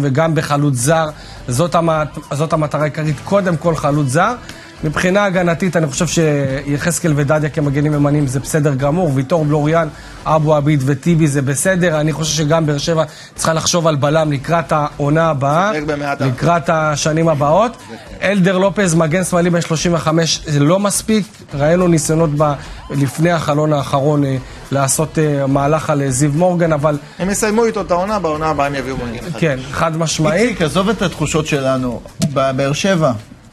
וגם 0.00 0.34
בחלוץ 0.34 0.74
זר. 0.74 1.06
זאת 1.48 2.52
המטרה 2.52 2.80
העיקרית, 2.82 3.16
קודם 3.24 3.56
כל 3.56 3.76
חלוץ 3.76 4.08
זר. 4.08 4.34
מבחינה 4.84 5.24
הגנתית, 5.24 5.76
אני 5.76 5.86
חושב 5.86 6.06
שיחזקאל 6.06 7.12
ודדיה 7.16 7.50
כמגנים 7.50 7.94
ימניים 7.94 8.26
זה 8.26 8.40
בסדר 8.40 8.74
גמור, 8.74 9.10
ויטור 9.14 9.44
בלוריאן, 9.44 9.88
אבו 10.24 10.54
עביד 10.54 10.82
וטיבי 10.86 11.26
זה 11.26 11.42
בסדר. 11.42 12.00
אני 12.00 12.12
חושב 12.12 12.34
שגם 12.34 12.66
באר 12.66 12.78
שבע 12.78 13.04
צריכה 13.34 13.52
לחשוב 13.52 13.86
על 13.86 13.96
בלם 13.96 14.32
לקראת 14.32 14.72
העונה 14.72 15.30
הבאה, 15.30 15.72
לקראת 16.20 16.68
השנים 16.68 17.28
הבאות. 17.28 17.76
אלדר 18.22 18.58
לופז, 18.58 18.94
מגן 18.94 19.24
שמאלי 19.24 19.50
בן 19.50 19.60
35, 19.60 20.42
זה 20.46 20.60
לא 20.60 20.78
מספיק. 20.78 21.26
ראינו 21.54 21.88
ניסיונות 21.88 22.30
ב, 22.38 22.52
לפני 22.90 23.30
החלון 23.30 23.72
האחרון 23.72 24.24
אה, 24.24 24.36
לעשות 24.72 25.18
אה, 25.18 25.46
מהלך 25.46 25.90
על 25.90 26.02
אה, 26.02 26.10
זיו 26.10 26.30
מורגן, 26.32 26.72
אבל 26.72 26.98
הם 27.18 27.30
יסיימו 27.30 27.64
איתו 27.64 27.80
את 27.80 27.90
העונה, 27.90 28.18
בעונה 28.18 28.46
הבאה 28.46 28.66
הם 28.66 28.74
יביאו 28.74 28.96
מגן 28.96 29.18
אחד. 29.28 29.38
כן, 29.38 29.58
חד 29.70 29.96
משמעית. 29.96 30.42
איציק, 30.42 30.62
עזוב 30.62 30.88
את 30.88 31.02
התחושות 31.02 31.46
שלנו. 31.46 32.00
בבאר 32.32 32.72
שבע, 32.72 33.12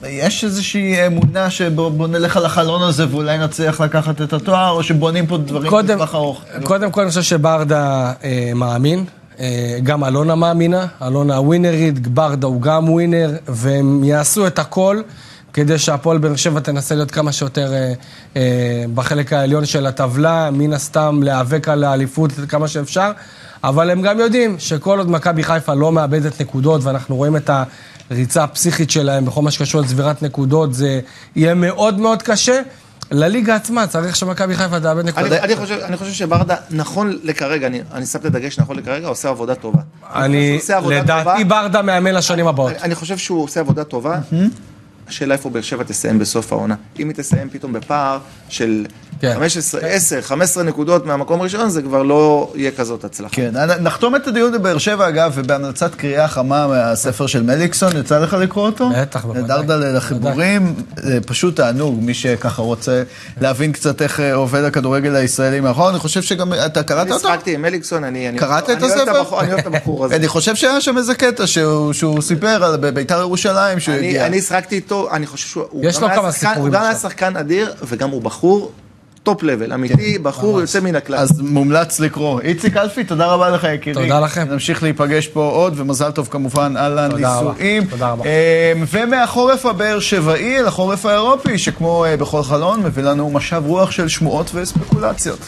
יש 0.09 0.43
איזושהי 0.43 1.07
אמונה 1.07 1.49
שבוא 1.49 2.07
נלך 2.07 2.37
על 2.37 2.45
החלון 2.45 2.81
הזה 2.81 3.05
ואולי 3.11 3.37
נצליח 3.37 3.81
לקחת 3.81 4.21
את 4.21 4.33
התואר, 4.33 4.69
או 4.69 4.83
שבונים 4.83 5.27
פה 5.27 5.37
דברים 5.37 5.71
בטווח 5.71 6.15
ארוך? 6.15 6.43
קודם 6.63 6.91
כל 6.91 7.01
אני 7.01 7.09
חושב 7.09 7.21
שברדה 7.21 8.13
אה, 8.23 8.51
מאמין, 8.55 9.05
אה, 9.39 9.77
גם 9.83 10.03
אלונה 10.03 10.35
מאמינה, 10.35 10.85
אלונה 11.01 11.39
ווינרית, 11.39 12.07
ברדה 12.07 12.47
הוא 12.47 12.61
גם 12.61 12.89
ווינר, 12.89 13.31
והם 13.47 14.03
יעשו 14.03 14.47
את 14.47 14.59
הכל 14.59 15.01
כדי 15.53 15.77
שהפועל 15.77 16.17
באר 16.17 16.35
שבע 16.35 16.59
תנסה 16.59 16.95
להיות 16.95 17.11
כמה 17.11 17.31
שיותר 17.31 17.73
אה, 17.73 17.93
אה, 18.35 18.85
בחלק 18.93 19.33
העליון 19.33 19.65
של 19.65 19.85
הטבלה, 19.85 20.49
מן 20.51 20.73
הסתם 20.73 21.19
להיאבק 21.23 21.69
על 21.69 21.83
האליפות 21.83 22.31
כמה 22.47 22.67
שאפשר, 22.67 23.11
אבל 23.63 23.89
הם 23.89 24.01
גם 24.01 24.19
יודעים 24.19 24.55
שכל 24.59 24.97
עוד 24.97 25.11
מכבי 25.11 25.43
חיפה 25.43 25.73
לא 25.73 25.91
מאבדת 25.91 26.41
נקודות, 26.41 26.83
ואנחנו 26.83 27.15
רואים 27.15 27.35
את 27.35 27.49
הריצה 28.09 28.43
הפסיכית 28.43 28.91
שלהם 28.91 29.25
בכל 29.25 29.41
מה 29.41 29.51
שקשור 29.51 29.81
לצבירת 29.81 30.21
נקודות, 30.21 30.73
זה 30.73 30.99
יהיה 31.35 31.53
מאוד 31.53 31.99
מאוד 31.99 32.21
קשה. 32.21 32.61
לליגה 33.11 33.55
עצמה 33.55 33.87
צריך 33.87 34.15
שמכבי 34.15 34.55
חיפה 34.55 34.79
תאבד 34.79 34.99
אני, 34.99 35.09
נקודות. 35.09 35.31
אני, 35.31 35.55
חושב, 35.55 35.79
אני 35.83 35.97
חושב 35.97 36.11
שברדה, 36.11 36.55
נכון 36.69 37.17
לכרגע, 37.23 37.67
אני, 37.67 37.81
אני 37.93 38.05
שם 38.05 38.19
את 38.19 38.25
הדגש 38.25 38.59
נכון 38.59 38.75
לכרגע, 38.75 39.07
עושה 39.07 39.29
עבודה 39.29 39.55
טובה. 39.55 39.81
אני, 40.15 40.59
עבודה 40.75 40.99
לדעתי 40.99 41.43
טובה. 41.43 41.43
ברדה 41.61 41.81
מאמן 41.81 42.13
לשנים 42.13 42.47
הבאות. 42.47 42.71
אני, 42.71 42.81
אני 42.81 42.95
חושב 42.95 43.17
שהוא 43.17 43.43
עושה 43.43 43.59
עבודה 43.59 43.83
טובה. 43.83 44.19
השאלה 45.07 45.33
איפה 45.33 45.49
באר 45.49 45.61
שבע 45.61 45.83
תסיים 45.83 46.19
בסוף 46.19 46.53
העונה. 46.53 46.75
אם 46.99 47.07
היא 47.09 47.15
תסיים 47.15 47.49
פתאום 47.49 47.73
בפער 47.73 48.19
של 48.49 48.85
כן. 49.19 49.33
15, 49.35 49.81
10, 49.81 50.21
15 50.21 50.63
נקודות 50.63 51.05
מהמקום 51.05 51.39
הראשון, 51.39 51.69
זה 51.69 51.81
כבר 51.81 52.03
לא 52.03 52.51
יהיה 52.55 52.71
כזאת 52.71 53.03
הצלחה. 53.03 53.35
כן, 53.35 53.51
נחתום 53.79 54.15
את 54.15 54.27
הדיון 54.27 54.51
בבאר 54.51 54.77
שבע, 54.77 55.09
אגב, 55.09 55.31
ובהמלצת 55.35 55.95
קריאה 55.95 56.27
חמה 56.27 56.67
מהספר 56.67 57.27
של 57.27 57.43
מליקסון, 57.43 57.97
יצא 57.97 58.19
לך 58.19 58.33
לקרוא 58.33 58.65
אותו? 58.65 58.89
בטח, 58.95 59.25
בוודאי. 59.25 59.43
דרדלה 59.43 59.91
לחיבורים, 59.91 60.75
זה 60.97 61.19
פשוט 61.21 61.55
תענוג, 61.55 61.99
מי 62.01 62.13
שככה 62.13 62.61
רוצה 62.61 63.03
להבין 63.41 63.71
קצת 63.71 64.01
איך 64.01 64.19
אה, 64.19 64.33
עובד 64.33 64.63
הכדורגל 64.63 65.15
הישראלי 65.15 65.59
מאחור, 65.59 65.89
אני 65.89 65.99
חושב 65.99 66.21
שגם, 66.21 66.53
אתה 66.53 66.83
קראת 66.83 67.07
אני 67.07 67.11
אותו? 67.11 67.27
שחקתי 67.27 67.55
עם 67.55 67.61
מליקסון, 67.61 68.03
אני... 68.03 68.29
אני 68.29 68.37
קראת 68.37 68.69
אני 68.69 68.77
את 68.77 68.83
הספר? 68.83 69.39
אני 69.39 69.53
אוהב 69.53 69.59
את 69.59 69.65
הבחור 69.65 70.05
הזה. 70.05 70.15
אני 70.15 70.27
חושב 70.27 70.55
שהיה 70.55 70.81
שם 70.81 70.97
איזה 70.97 71.15
קטע 71.15 71.47
שהוא 71.47 72.21
סיפר 72.21 72.63
על 72.63 72.91
בית"ר 72.91 73.19
ירושלים 73.19 73.79
שהוא 73.79 73.95
אני, 73.95 74.07
הגיע. 74.07 74.25
אני 74.25 74.41
שחקתי 74.41 74.75
איתו, 74.75 75.09
אני 75.11 75.27
חושב 75.27 75.47
שהוא 75.47 75.63
הוא 75.69 75.85
יש 75.85 75.99
לו 75.99 76.07
כמה 76.15 76.31
סיפורים 76.31 76.61
הוא 76.61 76.69
גם 76.69 76.81
היה. 76.81 76.95
שחקן 76.95 77.37
אדיר, 77.37 77.73
וגם 77.87 78.09
הוא 78.09 78.21
בחור 78.21 78.71
top 79.25 79.43
level, 79.43 79.73
אמיתי, 79.73 80.17
בחור 80.17 80.61
יוצא 80.61 80.79
מן 80.79 80.95
הכלל. 80.95 81.17
אז 81.17 81.41
מומלץ 81.41 81.99
לקרוא. 81.99 82.41
איציק 82.41 82.77
אלפי, 82.77 83.03
תודה 83.03 83.25
רבה 83.25 83.49
לך 83.49 83.67
יקירי. 83.75 84.03
תודה 84.03 84.19
לכם. 84.19 84.47
נמשיך 84.49 84.83
להיפגש 84.83 85.27
פה 85.27 85.49
עוד, 85.53 85.73
ומזל 85.77 86.11
טוב 86.11 86.27
כמובן 86.31 86.77
על. 86.77 86.99
הנישואים. 86.99 87.85
תודה 87.85 88.09
רבה. 88.09 88.25
אה, 88.25 88.73
ומהחורף 88.91 89.65
הבאר 89.65 89.99
שבעי 89.99 90.59
אל 90.59 90.67
החורף 90.67 91.05
האירופי, 91.05 91.57
שכמו 91.57 92.05
אה, 92.05 92.17
בכל 92.17 92.43
חלון, 92.43 92.83
מביא 92.83 93.03
לנו 93.03 93.29
משב 93.29 93.63
רוח 93.65 93.91
של 93.91 94.07
שמועות 94.07 94.51
וספקולציות. 94.53 95.39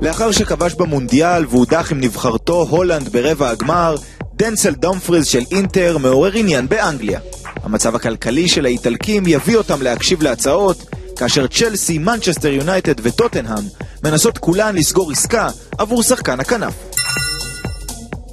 לאחר 0.00 0.32
שכבש 0.32 0.74
במונדיאל 0.74 1.46
והודח 1.50 1.92
עם 1.92 2.00
נבחרתו 2.00 2.66
הולנד 2.70 3.08
ברבע 3.08 3.50
הגמר, 3.50 3.96
דנזל 4.34 4.74
דומפריז 4.74 5.26
של 5.26 5.42
אינטר 5.50 5.98
מעורר 5.98 6.32
עניין 6.34 6.68
באנגליה. 6.68 7.20
המצב 7.62 7.96
הכלכלי 7.96 8.48
של 8.48 8.64
האיטלקים 8.64 9.26
יביא 9.26 9.56
אותם 9.56 9.82
להקשיב 9.82 10.22
להצעות, 10.22 10.84
כאשר 11.16 11.46
צ'לסי, 11.46 11.98
מנצ'סטר 11.98 12.48
יונייטד 12.48 12.94
וטוטנהאם 13.02 13.64
מנסות 14.04 14.38
כולן 14.38 14.74
לסגור 14.74 15.10
עסקה 15.10 15.48
עבור 15.78 16.02
שחקן 16.02 16.40
הכנף. 16.40 16.74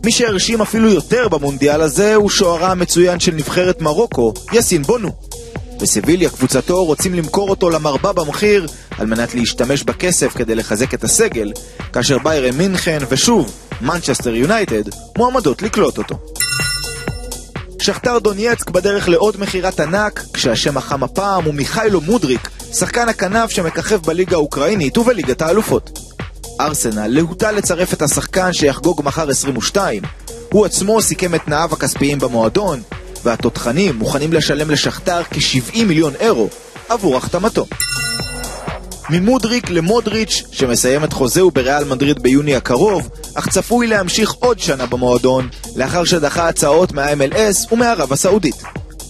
מי 0.03 0.11
שהרשים 0.11 0.61
אפילו 0.61 0.89
יותר 0.89 1.27
במונדיאל 1.27 1.81
הזה 1.81 2.15
הוא 2.15 2.29
שוערה 2.29 2.71
המצוין 2.71 3.19
של 3.19 3.31
נבחרת 3.31 3.81
מרוקו, 3.81 4.33
יאסין 4.53 4.83
בונו. 4.83 5.11
בסביליה 5.81 6.29
קבוצתו 6.29 6.85
רוצים 6.85 7.13
למכור 7.13 7.49
אותו 7.49 7.69
למרבה 7.69 8.13
במחיר 8.13 8.67
על 8.97 9.05
מנת 9.05 9.35
להשתמש 9.35 9.83
בכסף 9.83 10.33
כדי 10.37 10.55
לחזק 10.55 10.93
את 10.93 11.03
הסגל, 11.03 11.51
כאשר 11.93 12.17
ביירן 12.17 12.57
מינכן 12.57 12.99
ושוב 13.09 13.51
מנצ'סטר 13.81 14.35
יונייטד 14.35 14.83
מועמדות 15.17 15.61
לקלוט 15.61 15.97
אותו. 15.97 16.38
שכתר 17.81 18.19
דונייצק 18.19 18.69
בדרך 18.69 19.09
לעוד 19.09 19.39
מכירת 19.39 19.79
ענק, 19.79 20.23
כשהשם 20.33 20.77
החם 20.77 21.03
הפעם 21.03 21.43
הוא 21.43 21.53
מיכאילו 21.53 22.01
מודריק, 22.01 22.49
שחקן 22.73 23.09
הכנף 23.09 23.49
שמככב 23.49 24.01
בליגה 24.05 24.35
האוקראינית 24.35 24.97
ובליגת 24.97 25.41
האלופות. 25.41 25.99
ארסנל 26.61 27.07
להוטה 27.07 27.51
לצרף 27.51 27.93
את 27.93 28.01
השחקן 28.01 28.53
שיחגוג 28.53 29.01
מחר 29.05 29.29
22. 29.29 30.03
הוא 30.51 30.65
עצמו 30.65 31.01
סיכם 31.01 31.35
את 31.35 31.41
תנאיו 31.45 31.69
הכספיים 31.71 32.19
במועדון, 32.19 32.81
והתותחנים 33.23 33.95
מוכנים 33.95 34.33
לשלם 34.33 34.71
לשכתר 34.71 35.23
כ-70 35.23 35.83
מיליון 35.85 36.13
אירו 36.19 36.49
עבור 36.89 37.17
החתמתו. 37.17 37.65
ממודריק 39.11 39.69
למודריץ', 39.69 40.43
שמסיים 40.51 41.03
את 41.03 41.13
חוזהו 41.13 41.51
בריאל 41.51 41.83
מדריד 41.83 42.19
ביוני 42.19 42.55
הקרוב, 42.55 43.09
אך 43.35 43.49
צפוי 43.49 43.87
להמשיך 43.87 44.31
עוד 44.31 44.59
שנה 44.59 44.85
במועדון, 44.85 45.49
לאחר 45.75 46.03
שדחה 46.03 46.49
הצעות 46.49 46.91
מה-MLS 46.91 47.73
ומערב 47.73 48.13
הסעודית. 48.13 48.63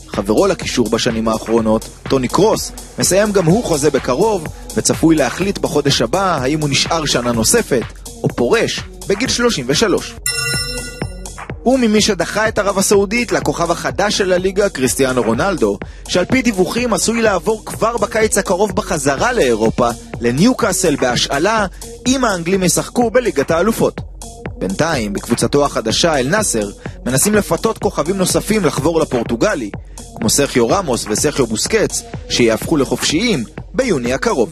חברו 0.08 0.48
לקישור 0.48 0.90
בשנים 0.90 1.28
האחרונות, 1.28 1.90
טוני 2.10 2.28
קרוס, 2.28 2.72
מסיים 3.00 3.32
גם 3.32 3.46
הוא 3.46 3.64
חוזה 3.64 3.92
בקרוב, 3.92 4.48
וצפוי 4.76 5.16
להחליט 5.16 5.58
בחודש 5.58 6.02
הבא 6.02 6.38
האם 6.42 6.62
הוא 6.62 6.70
נשאר 6.70 7.06
שנה 7.06 7.32
נוספת, 7.32 7.84
או 8.24 8.28
פורש 8.28 8.84
בגיל 9.08 9.30
33. 9.30 10.16
וממי 11.66 12.02
שדחה 12.02 12.48
את 12.48 12.60
ערב 12.60 12.78
הסעודית 12.78 13.32
לכוכב 13.32 13.72
החדש 13.72 14.18
של 14.18 14.34
הליגה, 14.34 14.70
קריסטיאנו 14.70 15.22
רונלדו, 15.22 15.78
שעל 16.08 16.26
פי 16.26 16.42
דיווחים 16.42 16.94
עשוי 16.94 17.22
לעבור 17.22 17.66
כבר 17.66 17.98
בקיץ 17.98 18.38
הקרוב 18.38 18.76
בחזרה 18.76 19.34
לאירופה, 19.34 19.90
לניוקאסל 20.22 20.96
בהשאלה, 20.96 21.66
אם 22.08 22.26
האנגלים 22.26 22.64
ישחקו 22.64 23.12
בליגת 23.12 23.52
האלופות. 23.52 24.02
בינתיים, 24.60 25.14
בקבוצתו 25.14 25.66
החדשה, 25.66 26.20
אל 26.20 26.28
נאסר, 26.28 26.70
מנסים 27.06 27.36
לפתות 27.36 27.78
כוכבים 27.78 28.18
נוספים 28.18 28.66
לחבור 28.66 29.02
לפורטוגלי, 29.02 29.72
כמו 30.16 30.30
סרחיו 30.30 30.70
רמוס 30.70 31.06
וסרחיו 31.10 31.48
בוסקץ, 31.48 32.04
שיהפכו 32.30 32.78
לחופשיים 32.78 33.44
ביוני 33.74 34.14
הקרוב. 34.14 34.52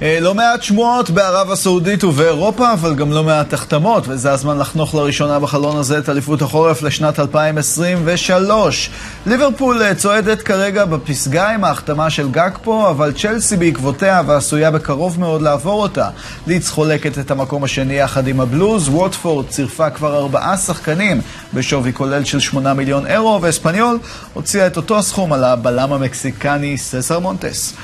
לא 0.00 0.34
מעט 0.34 0.62
שמועות 0.62 1.10
בערב 1.10 1.50
הסעודית 1.50 2.04
ובאירופה, 2.04 2.72
אבל 2.72 2.94
גם 2.94 3.12
לא 3.12 3.24
מעט 3.24 3.52
החתמות, 3.52 4.04
וזה 4.08 4.32
הזמן 4.32 4.58
לחנוך 4.58 4.94
לראשונה 4.94 5.38
בחלון 5.38 5.76
הזה 5.76 5.98
את 5.98 6.08
אליפות 6.08 6.42
החורף 6.42 6.82
לשנת 6.82 7.20
2023. 7.20 8.90
ליברפול 9.26 9.82
אה, 9.82 9.94
צועדת 9.94 10.42
כרגע 10.42 10.84
בפסגה 10.84 11.50
עם 11.50 11.64
ההחתמה 11.64 12.10
של 12.10 12.30
גקפו, 12.30 12.90
אבל 12.90 13.12
צ'לסי 13.12 13.56
בעקבותיה 13.56 14.22
ועשויה 14.26 14.70
בקרוב 14.70 15.20
מאוד 15.20 15.42
לעבור 15.42 15.82
אותה. 15.82 16.08
לידס 16.46 16.70
חולקת 16.70 17.18
את 17.18 17.30
המקום 17.30 17.64
השני 17.64 17.94
יחד 17.94 18.26
עם 18.26 18.40
הבלוז, 18.40 18.88
ווטפורד 18.88 19.48
צירפה 19.48 19.90
כבר 19.90 20.16
ארבעה 20.16 20.56
שחקנים 20.56 21.20
בשווי 21.54 21.92
כולל 21.92 22.24
של 22.24 22.40
8 22.40 22.74
מיליון 22.74 23.06
אירו, 23.06 23.38
ואספניול 23.42 23.98
הוציאה 24.34 24.66
את 24.66 24.76
אותו 24.76 24.98
הסכום 24.98 25.32
על 25.32 25.44
הבלם 25.44 25.92
המקסיקני 25.92 26.78
ססר 26.78 27.18
מונטס. 27.18 27.74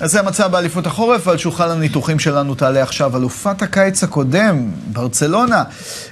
אז 0.00 0.12
זה 0.12 0.20
המצב 0.20 0.50
באליפות 0.50 0.86
החורף, 0.86 1.26
ועל 1.26 1.36
שולחן 1.38 1.70
הניתוחים 1.70 2.18
שלנו 2.18 2.54
תעלה 2.54 2.82
עכשיו 2.82 3.16
אלופת 3.16 3.62
הקיץ 3.62 4.02
הקודם, 4.04 4.56
ברצלונה. 4.86 5.64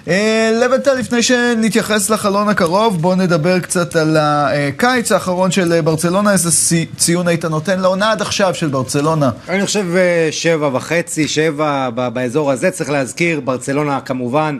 אה, 0.09 0.51
לבנטל, 0.65 0.95
לפני 0.95 1.23
שנתייחס 1.23 2.11
לחלון 2.11 2.49
הקרוב, 2.49 3.03
בואו 3.03 3.15
נדבר 3.15 3.59
קצת 3.59 3.97
על 3.97 4.17
הקיץ 4.21 5.13
האחרון 5.13 5.51
של 5.51 5.81
ברצלונה, 5.81 6.33
איזה 6.33 6.51
צי- 6.51 6.87
ציון 6.97 7.29
היית 7.29 7.45
נותן 7.45 7.81
לעונה 7.81 8.11
עד 8.13 8.23
עכשיו 8.23 8.55
של 8.55 8.69
ברצלונה. 8.69 9.31
אני 9.49 9.67
חושב 9.67 9.87
אה, 9.97 10.29
שבע 10.31 10.71
וחצי, 10.73 11.29
שבע 11.29 11.89
באזור 11.91 12.51
הזה, 12.53 12.71
צריך 12.71 12.91
להזכיר, 12.91 13.41
ברצלונה 13.41 14.01
כמובן, 14.01 14.59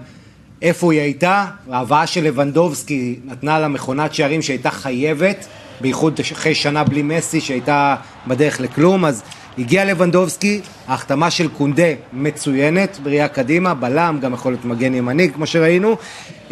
איפה 0.63 0.93
היא 0.93 1.01
הייתה, 1.01 1.45
ההבאה 1.71 2.07
של 2.07 2.25
לבנדובסקי 2.25 3.19
נתנה 3.25 3.59
לה 3.59 3.69
מכונת 3.69 4.15
שערים 4.15 4.43
שהייתה 4.43 4.71
חייבת, 4.71 5.47
בייחוד 5.81 6.21
אחרי 6.33 6.55
שנה 6.55 6.85
בלי 6.85 7.03
מסי 7.03 7.41
שהייתה 7.41 7.97
בדרך 8.27 8.61
לכלום, 8.61 9.05
אז 9.05 9.23
הגיע 9.59 9.85
לבנדובסקי, 9.85 10.61
ההחתמה 10.89 11.31
של 11.31 11.49
קונדה 11.49 11.93
מצוינת, 12.13 12.99
בראייה 13.03 13.29
קדימה, 13.29 13.75
בלם, 13.75 14.19
גם 14.21 14.35
יכול 14.35 14.53
להיות 14.53 14.65
מגן 14.65 14.95
ימני 14.95 15.33
כמו 15.33 15.47
שראינו, 15.47 15.97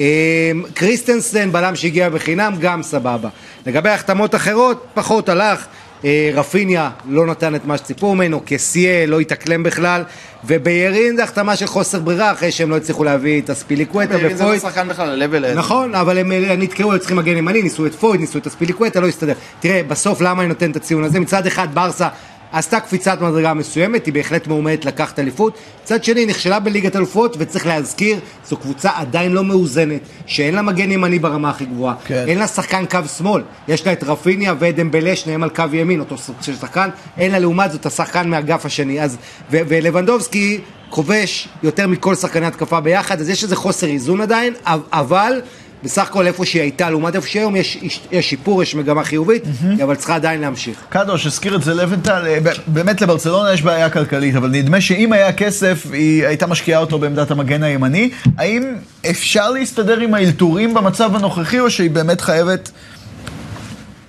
אה, 0.01 0.53
קריסטנסן, 0.75 1.53
בלם 1.53 1.77
שהגיע 1.77 2.09
בחינם, 2.09 2.55
גם 2.61 2.83
סבבה. 2.83 3.29
לגבי 3.67 3.89
החתמות 3.89 4.35
אחרות, 4.35 4.87
פחות 4.95 5.29
הלך. 5.29 5.67
אה, 6.05 6.31
רפיניה 6.35 6.91
לא 7.09 7.27
נתן 7.27 7.55
את 7.55 7.65
מה 7.65 7.79
שציפו 7.79 8.15
ממנו, 8.15 8.41
קסיה 8.45 9.07
לא 9.07 9.21
התאקלם 9.21 9.63
בכלל, 9.63 10.03
וביירין 10.45 11.17
זה 11.17 11.25
החתמה 11.25 11.57
של 11.57 11.67
חוסר 11.67 12.01
ברירה, 12.01 12.33
אחרי 12.33 12.53
שהם 12.53 12.71
לא 12.71 12.77
הצליחו 12.77 13.05
להביא 13.05 13.41
את 13.41 13.51
אספיליקווטה 13.51 14.17
ביירין 14.17 14.37
זה 14.37 14.45
לא. 14.45 14.59
שחקן 14.59 14.89
בכלל, 14.89 15.23
ה-level. 15.23 15.55
נכון, 15.55 15.95
אבל 15.95 16.19
הם 16.19 16.33
אה, 16.33 16.57
נתקעו, 16.59 16.93
היו 16.93 16.99
צריכים 16.99 17.17
מגן 17.17 17.37
ימני, 17.37 17.63
ניסו 17.63 17.87
את 17.87 17.95
פויד, 17.95 18.21
ניסו 18.21 18.39
את 18.39 18.47
אספיליקווטה, 18.47 19.01
לא 19.01 19.09
הסתדר. 19.09 19.35
תראה, 19.61 19.83
בסוף 19.89 20.21
למה 20.21 20.43
אני 20.43 20.49
נותן 20.49 20.71
את 20.71 20.77
הציון 20.77 21.05
הזה? 21.05 21.21
מצד 21.21 21.47
אחד 21.47 21.69
ברסה 21.75 22.09
עשתה 22.53 22.81
קפיצת 22.81 23.21
מדרגה 23.21 23.55
מסוימת, 23.55 24.07
היא 24.07 24.15
בהחלט 24.15 24.47
מועמדת 24.47 24.85
לקחת 24.85 25.19
אליפות. 25.19 25.59
מצד 25.83 26.05
שני, 26.05 26.27
נכשלה 26.27 26.61
בליגת 26.61 26.97
אלופות, 26.97 27.37
וצריך 27.39 27.67
להזכיר, 27.67 28.19
זו 28.49 28.57
קבוצה 28.57 28.91
עדיין 28.95 29.33
לא 29.33 29.45
מאוזנת, 29.45 30.01
שאין 30.27 30.55
לה 30.55 30.63
מגן 30.63 30.91
ימני 30.91 31.19
ברמה 31.19 31.51
הכי 31.51 31.65
גבוהה, 31.65 31.95
כן. 32.05 32.25
אין 32.29 32.39
לה 32.39 32.47
שחקן 32.47 32.87
קו 32.87 32.99
שמאל, 33.19 33.43
יש 33.69 33.87
לה 33.87 33.93
את 33.93 34.05
רפיניה 34.05 34.55
ודמבלה, 34.59 35.17
שניהם 35.17 35.43
על 35.43 35.49
קו 35.49 35.65
ימין, 35.73 36.01
אותו 36.01 36.19
סוג 36.19 36.37
של 36.41 36.57
שחקן, 36.57 36.89
אין 37.19 37.33
לה 37.33 37.39
לעומת 37.39 37.73
זאת 37.73 37.87
השחקן 37.87 38.29
מהאגף 38.29 38.67
השני. 38.67 39.01
אז, 39.01 39.17
ו- 39.51 39.61
ולבנדובסקי 39.69 40.61
כובש 40.91 41.49
יותר 41.63 41.87
מכל 41.87 42.15
שחקני 42.15 42.47
התקפה 42.47 42.81
ביחד, 42.81 43.21
אז 43.21 43.29
יש 43.29 43.43
איזה 43.43 43.57
חוסר 43.57 43.87
איזון 43.87 44.21
עדיין, 44.21 44.55
אבל 44.93 45.41
בסך 45.85 46.03
הכל 46.03 46.27
איפה 46.27 46.45
שהיא 46.45 46.63
הייתה 46.63 46.91
לעומת 46.91 47.17
איפה 47.17 47.29
שהיא 47.29 47.41
היום 47.41 47.57
יש, 47.57 47.79
יש, 47.83 48.01
יש 48.13 48.31
שיפור, 48.31 48.63
יש 48.63 48.75
מגמה 48.75 49.05
חיובית, 49.05 49.43
אבל 49.85 49.95
צריכה 49.95 50.15
עדיין 50.15 50.41
להמשיך. 50.41 50.85
קדוש 50.89 51.27
הזכיר 51.27 51.57
את 51.57 51.63
זה 51.63 51.75
לבנטל, 51.75 52.23
אה, 52.27 52.39
באמת 52.67 53.01
לברצלונה 53.01 53.53
יש 53.53 53.63
בעיה 53.63 53.91
כלכלית, 53.91 54.37
אבל 54.37 54.51
נדמה 54.51 54.81
שאם 54.81 55.13
היה 55.13 55.33
כסף, 55.33 55.87
היא 55.93 56.27
הייתה 56.27 56.47
משקיעה 56.47 56.81
אותו 56.81 56.99
בעמדת 56.99 57.31
המגן 57.31 57.63
הימני. 57.63 58.11
האם 58.39 58.75
אפשר 59.11 59.51
להסתדר 59.51 60.01
עם 60.01 60.15
האלתורים 60.15 60.75
במצב 60.75 61.17
הנוכחי, 61.17 61.61
או 61.61 61.71
שהיא 61.71 61.91
באמת 61.91 62.21
חייבת 62.21 62.71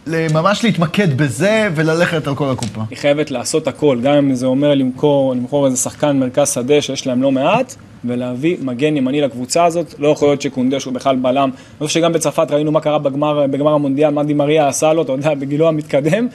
ממש 0.07 0.63
להתמקד 0.63 1.17
בזה 1.17 1.69
וללכת 1.75 2.27
על 2.27 2.35
כל 2.35 2.51
הקופה? 2.51 2.81
היא 2.89 2.97
חייבת 2.97 3.31
לעשות 3.31 3.67
הכל, 3.67 3.99
גם 4.03 4.13
אם 4.13 4.35
זה 4.35 4.45
אומר 4.45 4.73
למכור, 4.73 5.35
למכור 5.35 5.65
איזה 5.65 5.77
שחקן 5.77 6.19
מרכז 6.19 6.49
שדה 6.53 6.81
שיש 6.81 7.07
להם 7.07 7.21
לא 7.21 7.31
מעט, 7.31 7.75
ולהביא 8.05 8.57
מגן 8.61 8.97
ימני 8.97 9.21
לקבוצה 9.21 9.65
הזאת. 9.65 9.99
לא 9.99 10.07
יכול 10.07 10.27
להיות 10.27 10.41
שקונדה 10.41 10.79
שהוא 10.79 10.93
בכלל 10.93 11.15
בלם. 11.15 11.49
אני 11.79 11.87
חושב 11.87 11.99
שגם 11.99 12.13
בצרפת 12.13 12.51
ראינו 12.51 12.71
מה 12.71 12.81
קרה 12.81 12.99
בגמר, 12.99 13.47
בגמר 13.47 13.71
המונדיאל, 13.71 14.09
מה 14.09 14.23
דימריה 14.23 14.67
עשה 14.67 14.93
לו, 14.93 15.01
אתה 15.01 15.11
יודע, 15.11 15.33
בגילו 15.33 15.67
המתקדם. 15.67 16.27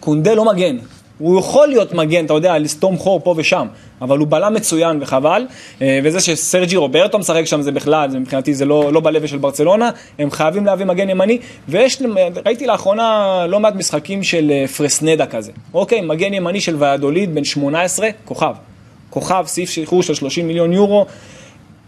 קונדה 0.00 0.34
לא 0.34 0.44
מגן. 0.44 0.76
הוא 1.18 1.38
יכול 1.38 1.68
להיות 1.68 1.92
מגן, 1.94 2.24
אתה 2.24 2.34
יודע, 2.34 2.58
לסתום 2.58 2.96
חור 2.96 3.20
פה 3.20 3.34
ושם, 3.36 3.66
אבל 4.02 4.18
הוא 4.18 4.28
בלם 4.28 4.54
מצוין 4.54 4.98
וחבל, 5.00 5.46
אה, 5.82 6.00
וזה 6.04 6.20
שסרג'י 6.20 6.76
רוברטו 6.76 7.18
משחק 7.18 7.44
שם 7.44 7.62
זה 7.62 7.72
בכלל, 7.72 8.10
זה 8.10 8.18
מבחינתי 8.18 8.54
זה 8.54 8.64
לא, 8.64 8.92
לא 8.92 9.00
בלבל 9.00 9.26
של 9.26 9.38
ברצלונה, 9.38 9.90
הם 10.18 10.30
חייבים 10.30 10.66
להביא 10.66 10.84
מגן 10.86 11.10
ימני, 11.10 11.38
ויש, 11.68 12.02
ראיתי 12.46 12.66
לאחרונה 12.66 13.46
לא 13.48 13.60
מעט 13.60 13.74
משחקים 13.74 14.22
של 14.22 14.50
אה, 14.50 14.68
פרסנדה 14.68 15.26
כזה, 15.26 15.52
אוקיי, 15.74 16.00
מגן 16.00 16.34
ימני 16.34 16.60
של 16.60 16.76
ויאדוליד, 16.76 17.34
בן 17.34 17.44
18, 17.44 18.08
כוכב, 18.24 18.54
כוכב, 19.14 19.44
סעיף 19.46 19.70
שחרור 19.70 20.02
של 20.02 20.14
30 20.14 20.46
מיליון 20.46 20.72
יורו, 20.72 21.06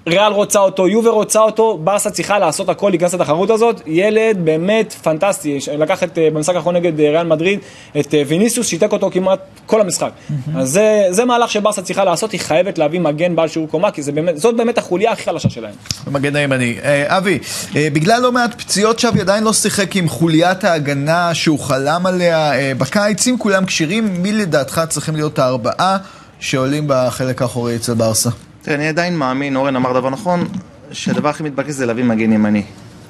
ריאל 0.09 0.33
רוצה 0.33 0.59
אותו, 0.59 0.89
יובר 0.89 1.11
רוצה 1.11 1.41
אותו, 1.41 1.79
ברסה 1.85 2.11
צריכה 2.11 2.39
לעשות 2.39 2.69
הכל 2.69 2.91
להיכנס 2.91 3.15
לתחרות 3.15 3.51
הזאת, 3.51 3.83
ילד 3.87 4.39
באמת 4.45 4.93
פנטסטי, 4.93 5.59
לקח 5.79 6.03
את, 6.03 6.19
אה, 6.19 6.29
במשחק 6.31 6.57
האחרון 6.57 6.77
נגד 6.77 7.01
אה, 7.01 7.11
ריאל 7.11 7.27
מדריד 7.27 7.59
את 8.01 8.15
אה, 8.15 8.23
ויניסיוס, 8.27 8.67
שיתק 8.67 8.93
אותו 8.93 9.11
כמעט 9.11 9.39
כל 9.67 9.81
המשחק. 9.81 10.11
אז 10.57 10.71
זה, 10.71 11.07
זה 11.11 11.25
מהלך 11.25 11.51
שברסה 11.51 11.83
צריכה 11.83 12.05
לעשות, 12.05 12.33
היא 12.33 12.41
חייבת 12.41 12.79
להביא 12.79 13.01
מגן 13.01 13.37
בעל 13.37 13.49
שיעור 13.49 13.69
קומה, 13.69 13.91
כי 13.91 14.03
זה 14.03 14.13
באמת, 14.13 14.39
זאת 14.39 14.57
באמת 14.57 14.79
החוליה 14.79 15.13
הכי 15.13 15.23
חלשה 15.23 15.51
שלהם. 15.51 15.75
המגן 16.07 16.37
הימני. 16.37 16.77
אה, 16.85 17.19
אבי, 17.19 17.39
אה, 17.77 17.89
בגלל 17.93 18.23
לא 18.23 18.33
מעט 18.33 18.63
פציעות 18.63 18.99
שווי 18.99 19.21
עדיין 19.21 19.45
לא 19.45 19.53
שיחק 19.53 19.97
עם 19.97 20.09
חוליית 20.09 20.65
ההגנה 20.65 21.35
שהוא 21.35 21.59
חלם 21.59 22.07
עליה 22.07 22.55
אה, 22.55 22.73
בקיץ, 22.79 23.29
אם 23.29 23.37
כולם 23.39 23.65
כשירים, 23.65 24.23
מי 24.23 24.33
לדעתך 24.33 24.81
צריכים 24.89 25.17
להיות 25.17 25.39
הארבעה 25.39 25.99
שעולים 26.41 26.85
בחלק 26.87 27.43
האחורי 27.43 27.77
אצל 27.77 27.95
ברסה? 27.95 28.31
תראה, 28.63 28.77
אני 28.77 28.89
עדיין 28.89 29.17
מאמין, 29.17 29.57
אורן 29.57 29.77
אמר 29.77 29.93
דבר 29.93 30.11
נכון, 30.11 30.49
שהדבר 30.93 31.29
הכי 31.29 31.43
מתבקש 31.43 31.71
זה 31.71 31.87
להביא 31.87 32.05
מגן 32.05 32.33
ימני. 32.33 32.63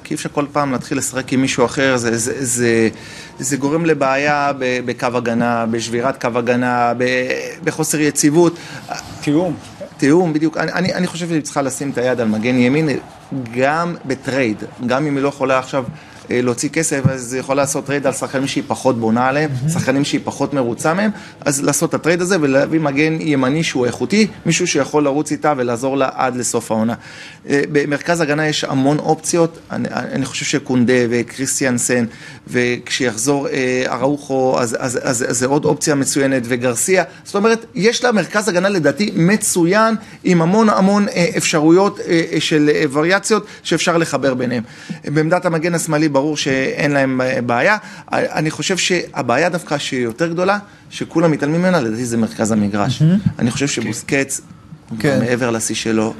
כי 0.03 0.13
אי 0.13 0.15
אפשר 0.15 0.29
כל 0.29 0.45
פעם 0.51 0.71
להתחיל 0.71 0.97
לשחק 0.97 1.33
עם 1.33 1.41
מישהו 1.41 1.65
אחר, 1.65 1.97
זה, 1.97 2.17
זה, 2.17 2.45
זה, 2.45 2.89
זה 3.39 3.57
גורם 3.57 3.85
לבעיה 3.85 4.51
בקו 4.59 5.07
הגנה, 5.13 5.65
בשבירת 5.65 6.21
קו 6.21 6.37
הגנה, 6.37 6.93
בחוסר 7.63 7.99
יציבות. 7.99 8.57
תיאום. 9.21 9.55
תיאום, 9.97 10.33
בדיוק. 10.33 10.57
אני, 10.57 10.71
אני, 10.71 10.93
אני 10.93 11.07
חושב 11.07 11.27
שהיא 11.27 11.41
צריכה 11.41 11.61
לשים 11.61 11.89
את 11.89 11.97
היד 11.97 12.21
על 12.21 12.27
מגן 12.27 12.55
ימין, 12.55 12.89
גם 13.57 13.95
בטרייד. 14.05 14.63
גם 14.87 15.05
אם 15.05 15.15
היא 15.15 15.23
לא 15.23 15.29
יכולה 15.29 15.59
עכשיו 15.59 15.83
להוציא 16.29 16.69
כסף, 16.69 17.01
אז 17.09 17.33
היא 17.33 17.39
יכולה 17.39 17.61
לעשות 17.61 17.85
טרייד 17.85 18.07
על 18.07 18.13
שחקנים 18.13 18.47
שהיא 18.47 18.63
פחות 18.67 18.99
בונה 18.99 19.27
עליהם, 19.27 19.49
שחקנים 19.73 20.03
שהיא 20.05 20.21
פחות 20.23 20.53
מרוצה 20.53 20.93
מהם, 20.93 21.11
אז 21.45 21.63
לעשות 21.63 21.89
את 21.89 21.93
הטרייד 21.93 22.21
הזה 22.21 22.37
ולהביא 22.41 22.79
מגן 22.79 23.17
ימני 23.21 23.63
שהוא 23.63 23.85
איכותי, 23.85 24.27
מישהו 24.45 24.67
שיכול 24.67 25.03
לרוץ 25.03 25.31
איתה 25.31 25.53
ולעזור 25.57 25.97
לה 25.97 26.09
עד 26.13 26.35
לסוף 26.35 26.71
העונה. 26.71 26.93
אה, 27.49 27.61
במרכז 27.71 28.21
הגנה 28.21 28.47
יש 28.47 28.63
המון 28.63 28.99
אופציות, 28.99 29.59
אני, 29.71 29.87
אני 29.91 30.25
חושב 30.25 30.45
שקונדה 30.45 30.93
וקריסטיאנסן, 31.09 32.05
וכשיחזור 32.47 33.47
אה, 33.47 33.83
אראוחו, 33.87 34.59
אז, 34.59 34.77
אז, 34.79 34.99
אז, 35.03 35.25
אז 35.29 35.37
זה 35.37 35.45
עוד 35.45 35.65
אופציה 35.65 35.95
מצוינת, 35.95 36.43
וגרסיה, 36.45 37.03
זאת 37.23 37.35
אומרת, 37.35 37.65
יש 37.75 38.03
לה 38.03 38.11
מרכז 38.11 38.49
הגנה 38.49 38.69
לדעתי 38.69 39.11
מצוין, 39.15 39.95
עם 40.23 40.41
המון 40.41 40.69
המון 40.69 41.07
אה, 41.07 41.25
אפשרויות 41.37 41.99
אה, 41.99 42.23
אה, 42.33 42.39
של 42.39 42.69
אה, 42.73 42.83
וריאציות 42.91 43.45
שאפשר 43.63 43.97
לחבר 43.97 44.33
ביניהם. 44.33 44.63
בעמדת 45.05 45.45
המגן 45.45 45.75
השמאלי 45.75 46.09
ברור 46.17 46.37
שאין 46.37 46.91
להם 46.91 47.21
אה, 47.21 47.41
בעיה, 47.41 47.77
אה, 48.13 48.37
אני 48.37 48.51
חושב 48.51 48.77
שהבעיה 48.77 49.49
דווקא 49.49 49.77
שהיא 49.77 50.03
יותר 50.03 50.27
גדולה, 50.27 50.57
שכולם 50.89 51.31
מתעלמים 51.31 51.61
ממנה, 51.61 51.81
לדעתי 51.81 52.05
זה 52.05 52.17
מרכז 52.17 52.51
המגרש. 52.51 53.01
אני 53.39 53.51
חושב 53.51 53.67
שבוסקץ, 53.67 54.41
כן. 54.99 55.19
מעבר 55.19 55.51
לשיא 55.51 55.75
שלו. 55.75 56.13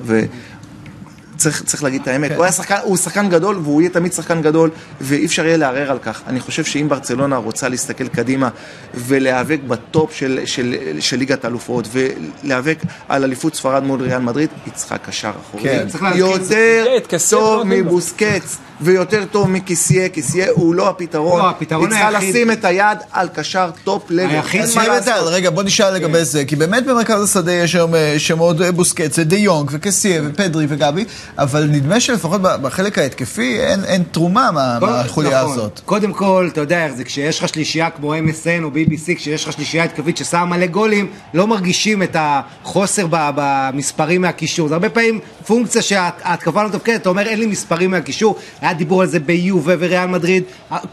צריך, 1.37 1.63
צריך 1.65 1.83
להגיד 1.83 2.01
את 2.01 2.07
האמת, 2.07 2.31
הוא 2.31 2.43
היה 2.43 2.51
שחקן, 2.51 2.75
הוא 2.83 2.97
שחקן 2.97 3.29
גדול 3.29 3.57
והוא 3.63 3.81
יהיה 3.81 3.89
תמיד 3.91 4.13
שחקן 4.13 4.41
גדול 4.41 4.69
ואי 5.01 5.25
אפשר 5.25 5.45
יהיה 5.45 5.57
לערער 5.57 5.91
על 5.91 5.99
כך. 5.99 6.21
אני 6.27 6.39
חושב 6.39 6.63
שאם 6.63 6.89
ברצלונה 6.89 7.37
רוצה 7.37 7.69
להסתכל 7.69 8.07
קדימה 8.07 8.49
ולהיאבק 8.93 9.59
בטופ 9.67 10.13
של, 10.13 10.39
של, 10.45 10.75
של 10.99 11.17
ליגת 11.17 11.45
האלופות 11.45 11.87
ולהיאבק 11.91 12.77
על 13.09 13.23
אליפות 13.23 13.55
ספרד 13.55 13.83
מול 13.83 14.01
ריאל 14.01 14.19
מדריד, 14.19 14.49
היא 14.65 14.73
צריכה 14.73 14.97
קשר 14.97 15.31
אחורי. 15.41 15.63
כן. 15.63 15.85
צריך 15.89 16.03
להזכיר, 16.03 16.25
יותר 16.25 16.85
טוב 17.29 17.59
לא. 17.59 17.63
מבוסקץ 17.65 18.57
ויותר 18.81 19.23
טוב 19.31 19.49
מקסיה, 19.49 20.09
קסיה 20.09 20.47
הוא 20.51 20.75
לא 20.75 20.89
הפתרון. 20.89 21.39
לא, 21.41 21.49
הפתרון 21.49 21.83
היא 21.83 21.89
צריכה 21.89 22.07
היחיד- 22.07 22.29
לשים 22.29 22.51
את 22.51 22.65
היד 22.65 22.97
על 23.11 23.27
קשר 23.35 23.69
top 23.83 24.03
level. 24.11 24.29
היחיד 24.29 24.61
מה 24.75 24.87
לעשות. 24.87 25.13
רגע, 25.25 25.49
בוא 25.49 25.63
נשאל 25.63 25.93
לגבי 25.95 26.25
זה, 26.25 26.45
כי 26.45 26.55
באמת 26.55 26.85
במרכז 26.85 27.23
השדה 27.23 27.53
יש 27.53 27.75
היום 27.75 27.95
אה, 27.95 28.15
שמות 28.17 28.61
אה, 28.61 28.71
בוסקץ, 28.71 29.19
די 29.19 29.35
יונג 29.35 29.69
וקסיה 29.73 30.21
ופדרי 30.25 30.65
וגבי, 30.69 31.05
אבל 31.37 31.63
נדמה 31.71 31.99
שלפחות 31.99 32.41
בחלק 32.41 32.97
ההתקפי 32.97 33.59
אין 33.59 33.83
אין 33.83 34.03
תרומה 34.11 34.49
מה- 34.51 34.77
מהחוליה 34.81 35.41
נכון. 35.43 35.51
הזאת. 35.53 35.81
קודם 35.85 36.13
כל, 36.13 36.49
אתה 36.53 36.61
יודע 36.61 36.85
איך 36.85 36.93
זה, 36.95 37.03
כשיש 37.03 37.39
לך 37.39 37.47
שלישייה 37.49 37.89
כמו 37.89 38.13
MSN 38.15 38.63
או 38.63 38.69
BBC, 38.69 39.15
כשיש 39.15 39.45
לך 39.47 39.53
שלישייה 39.53 39.83
התקפית 39.83 40.17
ששמה 40.17 40.45
מלא 40.45 40.65
גולים, 40.65 41.07
לא 41.33 41.47
מרגישים 41.47 42.03
את 42.03 42.15
החוסר 42.19 43.05
במספרים 43.11 44.21
מהקישור. 44.21 44.67
זה 44.67 44.73
הרבה 44.73 44.89
פעמים 44.89 45.19
פונקציה 45.47 45.81
שההתקפה 45.81 46.63
לא 46.63 46.69
מתפקדת, 46.69 47.01
אתה 47.01 47.09
אומר 47.09 47.27
אין 47.27 47.39
לי 47.39 47.45
מספרים 47.45 47.91
מהקישור, 47.91 48.35
היה 48.61 48.73
דיבור 48.73 49.01
על 49.01 49.07
זה 49.07 49.19
ביובה 49.19 49.73
וריאל 49.79 50.05
מדריד, 50.05 50.43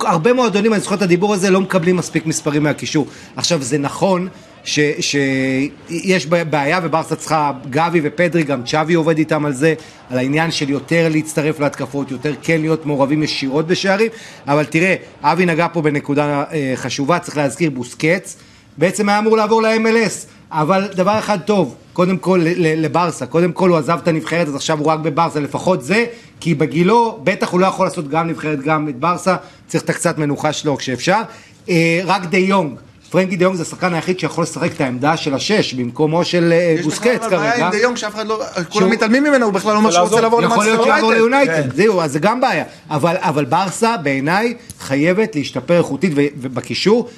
הרבה 0.00 0.32
מועדונים, 0.32 0.72
אני 0.72 0.80
זוכר 0.80 0.94
את 0.94 1.02
הדיבור 1.02 1.34
הזה, 1.34 1.50
לא 1.50 1.60
מקבלים 1.60 1.96
מספיק 1.96 2.26
מספרים 2.26 2.62
מהקישור. 2.62 3.06
עכשיו, 3.36 3.62
זה 3.62 3.78
נכון. 3.78 4.28
ש- 4.64 5.00
שיש 5.00 6.26
בעיה 6.26 6.80
וברסה 6.82 7.16
צריכה, 7.16 7.52
גבי 7.70 8.00
ופדרי, 8.02 8.42
גם 8.42 8.62
צ'אבי 8.64 8.94
עובד 8.94 9.18
איתם 9.18 9.44
על 9.44 9.52
זה, 9.52 9.74
על 10.10 10.18
העניין 10.18 10.50
של 10.50 10.70
יותר 10.70 11.08
להצטרף 11.10 11.60
להתקפות, 11.60 12.10
יותר 12.10 12.34
כן 12.42 12.60
להיות 12.60 12.86
מעורבים 12.86 13.22
ישירות 13.22 13.66
בשערים, 13.66 14.10
אבל 14.46 14.64
תראה, 14.64 14.94
אבי 15.22 15.46
נגע 15.46 15.66
פה 15.72 15.82
בנקודה 15.82 16.44
אה, 16.52 16.72
חשובה, 16.76 17.18
צריך 17.18 17.36
להזכיר, 17.36 17.70
בוסקץ, 17.70 18.36
בעצם 18.78 19.08
היה 19.08 19.18
אמור 19.18 19.36
לעבור 19.36 19.62
ל-MLS, 19.62 20.26
אבל 20.50 20.88
דבר 20.94 21.18
אחד 21.18 21.38
טוב, 21.40 21.74
קודם 21.92 22.18
כל 22.18 22.40
לברסה, 22.54 23.26
קודם 23.26 23.52
כל 23.52 23.68
הוא 23.68 23.78
עזב 23.78 23.98
את 24.02 24.08
הנבחרת, 24.08 24.48
אז 24.48 24.54
עכשיו 24.54 24.78
הוא 24.78 24.86
רק 24.86 24.98
בברסה, 24.98 25.40
לפחות 25.40 25.82
זה, 25.82 26.04
כי 26.40 26.54
בגילו, 26.54 27.20
בטח 27.24 27.50
הוא 27.50 27.60
לא 27.60 27.66
יכול 27.66 27.86
לעשות 27.86 28.08
גם 28.08 28.28
נבחרת, 28.28 28.60
גם 28.62 28.88
את 28.88 28.96
ברסה, 28.96 29.36
צריך 29.66 29.84
את 29.84 29.90
הקצת 29.90 30.18
מנוחה 30.18 30.52
שלו 30.52 30.76
כשאפשר. 30.76 31.20
אה, 31.68 32.00
רק 32.04 32.24
דה 32.26 32.36
יונג. 32.36 32.78
פרנקי 33.14 33.36
דה 33.36 33.44
יונג 33.44 33.56
זה 33.56 33.62
השחקן 33.62 33.94
היחיד 33.94 34.18
שיכול 34.18 34.44
לשחק 34.44 34.72
את 34.72 34.80
העמדה 34.80 35.16
של 35.16 35.34
השש 35.34 35.74
במקומו 35.74 36.24
של 36.24 36.52
אה, 36.52 36.74
יש 36.78 36.84
בוסקץ 36.84 37.16
בכלל 37.26 37.38
בעיה 37.38 37.52
כרגע. 37.52 37.66
עם 37.66 37.72
דה 37.72 37.78
יונג 37.78 37.96
שאף 37.96 38.14
אחד 38.14 38.26
לא, 38.26 38.42
כולם 38.68 38.90
מתעלמים 38.90 39.24
ממנו, 39.24 39.44
הוא 39.44 39.52
בכלל 39.52 39.72
לא 39.72 39.78
אומר 39.78 39.90
שהוא 39.90 40.02
רוצה 40.02 40.20
לעבור 40.20 40.42
יכול 40.42 40.64
להיות 40.64 40.84
שיעבור 40.84 41.12
יונייטד. 41.12 41.50
ליונייטד, 41.52 41.76
זהו, 41.76 42.00
אז 42.00 42.12
זה 42.12 42.18
גם 42.18 42.40
בעיה. 42.40 42.64
אבל, 42.90 43.16
אבל 43.18 43.44
ברסה 43.44 43.96
בעיניי 43.96 44.54
חייבת 44.80 45.36
להשתפר 45.36 45.78
איכותית 45.78 46.12
ובקישור. 46.14 47.08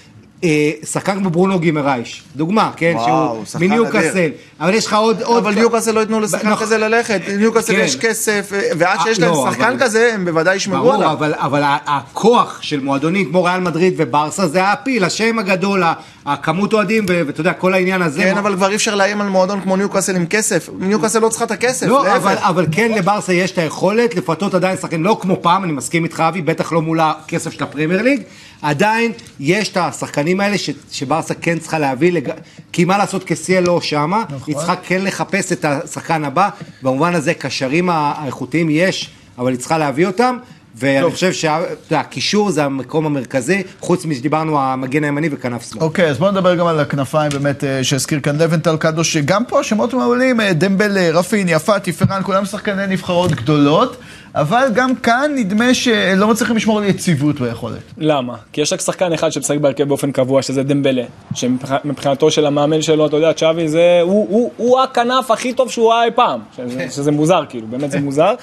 אה, 0.45 0.71
שחקן 0.85 1.19
כמו 1.19 1.31
ברונו 1.31 1.59
גימראייש, 1.59 2.23
דוגמה, 2.37 2.71
כן, 2.77 2.93
וואו, 2.97 3.43
שהוא 3.47 3.61
מניוקאסל. 3.61 4.31
אבל 4.61 4.75
יש 4.75 4.87
לך 4.87 4.95
עוד... 4.95 5.23
אבל 5.23 5.55
ניוקאסל 5.55 5.93
לא 5.93 6.01
ייתנו 6.01 6.21
לשחקן 6.21 6.49
נכון. 6.49 6.67
כזה 6.67 6.79
ללכת, 6.79 7.21
ניוקאסל 7.39 7.73
כן. 7.73 7.81
יש 7.85 7.97
כסף, 7.97 8.53
ועד 8.79 8.99
שיש 9.03 9.19
אה, 9.19 9.25
להם 9.25 9.35
לא, 9.35 9.49
שחקן 9.51 9.63
אבל- 9.65 9.77
כזה, 9.81 10.11
הם 10.15 10.25
בוודאי 10.25 10.57
ישמרו 10.57 10.79
ברור, 10.79 10.95
עליו. 10.95 11.13
אבל, 11.13 11.35
אבל 11.37 11.63
הכוח 11.65 12.59
של 12.63 12.81
מועדונים 12.81 13.29
כמו 13.31 13.45
ריאל 13.45 13.61
מדריד 13.61 13.95
וברסה 13.97 14.49
זה 14.49 14.65
הפיל, 14.65 15.05
השם 15.05 15.39
הגדול, 15.39 15.83
הכמות 16.27 16.73
אוהדים, 16.73 17.07
ואתה 17.09 17.41
יודע, 17.41 17.53
כל 17.53 17.75
העניין 17.75 18.03
הזה. 18.03 18.23
כן, 18.23 18.39
אבל 18.39 18.55
כבר 18.55 18.71
אי 18.71 18.75
אפשר 18.75 18.95
לאיים 18.95 19.21
על 19.21 19.29
מועדון 19.29 19.61
כמו 19.61 19.77
ניוקאסל 19.77 20.17
עם 20.17 20.27
כסף. 20.27 20.69
ניוקאסל 20.79 21.19
לא 21.19 21.29
צריכה 21.29 21.45
את 21.45 21.51
הכסף, 21.51 21.87
לא, 21.87 22.05
להפך. 22.05 22.17
אבל, 22.17 22.37
אבל 22.39 22.67
כן 22.73 22.93
לברסה 22.93 23.33
יש 23.33 23.51
את 23.51 23.59
היכולת 23.59 24.15
לפתות 24.15 24.55
עדיין 24.55 24.77
שחקנים, 24.77 25.05
לא 25.05 25.19
כמו 25.21 25.37
פעם, 25.43 25.65
אני 25.65 25.73
מסכים 25.73 26.05
איתך 26.05 26.21
אבי, 26.29 26.43
בטח 26.43 26.73
לא 26.73 26.83
מול 26.83 27.01
הכסף 27.01 27.53
של 27.53 27.65
הפרמייר 27.65 28.03
ליג, 28.03 28.23
עדיין 28.63 29.13
יש 29.41 29.69
את 29.69 29.77
השחקנים 29.77 30.41
האלה 30.41 30.59
ש, 30.59 30.71
שברסה 30.93 31.35
כן 31.35 31.59
צריכה 31.59 31.79
להביא, 31.79 32.13
לג... 32.13 32.31
כי 32.73 32.85
מה 32.85 32.99
לעשות, 32.99 33.25
קסיה 33.25 33.61
לא 33.61 33.81
שמה, 33.81 34.25
היא 34.47 34.57
צריכה 34.57 34.77
כן 34.77 35.05
לחפש 35.05 35.53
את 35.53 35.65
השחקן 35.65 36.25
הבא, 36.25 36.49
במובן 36.83 37.15
הזה 37.15 37.35
קשרים 37.35 37.91
האיכותיים 37.91 38.69
יש, 38.71 39.11
אבל 39.39 39.51
היא 39.51 39.59
צריכה 39.59 39.79
להביא 39.79 40.07
אותם. 40.07 40.37
ואני 40.79 41.11
חושב 41.11 41.33
שהקישור 41.33 42.51
זה 42.51 42.65
המקום 42.65 43.07
המרכזי, 43.07 43.63
חוץ 43.81 44.05
משדיברנו 44.05 44.61
המגן 44.61 45.05
הימני 45.05 45.29
וכנף 45.33 45.71
שמאל. 45.71 45.83
אוקיי, 45.83 46.09
אז 46.09 46.19
בואו 46.19 46.31
נדבר 46.31 46.55
גם 46.55 46.67
על 46.67 46.81
הכנפיים 46.81 47.31
באמת 47.31 47.65
אה, 47.65 47.85
שהזכיר 47.85 48.21
כאן 48.21 48.37
לבנטל 48.37 48.77
קדוש, 48.77 49.13
שגם 49.13 49.45
פה 49.45 49.61
השמות 49.61 49.95
מעולים, 49.95 50.41
אה, 50.41 50.53
דמבל, 50.53 50.99
רפין, 51.17 51.49
יפת, 51.49 51.89
יפרן, 51.89 52.23
כולם 52.23 52.45
שחקני 52.45 52.87
נבחרות 52.87 53.31
גדולות, 53.31 53.97
אבל 54.35 54.69
גם 54.75 54.95
כאן 54.95 55.33
נדמה 55.35 55.75
שלא 55.75 56.29
מצליחים 56.29 56.57
לשמור 56.57 56.79
על 56.79 56.85
יציבות 56.85 57.41
ביכולת. 57.41 57.83
למה? 57.99 58.35
כי 58.53 58.61
יש 58.61 58.73
רק 58.73 58.81
שחקן 58.81 59.13
אחד 59.13 59.31
שמשחק 59.31 59.57
בהרכב 59.59 59.89
באופן 59.89 60.13
קבוע, 60.13 60.43
שזה 60.43 60.63
דמבלה. 60.63 61.05
שמבחינתו 61.35 62.31
של 62.31 62.47
המאמן 62.47 62.83
שלו, 62.83 63.07
אתה 63.07 63.17
יודע, 63.17 63.33
צ'אבי 63.33 63.69
זה, 63.69 63.99
הוא, 64.03 64.27
הוא, 64.31 64.51
הוא 64.57 64.81
הכנף 64.81 65.31
הכי 65.31 65.53
טוב 65.53 65.71
שהוא 65.71 65.95
היה 65.95 66.05
אי 66.05 66.11
פעם. 66.11 66.41
שזה, 66.57 66.87
שזה 66.91 67.11
מוזר, 67.11 67.45
כאילו, 67.49 67.67
באמת 67.67 67.91
זה 67.91 68.01
מוזר. 68.01 68.35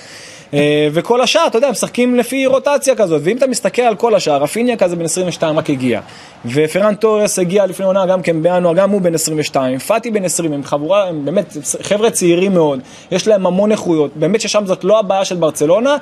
אה, 0.53 0.87
וכל 0.93 1.21
השאר, 1.21 1.47
אתה 1.47 1.57
יודע, 1.57 1.71
משחקים 1.71 2.15
לפי 2.15 2.45
רוטציה 2.45 2.95
כזאת, 2.95 3.21
ואם 3.23 3.37
אתה 3.37 3.47
מסתכל 3.47 3.81
על 3.81 3.95
כל 3.95 4.15
השאר, 4.15 4.43
רפיניה 4.43 4.77
כזה 4.77 4.95
בן 4.95 5.05
22 5.05 5.57
רק 5.57 5.69
הגיע, 5.69 6.01
ופרן 6.45 6.95
תורס 6.95 7.39
הגיע 7.39 7.65
לפני 7.65 7.85
עונה 7.85 8.05
גם 8.05 8.21
כן 8.21 8.43
בינואר, 8.43 8.73
גם 8.73 8.89
הוא 8.89 9.01
בן 9.01 9.15
22, 9.15 9.79
פאטי 9.79 10.11
בן 10.11 10.25
20, 10.25 10.53
הם 10.53 10.63
חבורה, 10.63 11.07
הם 11.07 11.25
באמת 11.25 11.57
חבר'ה 11.81 12.11
צעירים 12.11 12.53
מאוד, 12.53 12.79
יש 13.11 13.27
להם 13.27 13.45
המון 13.45 13.71
איכויות, 13.71 14.11
באמת 14.15 14.41
ששם 14.41 14.65
זאת 14.65 14.83
לא 14.83 14.99
הבעיה 14.99 15.25
של 15.25 15.35
ברצלונה, 15.35 15.97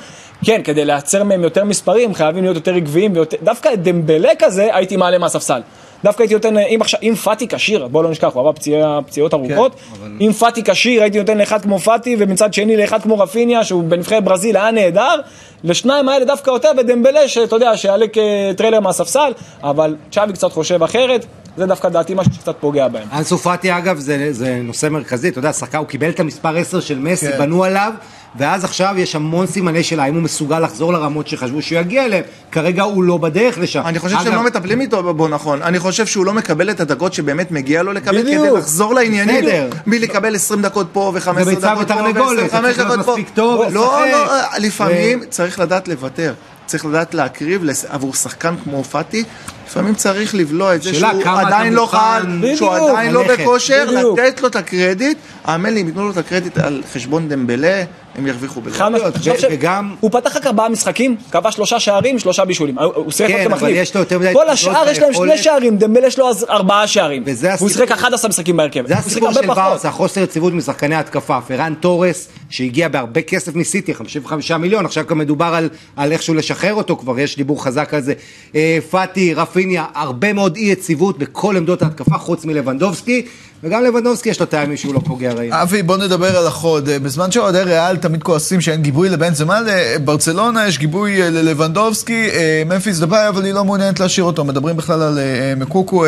כן, 0.45 0.61
כדי 0.63 0.85
לייצר 0.85 1.23
מהם 1.23 1.43
יותר 1.43 1.63
מספרים, 1.63 2.13
חייבים 2.13 2.43
להיות 2.43 2.55
יותר 2.55 2.75
עקביים, 2.75 3.13
דווקא 3.43 3.69
את 3.73 3.83
דמבלה 3.83 4.31
כזה 4.39 4.75
הייתי 4.75 4.97
מעלה 4.97 5.17
מהספסל. 5.17 5.61
דווקא 6.03 6.23
הייתי 6.23 6.33
נותן, 6.33 6.57
אם 6.57 6.77
עכשיו, 6.81 6.99
אם 7.03 7.15
פאטי 7.15 7.47
כשיר, 7.47 7.87
בוא 7.87 8.03
לא 8.03 8.09
נשכח, 8.09 8.33
הוא 8.33 8.41
עבר 8.41 8.51
פציע, 8.51 8.99
פציעות 9.07 9.33
ארוכות, 9.33 9.75
כן, 9.75 9.95
אבל... 9.99 10.17
אם 10.21 10.31
פאטי 10.33 10.63
כשיר 10.63 11.01
הייתי 11.01 11.19
נותן 11.19 11.37
לאחד 11.37 11.61
כמו 11.61 11.79
פאטי, 11.79 12.15
ומצד 12.19 12.53
שני 12.53 12.77
לאחד 12.77 13.01
כמו 13.01 13.19
רפיניה, 13.19 13.63
שהוא 13.63 13.83
בנבחרת 13.83 14.23
ברזיל 14.23 14.57
היה 14.57 14.71
נהדר, 14.71 15.21
לשניים 15.63 16.09
האלה 16.09 16.25
דווקא 16.25 16.49
יותר, 16.49 16.71
ודמבלה, 16.77 17.27
שאתה 17.27 17.55
יודע, 17.55 17.77
שיעלה 17.77 18.05
כטריילר 18.07 18.79
מהספסל, 18.79 19.33
אבל 19.63 19.95
צ'אבי 20.11 20.33
קצת 20.33 20.51
חושב 20.51 20.83
אחרת, 20.83 21.25
זה 21.57 21.65
דווקא 21.65 21.89
דעתי 21.89 22.13
משהו 22.15 22.33
שקצת 22.33 22.55
פוגע 22.59 22.87
בהם. 22.87 23.07
אנסו 23.13 23.37
פאטי 23.37 23.77
אגב 23.77 23.97
זה, 23.97 24.27
זה 24.31 24.59
נושא 24.63 24.87
מרכזי, 24.87 25.29
אתה 25.29 25.39
יודע, 25.39 25.53
שחקן, 25.53 25.77
הוא 25.77 25.87
קיבל 25.87 26.09
את 26.09 26.19
המספר 26.19 26.57
10 26.57 26.79
של 26.79 26.99
מסי, 26.99 27.31
כן. 27.31 27.37
בנו 27.37 27.63
עליו, 27.63 27.93
ואז 28.35 28.63
עכשיו 28.63 28.95
יש 28.97 29.15
המון 29.15 29.47
סימני 29.47 29.83
של 29.83 29.99
האם 29.99 30.13
הוא 30.15 30.23
מסוגל 30.23 30.59
לחזור 30.59 30.93
לרמות 30.93 31.27
שחשבו 31.27 31.61
שהוא 31.61 31.79
יגיע 31.79 32.05
אליהם, 32.05 32.23
כרגע 32.51 32.83
הוא 32.83 33.03
לא 33.03 33.17
בדרך 33.17 33.57
לשם. 33.57 33.81
אני 33.85 33.99
חושב 33.99 34.15
אגב... 34.15 34.23
שהם 34.23 34.35
לא 34.35 34.43
מטפלים 34.43 34.81
איתו 34.81 35.13
בו 35.13 35.27
נכון, 35.27 35.61
אני 35.61 35.79
חושב 35.79 36.05
שהוא 36.05 36.25
לא 36.25 36.33
מקבל 36.33 36.69
את 36.69 36.79
הדקות 36.79 37.13
שבאמת 37.13 37.51
מגיע 37.51 37.83
לו 37.83 37.93
לקבל 37.93 38.21
בדיוק. 38.21 38.45
כדי 38.45 38.57
לחזור 38.57 38.93
לעניינים, 38.93 39.45
מלקבל 39.85 40.35
20 40.35 40.61
דקות 40.61 40.87
פה 40.93 41.11
ו-15 41.13 41.29
דקות 41.61 41.87
פה 41.87 42.23
ו-25 42.37 42.83
דקות 42.83 43.05
פה. 43.05 43.15
טוב, 43.33 43.61
לא, 43.71 44.05
לא, 44.11 44.27
לפעמים 44.57 45.23
צריך 45.29 45.59
לדעת 45.59 45.87
לוותר. 45.87 46.33
צריך 46.65 46.85
לדעת 46.85 47.13
להקריב 47.13 47.63
עבור 47.87 48.13
שחקן 48.13 48.55
כמו 48.63 48.83
פאטי, 48.83 49.23
לפעמים 49.71 49.95
צריך 49.95 50.35
לבלוע 50.35 50.75
את 50.75 50.81
זה 50.81 50.93
שהוא 50.93 51.09
עדיין 51.25 51.73
לא 51.73 51.85
חל, 51.85 52.21
שהוא 52.55 52.73
עדיין 52.73 53.13
לא 53.13 53.23
בכושר, 53.27 53.85
לתת 53.91 54.41
לו 54.41 54.47
את 54.47 54.55
הקרדיט, 54.55 55.17
האמן 55.43 55.73
לי, 55.73 55.81
אם 55.81 55.87
ייתנו 55.87 56.03
לו 56.03 56.11
את 56.11 56.17
הקרדיט 56.17 56.57
על 56.57 56.83
חשבון 56.93 57.29
דמבלה, 57.29 57.83
הם 58.15 58.27
ירוויחו 58.27 58.61
בזה. 58.61 58.89
משמעית, 58.89 59.39
וגם... 59.51 59.95
הוא 59.99 60.11
פתח 60.11 60.35
רק 60.35 60.45
ארבעה 60.45 60.69
משחקים, 60.69 61.15
קבע 61.29 61.51
שלושה 61.51 61.79
שערים, 61.79 62.19
שלושה 62.19 62.45
בישולים. 62.45 62.79
הוא 62.79 63.11
שיחק 63.11 63.33
כן, 63.33 63.47
לו 63.95 63.99
יותר 63.99 64.19
מדי... 64.19 64.33
כל 64.33 64.49
השאר 64.49 64.89
יש 64.89 64.99
להם 64.99 65.13
שני 65.13 65.37
שערים, 65.37 65.77
דמבלה 65.77 66.07
יש 66.07 66.19
לו 66.19 66.31
ארבעה 66.49 66.87
שערים. 66.87 67.23
והוא 67.57 67.69
שיחק 67.69 67.91
11 67.91 68.29
משחקים 68.29 68.57
בהרכב. 68.57 68.87
זה 68.87 68.97
הסיפור 68.97 69.33
של 69.33 69.47
ברסה, 69.47 69.91
חוסר 69.91 70.21
יציבות 70.21 70.53
משחקני 70.53 70.95
התקפה. 70.95 71.41
פרן 71.41 71.73
תורס, 71.79 72.27
שהגיע 72.49 72.87
בהרבה 72.87 73.21
כסף 73.21 73.55
מסיטי, 73.55 73.93
55 73.93 74.51
מיליון, 74.51 74.85
עכשיו 74.85 75.05
גם 75.07 75.17
מדובר 75.17 75.59
על 75.95 76.11
איכשהו 76.11 76.33
לשחרר 76.33 76.73
אותו, 76.73 76.97
כבר 76.97 77.19
יש 77.19 77.37
דיבור 77.37 77.63
חזק 77.63 77.93
על 77.93 78.01
זה. 78.01 78.13
אה, 78.55 78.77
פאטי, 78.89 79.33
רפיניה, 79.61 79.85
הרבה 79.95 80.33
מאוד 80.33 80.55
אי 80.55 80.63
יציבות 80.63 81.19
בכל 81.19 81.57
עמדות 81.57 81.81
ההתקפה, 81.81 82.17
חוץ 82.17 82.45
מלבנדובסקי. 82.45 83.25
וגם 83.63 83.83
לבנדובסקי 83.83 84.29
יש 84.29 84.39
לו 84.39 84.45
טעמים 84.45 84.77
שהוא 84.77 84.93
לא 84.93 84.99
פוגע 84.99 85.33
רעים. 85.33 85.53
אבי, 85.53 85.83
בוא 85.83 85.97
נדבר 85.97 86.37
על 86.37 86.47
החוד. 86.47 86.89
בזמן 86.89 87.31
שאוהדי 87.31 87.61
ריאל 87.61 87.97
תמיד 87.97 88.23
כועסים 88.23 88.61
שאין 88.61 88.81
גיבוי 88.81 89.09
לבן 89.09 89.33
זמן, 89.33 89.63
לברצלונה 89.67 90.67
יש 90.67 90.77
גיבוי 90.77 91.21
אה, 91.21 91.29
ללבנדובסקי, 91.29 92.29
אה, 92.29 92.63
ממפיס 92.65 92.99
דבאי, 92.99 93.27
אבל 93.27 93.45
היא 93.45 93.53
לא 93.53 93.65
מעוניינת 93.65 93.99
להשאיר 93.99 94.25
אותו. 94.25 94.45
מדברים 94.45 94.77
בכלל 94.77 95.01
על 95.01 95.19
אה, 95.19 95.53
מקוקו 95.57 96.05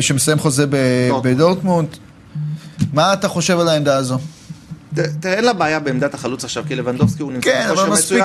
שמסיים 0.00 0.38
חוזה 0.38 0.66
בדורטמונד. 1.22 1.88
מה 2.92 3.12
אתה 3.12 3.28
חושב 3.28 3.58
על 3.60 3.68
העמדה 3.68 3.96
הזו? 3.96 4.18
תראה, 5.20 5.34
אין 5.34 5.44
לה 5.44 5.52
בעיה 5.52 5.80
בעמדת 5.80 6.14
החלוץ 6.14 6.44
עכשיו, 6.44 6.64
כי 6.68 6.74
לבנדובסקי 6.74 7.22
הוא 7.22 7.32
נמצא 7.32 7.50
כן, 7.50 7.68
אבל 7.70 7.90
מספיק 7.90 8.24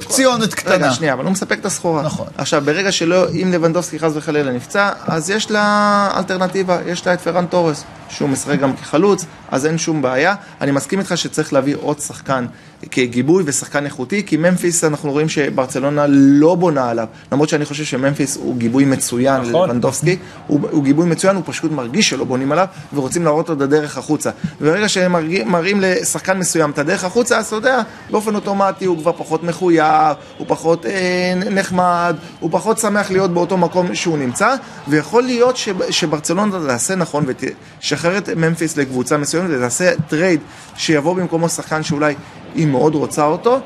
פציונת 0.00 0.54
קטנה. 0.54 0.74
רגע, 0.74 0.92
שנייה, 0.92 1.12
אבל 1.12 1.24
הוא 1.24 1.32
מספק 1.32 1.58
את 1.58 1.64
הסחורה. 1.66 2.02
נכון. 2.02 2.26
עכשיו, 2.36 2.62
ברגע 2.64 2.92
שלא, 2.92 3.30
אם 3.30 3.52
לבנדובסקי 3.52 3.98
חס 3.98 4.12
וחלילה 4.14 4.52
נפצע, 4.52 4.90
אז 5.06 5.30
יש 5.30 5.50
לה 5.50 6.08
אלטרנטיבה, 6.16 6.78
יש 6.86 7.06
לה 7.06 7.14
את 7.14 7.20
פרן 7.20 7.46
תורס, 7.46 7.84
שהוא 8.08 8.28
משחק 8.28 8.58
גם 8.58 8.76
כחלוץ, 8.76 9.24
אז 9.50 9.66
אין 9.66 9.78
שום 9.78 10.02
בעיה. 10.02 10.34
אני 10.60 10.70
מסכים 10.70 10.98
איתך 10.98 11.16
שצריך 11.16 11.52
להביא 11.52 11.76
עוד 11.80 12.00
שחקן 12.00 12.46
כגיבוי 12.90 13.42
ושחקן 13.46 13.84
איכותי, 13.84 14.22
כי 14.26 14.36
ממפיס 14.36 14.84
אנחנו 14.84 15.12
רואים 15.12 15.28
שברצלונה 15.28 16.06
לא 16.08 16.54
בונה 16.54 16.90
עליו, 16.90 17.06
למרות 17.32 17.48
שאני 17.48 17.64
חושב 17.64 17.84
שממפיס 17.84 18.36
הוא 18.36 18.56
גיבוי 18.56 18.84
מצוין 18.84 19.40
נכון. 19.40 19.68
ללבנדובסקי, 19.68 20.16
הוא, 20.46 20.60
הוא 20.70 20.84
גיבוי 20.84 21.06
מצוין, 21.06 21.36
הוא 21.36 21.42
פשוט 21.46 21.72
מרגיש 21.72 22.08
שלא 22.08 22.24
בונים 22.24 22.52
עליו, 22.52 22.66
ורוצים 22.94 23.24
להראות 23.24 23.48
לו 23.48 23.54
את 23.54 23.60
הדרך 23.60 23.98
החוצה. 23.98 24.30
וברגע 24.60 24.88
שהם 24.88 25.12
מראים 25.46 25.80
לשחקן 25.80 26.38
מסוים 26.38 26.70
את 26.70 26.78
הדרך 26.78 27.04
החוצה, 27.04 27.38
אז 27.38 27.46
אתה 27.46 27.56
יודע, 27.56 27.82
באופן 28.10 28.34
אוטומטי 28.34 28.84
הוא 28.84 28.98
כבר 28.98 29.12
פחות 29.12 29.42
מחויב, 29.42 30.16
הוא 30.38 30.46
פחות 30.48 30.86
אה, 30.86 31.34
נחמד, 31.50 32.16
הוא 32.40 32.50
פחות 32.52 32.78
שמח 32.78 33.10
להיות 33.10 33.30
באותו 33.30 33.56
מקום 33.56 33.94
שהוא 33.94 34.18
נמצא, 34.18 34.54
ויכול 34.88 35.22
להיות 35.22 35.56
ש, 35.56 35.68
שברצלונה 35.90 36.66
תעשה 36.66 36.94
נכון 36.94 37.24
ותשחרר 37.26 38.18
את 38.18 38.28
ממפיס 38.28 38.76
לקבוצה 38.76 39.16
מסוימת 39.16 39.50
ותעשה 39.50 39.92
טרייד 40.08 40.40
שיבוא 40.76 41.14
במקומו 41.14 41.48
שחקן 41.48 41.82
שאולי 41.82 42.14
היא 42.56 42.66
מאוד 42.66 42.94
רוצה 42.94 43.26
אותו, 43.26 43.58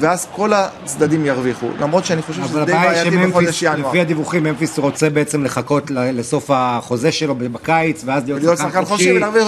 ואז 0.00 0.26
כל 0.32 0.52
הצדדים 0.52 1.26
ירוויחו, 1.26 1.66
למרות 1.80 2.04
שאני 2.04 2.22
חושב 2.22 2.44
שזה 2.44 2.64
די 2.64 2.72
בעייתי 2.72 3.16
בחודש 3.16 3.62
ינואר. 3.62 3.88
לפי 3.88 4.00
הדיווחים, 4.00 4.42
ממפיס 4.42 4.78
רוצה 4.78 5.10
בעצם 5.10 5.44
לחכות 5.44 5.90
לסוף 5.90 6.50
החוזה 6.54 7.12
שלו 7.12 7.34
בקיץ, 7.34 8.02
ואז 8.06 8.22
להיות 8.26 8.58
שחקן 8.58 8.84
חופשי 8.84 9.12
ולהרוויח 9.12 9.44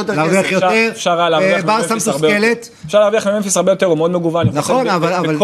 יותר 0.53 0.71
כסף. 0.71 1.07
להרוויח 1.07 1.57
יותר, 1.57 1.67
ברסה 1.67 1.95
מתוסכלת. 1.95 2.69
אפשר 2.87 3.01
להרוויח 3.01 3.27
ממפיס 3.27 3.57
הרבה 3.57 3.73
יותר, 3.73 3.87
הוא 3.87 3.99
מאוד 3.99 4.11
מגוון. 4.11 4.47
נכון, 4.53 4.89
אבל... 4.89 5.37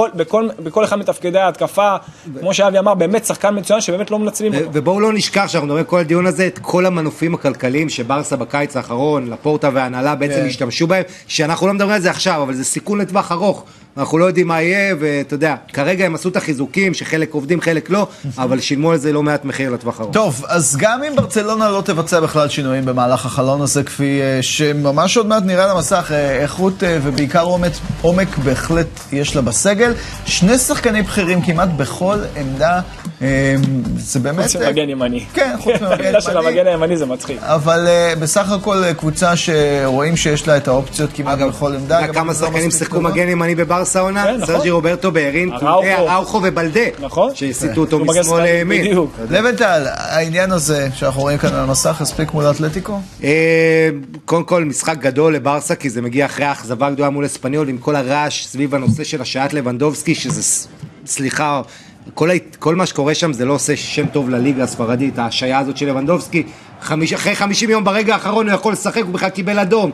בכל 0.63 0.85
אחד 0.85 0.97
מתפקידי 0.97 1.39
ההתקפה, 1.39 1.97
כמו 2.41 2.55
שאבי 2.55 2.79
אמר, 2.79 2.95
באמת 2.95 3.25
שחקן 3.25 3.59
מצוין 3.59 3.81
שבאמת 3.81 4.11
לא 4.11 4.19
מנצלים 4.19 4.55
אותו. 4.55 4.69
ובואו 4.73 5.01
לא 5.01 5.13
נשכח 5.13 5.45
שאנחנו 5.49 5.67
מדברים 5.67 5.85
כל 5.85 5.99
הדיון 5.99 6.27
הזה, 6.27 6.47
את 6.47 6.59
כל 6.59 6.87
המנופים 6.87 7.35
הכלכליים 7.35 7.89
שברסה 7.89 8.37
בקיץ 8.37 8.77
האחרון, 8.77 9.31
לפורטה 9.31 9.71
וההנהלה 9.73 10.15
בעצם 10.15 10.35
כן. 10.35 10.47
השתמשו 10.47 10.87
בהם, 10.87 11.03
שאנחנו 11.27 11.67
לא 11.67 11.75
מדברים 11.75 11.95
על 11.95 12.01
זה 12.01 12.11
עכשיו, 12.11 12.43
אבל 12.43 12.55
זה 12.55 12.65
סיכון 12.65 13.01
לטווח 13.01 13.33
ארוך. 13.33 13.65
אנחנו 13.99 14.19
לא 14.19 14.25
יודעים 14.25 14.49
מה 14.49 14.63
יהיה, 14.63 14.95
ואתה 15.01 15.35
יודע, 15.35 15.55
כרגע 15.73 16.07
הם 16.07 16.15
עשו 16.15 16.29
את 16.29 16.37
החיזוקים, 16.37 16.95
שחלק 16.95 17.35
עובדים, 17.35 17.61
חלק 17.61 17.91
לא, 17.91 18.09
אבל 18.39 18.61
שילמו 18.61 18.93
על 18.93 18.99
זה 18.99 19.13
לא 19.13 19.23
מעט 19.23 19.45
מחיר 19.45 19.71
לטווח 19.71 20.01
ארוך. 20.01 20.13
טוב, 20.13 20.45
אז 20.49 20.77
גם 20.79 21.03
אם 21.03 21.17
ברצלונה 21.17 21.71
לא 21.71 21.83
תבצע 21.85 22.21
בכלל 22.21 22.49
שינויים 22.49 22.85
במהלך 22.85 23.27
החלון 23.27 23.63
הזה, 23.63 23.83
כפי 23.83 24.21
אה, 24.23 24.43
שממש 24.43 25.17
עוד 25.17 25.27
מעט 25.27 25.43
נראה 25.43 25.65
על 25.65 25.71
המסך, 25.71 26.11
אה, 26.11 26.43
איכות 26.43 26.85
אה, 26.85 26.99
ובעיקר 27.03 27.43
עומק, 27.43 27.73
עומק 28.03 28.39
בהחלט 28.39 29.01
יש 29.13 29.37
לה 29.37 29.43
בסגל. 29.43 29.95
שני 30.25 30.59
שחקנים 30.59 31.05
בכירים 31.05 31.43
כמעט 31.43 31.69
בכל 31.77 32.19
עמדה, 32.37 32.81
זה 33.99 34.21
באמת... 34.21 34.45
חוץ 34.45 34.57
ממגן 34.57 34.89
ימני. 34.89 35.25
כן, 35.35 35.55
חוץ 35.61 35.75
ממגן 35.83 36.05
ימני. 36.05 36.21
של 36.21 36.37
המגן 36.37 36.67
הימני 36.67 36.97
זה 36.97 37.07
מצחיק. 37.07 37.43
אבל 37.43 37.89
בסך 38.21 38.53
הכל 38.53 38.93
קבוצה 38.99 39.33
שרואים 39.37 40.17
שיש 40.17 40.49
לה 40.49 40.57
את 40.57 40.69
האופציות 40.69 41.11
כמעט 41.15 41.39
בכל 41.39 41.75
עמדה. 41.75 42.09
כמה 42.13 42.33
לא 42.33 42.39
שחקנים 42.39 42.71
שיחקו 42.71 43.01
מגן 43.01 43.29
ימני 43.29 43.55
בברסה? 43.55 44.03
ברסה 44.03 44.27
כן, 44.27 44.37
נכון. 44.37 44.47
סרג'י 44.47 44.71
רוברטו 44.71 45.13
בארין, 45.13 45.53
אראוכו 45.53 46.41
ובלדה, 46.43 46.81
נכון, 47.01 47.35
שהסיטו 47.35 47.81
אותו 47.81 48.05
משמאל 48.05 48.43
לימין. 48.43 48.97
לבנטל, 49.31 49.87
העניין 49.87 50.53
הזה 50.53 50.89
שאנחנו 50.95 51.21
רואים 51.21 51.39
כאן 51.39 51.55
על 51.55 51.61
המסך, 51.61 52.01
הספיק 52.01 52.33
מול 52.33 52.51
אתלטיקו? 52.51 53.01
אה, 53.25 53.89
קודם 54.25 54.45
כל, 54.45 54.65
משחק 54.65 54.99
גדול 54.99 55.35
לברסה, 55.35 55.75
כי 55.75 55.91
זה 55.91 56.03
מגיע 56.03 56.27
אחרי 56.27 56.45
האכזבה 56.45 56.87
הגדולה 56.87 57.11
מול 57.11 57.27
אספניול, 57.27 57.69
עם 57.69 57.79
כל 57.79 57.97
הרעש 57.97 58.47
סביב 58.47 58.75
הנושא 58.75 59.05
של 59.05 59.21
השעיית 59.23 59.53
לבנדובסקי, 59.53 60.15
שזה, 60.15 60.67
סליחה, 61.07 61.63
כל, 62.15 62.31
כל 62.59 62.75
מה 62.75 62.87
שקורה 62.87 63.15
שם 63.15 63.33
זה 63.33 63.45
לא 63.45 63.53
עושה 63.53 63.77
שם 63.77 64.07
טוב 64.07 64.31
לליגה 64.31 64.65
הספרדית, 64.65 65.19
ההשעיה 65.19 65.59
הזאת 65.59 65.77
של 65.77 65.89
לבנדובסקי, 65.89 66.43
חמיש, 66.81 67.13
אחרי 67.13 67.35
50 67.35 67.71
יום 67.71 67.85
ברגע 67.85 68.15
האחרון 68.15 68.49
הוא 68.49 68.55
יכול 68.55 68.73
לשחק, 68.73 69.03
הוא 69.03 69.15
בכלל 69.15 69.29
קיבל 69.29 69.59
אדום. 69.59 69.91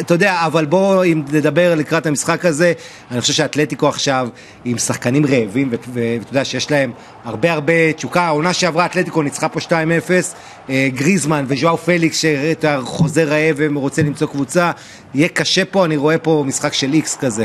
אתה 0.00 0.14
יודע, 0.14 0.46
אבל 0.46 0.64
בואו, 0.64 1.04
אם 1.04 1.22
נדבר 1.32 1.74
לקראת 1.74 2.06
המשחק 2.06 2.44
הזה, 2.44 2.72
אני 3.10 3.20
חושב 3.20 3.32
שאתלטיקו 3.32 3.88
עכשיו 3.88 4.28
עם 4.64 4.78
שחקנים 4.78 5.26
רעבים, 5.26 5.68
ואתה 5.72 6.30
יודע 6.30 6.44
שיש 6.44 6.70
להם 6.70 6.92
הרבה 7.24 7.52
הרבה 7.52 7.92
תשוקה, 7.92 8.22
העונה 8.22 8.52
שעברה 8.52 8.86
אתלטיקו 8.86 9.22
ניצחה 9.22 9.48
פה 9.48 9.60
2-0, 9.60 9.70
אה, 10.70 10.88
גריזמן 10.94 11.44
וז'ואר 11.48 11.76
פליקס 11.76 12.24
שחוזר 12.24 13.28
רעב 13.28 13.56
ורוצה 13.58 14.02
למצוא 14.02 14.26
קבוצה, 14.26 14.70
יהיה 15.14 15.28
קשה 15.28 15.64
פה, 15.64 15.84
אני 15.84 15.96
רואה 15.96 16.18
פה 16.18 16.44
משחק 16.46 16.72
של 16.72 16.92
איקס 16.92 17.16
כזה. 17.16 17.44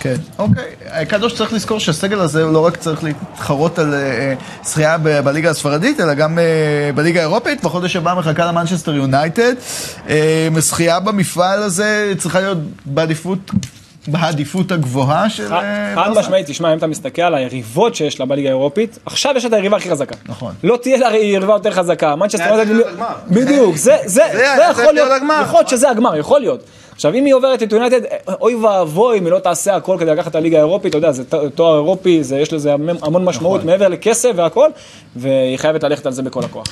כן, 0.00 0.14
אוקיי. 0.38 0.64
קדוש 1.08 1.34
צריך 1.34 1.52
לזכור 1.52 1.80
שהסגל 1.80 2.20
הזה 2.20 2.42
הוא 2.42 2.52
לא 2.52 2.66
רק 2.66 2.76
צריך 2.76 3.04
להתחרות 3.04 3.78
על 3.78 3.94
אה, 3.94 4.34
זכייה 4.64 4.98
ב- 5.02 5.20
בליגה 5.20 5.50
הספרדית, 5.50 6.00
אלא 6.00 6.14
גם 6.14 6.38
אה, 6.38 6.44
בליגה 6.94 7.20
האירופית. 7.20 7.64
בחודש 7.64 7.96
הבא 7.96 8.14
מחכה 8.18 8.44
למנצ'סטר 8.46 8.94
יונייטד. 8.94 9.52
אה, 10.08 10.48
זכייה 10.58 11.00
במפעל 11.00 11.62
הזה 11.62 12.12
צריכה 12.18 12.40
להיות 12.40 12.58
בעדיפות, 12.86 13.38
בעדיפות 14.06 14.72
הגבוהה 14.72 15.30
של... 15.30 15.48
חד. 15.48 16.10
משמעית, 16.16 16.46
תשמע, 16.46 16.72
אם 16.72 16.78
אתה 16.78 16.86
מסתכל 16.86 17.22
על 17.22 17.34
היריבות 17.34 17.94
שיש 17.94 18.20
לה 18.20 18.26
בליגה 18.26 18.48
האירופית, 18.48 18.98
עכשיו 19.06 19.34
יש 19.36 19.44
את 19.44 19.52
היריבה 19.52 19.76
הכי 19.76 19.90
חזקה. 19.90 20.14
נכון. 20.28 20.54
לא 20.64 20.78
תהיה 20.82 20.98
לה 20.98 21.16
יריבה 21.16 21.52
יותר 21.52 21.70
חזקה. 21.70 22.16
מנצ'סטר 22.16 22.44
יונייטד... 22.48 22.88
הגמר. 22.88 23.06
בדיוק, 23.28 23.76
זה 23.76 23.96
זה- 24.04 24.08
זה 24.08 24.22
זה 24.32 24.52
היה 24.52 24.56
צריך 24.56 24.78
יכול 24.78 24.94
להיות. 24.94 25.08
יכול 25.42 25.58
להיות 25.58 25.68
שזה 25.68 25.90
הגמר, 25.90 26.16
יכול 26.16 26.40
להיות. 26.40 26.64
עכשיו, 27.00 27.14
אם 27.14 27.24
היא 27.24 27.34
עוברת 27.34 27.62
את 27.62 27.72
יונייטד, 27.72 28.00
אוי 28.40 28.54
ואבוי 28.54 29.18
אם 29.18 29.24
היא 29.24 29.32
לא 29.32 29.38
תעשה 29.38 29.76
הכל 29.76 29.96
כדי 30.00 30.10
לקחת 30.10 30.30
את 30.30 30.34
הליגה 30.34 30.56
האירופית, 30.56 30.90
אתה 30.90 30.98
יודע, 30.98 31.12
זה 31.12 31.24
תואר 31.54 31.74
אירופי, 31.74 32.22
זה- 32.24 32.38
יש 32.38 32.52
לזה 32.52 32.72
המון- 32.74 33.24
משמעות 33.24 33.64
מעבר 33.64 33.88
לכסף 33.88 34.30
והכל, 34.36 34.68
והיא 35.16 35.56
חייבת 35.56 35.82
ללכת 35.84 36.06
על 36.06 36.12
זה 36.12 36.22
בכל 36.22 36.44
הכוח. 36.44 36.66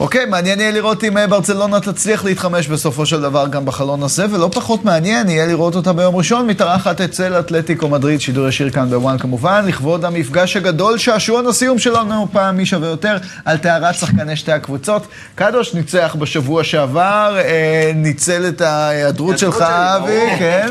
אוקיי, 0.00 0.26
מעניין 0.26 0.60
יהיה 0.60 0.70
לראות 0.70 1.04
אם 1.04 1.18
אה, 1.18 1.26
ברצלונה 1.26 1.80
תצליח 1.80 2.24
להתחמש 2.24 2.68
בסופו 2.68 3.06
של 3.06 3.20
דבר 3.20 3.48
גם 3.48 3.64
בחלון 3.64 4.02
הזה, 4.02 4.26
ולא 4.30 4.50
פחות 4.54 4.84
מעניין 4.84 5.28
יהיה 5.28 5.46
לראות 5.46 5.74
אותה 5.74 5.92
ביום 5.92 6.16
ראשון 6.16 6.46
מתארחת 6.46 7.00
אצל 7.00 7.38
אתלטיקו 7.38 7.88
מדריד, 7.88 8.20
שידור 8.20 8.48
ישיר 8.48 8.70
כאן 8.70 8.90
בוואן 8.90 9.18
כמובן, 9.18 9.64
לכבוד 9.66 10.04
המפגש 10.04 10.56
הגדול, 10.56 10.98
שעשועון 10.98 11.46
הסיום 11.46 11.78
שלנו 11.78 12.26
פעם 12.32 12.56
מי 12.56 12.66
שווה 12.66 12.88
יותר, 12.88 13.16
על 13.44 13.56
טהרת 13.56 13.94
שחקני 13.94 14.36
שתי 14.36 14.52
הקבוצות. 14.52 15.06
קדוש 15.34 15.74
ניצח 15.74 16.16
בשבוע 16.18 16.64
שעבר, 16.64 17.36
אה, 17.38 17.92
ניצל 17.94 18.48
את 18.48 18.60
ההיעדרות 18.60 19.38
שלך, 19.38 19.60
אבי, 19.62 20.36
כן. 20.38 20.68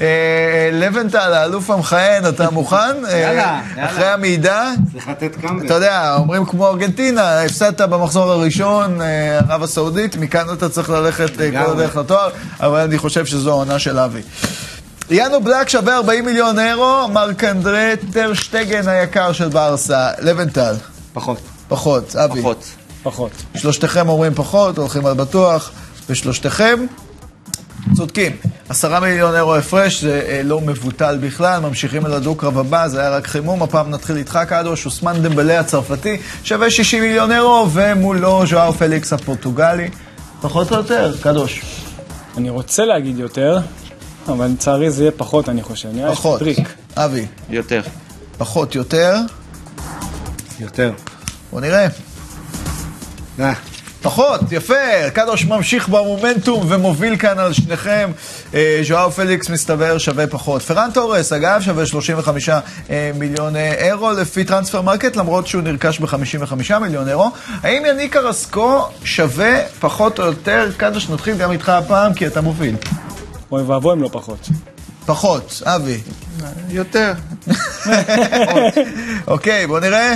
אה, 0.00 0.70
לבנטל, 0.72 1.32
האלוף 1.32 1.70
המכהן, 1.70 2.28
אתה 2.28 2.50
מוכן? 2.58 2.76
אה, 3.08 3.18
יאללה, 3.18 3.60
יאללה. 3.76 3.86
אחרי 3.90 4.06
המעידה, 4.06 4.70
צריך 4.92 5.08
לתת 5.08 5.36
קאמבק. 5.40 5.64
אתה 5.64 5.74
יודע, 5.74 6.14
אומרים 6.18 6.44
כמו 6.44 6.68
ארגנטינה, 6.68 7.40
הפסדת 7.42 7.80
במחזור 7.80 8.32
הראשון, 8.32 8.63
אה, 9.00 9.38
ערב 9.38 9.62
הסעודית, 9.62 10.16
מכאן 10.16 10.46
אתה 10.52 10.68
צריך 10.68 10.90
ללכת 10.90 11.40
אה, 11.40 11.50
כל. 11.50 11.70
הדרך 11.70 11.96
לתואר, 11.96 12.30
אבל 12.60 12.80
אני 12.80 12.98
חושב 12.98 13.26
שזו 13.26 13.50
העונה 13.50 13.78
של 13.78 13.98
אבי. 13.98 14.22
יאנו 15.10 15.40
בלק 15.40 15.68
שווה 15.68 15.96
40 15.96 16.24
מיליון 16.24 16.58
אירו, 16.58 17.08
מרק 17.08 17.44
אנדרה 17.44 17.92
טרשטגן 18.12 18.88
היקר 18.88 19.32
של 19.32 19.48
ברסה, 19.48 20.10
לבנטל, 20.18 20.74
פחות. 21.12 21.38
פחות, 21.68 22.16
אבי. 22.16 22.40
פחות. 22.40 22.64
פחות. 23.02 23.32
שלושתכם 23.56 24.08
אומרים 24.08 24.34
פחות, 24.34 24.78
הולכים 24.78 25.06
על 25.06 25.14
בטוח, 25.14 25.70
ושלושתכם 26.08 26.86
צודקים. 27.92 28.32
עשרה 28.68 29.00
מיליון 29.00 29.34
אירו 29.34 29.54
הפרש, 29.54 30.00
זה 30.00 30.22
אה, 30.28 30.40
לא 30.44 30.60
מבוטל 30.60 31.18
בכלל, 31.20 31.60
ממשיכים 31.60 32.06
אל 32.06 32.12
הדו-קרב 32.12 32.58
הבא, 32.58 32.88
זה 32.88 33.00
היה 33.00 33.10
רק 33.10 33.26
חימום, 33.26 33.62
הפעם 33.62 33.90
נתחיל 33.90 34.16
איתך 34.16 34.38
קדוש, 34.48 34.86
אוסמן 34.86 35.22
דמבלה 35.22 35.60
הצרפתי, 35.60 36.16
שווה 36.44 36.70
60 36.70 37.02
מיליון 37.02 37.32
אירו, 37.32 37.68
ומולו 37.72 38.46
ז'ואר 38.46 38.72
פליקס 38.72 39.12
הפורטוגלי. 39.12 39.88
פחות 40.40 40.72
או 40.72 40.76
יותר, 40.76 41.14
קדוש. 41.22 41.62
אני 42.36 42.50
רוצה 42.50 42.84
להגיד 42.84 43.18
יותר, 43.18 43.58
אבל 44.28 44.46
לצערי 44.46 44.90
זה 44.90 45.02
יהיה 45.02 45.12
פחות, 45.16 45.48
אני 45.48 45.62
חושב. 45.62 45.88
פחות. 46.12 46.38
טריק. 46.38 46.74
אבי, 46.96 47.26
יותר. 47.50 47.82
פחות 48.38 48.74
יותר, 48.74 49.16
יותר. 50.60 50.92
בוא 51.52 51.60
נראה. 51.60 51.86
אה, 53.40 53.52
פחות, 54.04 54.40
יפה, 54.52 55.10
קדוש 55.14 55.44
ממשיך 55.44 55.88
במומנטום 55.88 56.66
ומוביל 56.68 57.16
כאן 57.16 57.38
על 57.38 57.52
שניכם. 57.52 58.10
אה, 58.54 58.80
ז'ואר 58.88 59.10
פליקס 59.10 59.50
מסתבר 59.50 59.98
שווה 59.98 60.26
פחות. 60.26 60.62
פרן 60.62 60.90
תורס, 60.94 61.32
אגב, 61.32 61.60
שווה 61.60 61.86
35 61.86 62.48
אה, 62.48 63.10
מיליון 63.14 63.56
אה, 63.56 63.74
אירו 63.74 64.12
לפי 64.12 64.44
טרנספר 64.44 64.82
מרקט, 64.82 65.16
למרות 65.16 65.46
שהוא 65.46 65.62
נרכש 65.62 65.98
ב-55 66.00 66.78
מיליון 66.78 67.08
אירו. 67.08 67.30
האם 67.62 67.82
יאניק 67.86 68.16
קראסקו 68.16 68.86
שווה 69.04 69.58
פחות 69.80 70.18
או 70.18 70.24
יותר? 70.24 70.70
קדוש, 70.76 71.10
נתחיל 71.10 71.36
גם 71.36 71.52
איתך 71.52 71.68
הפעם, 71.68 72.14
כי 72.14 72.26
אתה 72.26 72.40
מוביל. 72.40 72.76
אוי 73.52 73.62
ואבוי 73.62 73.92
אם 73.92 74.02
לא 74.02 74.08
פחות. 74.12 74.48
פחות, 75.06 75.62
אבי. 75.64 76.00
יותר. 76.68 77.12
אוקיי, 79.26 79.66
בוא 79.66 79.80
נראה. 79.80 80.14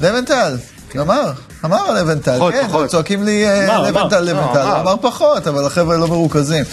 לבנטל, 0.00 0.56
אמר, 1.00 1.32
אמר 1.64 1.92
לבנטל, 1.94 2.36
פחות, 2.38 2.54
כן. 2.54 2.86
צועקים 2.86 3.24
לי 3.24 3.46
אה, 3.46 3.88
לבנטל. 3.88 4.20
לבנטל, 4.20 4.58
אמר. 4.58 4.94
פחות, 5.00 5.46
אבל 5.46 5.66
החבר'ה 5.66 5.96
לא 5.96 6.08
מרוכזים. 6.08 6.64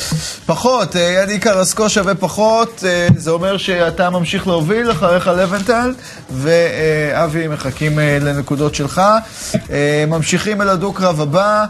פחות, 0.45 0.95
אה, 0.95 1.01
ידי 1.01 1.39
קרסקו 1.39 1.89
שווה 1.89 2.15
פחות, 2.15 2.83
אה, 2.87 3.07
זה 3.17 3.31
אומר 3.31 3.57
שאתה 3.57 4.09
ממשיך 4.09 4.47
להוביל 4.47 4.91
אחריך 4.91 5.27
לבנטל, 5.27 5.93
ואבי 6.31 7.47
מחכים 7.47 7.99
לנקודות 7.99 8.75
שלך. 8.75 9.01
ממשיכים 10.07 10.61
אל 10.61 10.69
הדו-קרב 10.69 11.21
הבא, 11.21 11.65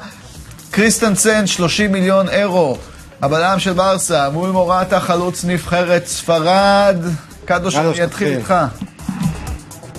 קריסטנסן, 0.71 1.47
30 1.47 1.91
מיליון 1.91 2.29
אירו. 2.29 2.77
הבלם 3.21 3.59
של 3.59 3.73
ברסה, 3.73 4.29
מול 4.29 4.49
מורטה, 4.49 4.99
חלוץ 4.99 5.45
נבחרת 5.45 6.07
ספרד. 6.07 6.97
קדוש, 7.45 7.75
אני 7.75 7.89
אתחיל 7.89 8.05
תתחיל. 8.05 8.37
איתך. 8.37 8.53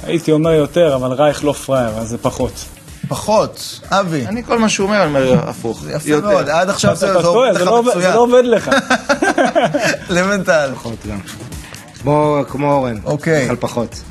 הייתי 0.09 0.33
אומר 0.33 0.51
יותר, 0.51 0.95
אבל 0.95 1.13
רייך 1.13 1.45
לא 1.45 1.53
פראייר, 1.53 1.89
אז 1.99 2.09
זה 2.09 2.19
פחות. 2.19 2.53
פחות. 3.09 3.81
אבי. 3.91 4.27
אני 4.27 4.45
כל 4.45 4.59
מה 4.59 4.69
שהוא 4.69 4.87
אומר, 4.87 5.03
אני 5.03 5.07
אומר 5.09 5.49
הפוך. 5.51 5.83
יפה 5.91 6.09
יותר. 6.11 6.29
מאוד, 6.29 6.49
עד 6.49 6.71
עכשיו 6.71 6.95
זה 6.97 7.07
זה 7.13 7.23
טועה, 7.23 7.49
עובד 7.49 7.59
זה 7.59 7.65
לך 7.65 7.71
לא 7.71 7.79
עובד- 7.79 7.93
זה 7.93 7.99
מצוין. 7.99 8.15
לא 8.15 8.21
עובד 8.21 8.43
לך. 8.45 8.71
לבנטל. 10.11 10.71
פחות 10.75 10.97
גם. 11.11 11.19
כמו 12.03 12.43
כמו 12.49 12.73
אורן. 12.73 12.97
אוקיי. 13.05 13.49
על 13.49 13.57
פחות. 13.61 14.03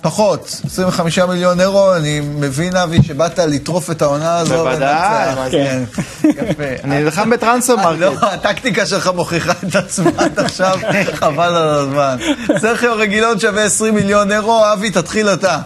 פחות, 0.00 0.60
25 0.66 1.18
מיליון 1.18 1.60
אירו, 1.60 1.94
אני 1.96 2.20
מבין, 2.20 2.76
אבי, 2.76 3.02
שבאת 3.02 3.38
לטרוף 3.38 3.90
את 3.90 4.02
העונה 4.02 4.38
הזו. 4.38 4.54
בוודאי. 4.54 5.34
מה 5.34 5.46
כן. 5.50 5.82
יפה. 6.22 6.62
אני 6.84 7.02
נלחם 7.02 7.30
בטרנספר 7.30 7.78
אה, 7.78 7.84
מרקט. 7.84 8.22
לא, 8.22 8.26
הטקטיקה 8.26 8.86
שלך 8.86 9.10
מוכיחה 9.14 9.52
את 9.68 9.76
עצמה 9.76 10.10
עד 10.18 10.38
עכשיו, 10.38 10.78
חבל 11.20 11.54
על 11.54 11.68
הזמן. 11.68 12.16
סרחיו 12.58 12.96
רגילון 12.96 13.40
שווה 13.40 13.64
20 13.64 13.94
מיליון 13.94 14.32
אירו, 14.32 14.62
אבי, 14.72 14.90
תתחיל 14.90 15.28
אתה. 15.28 15.58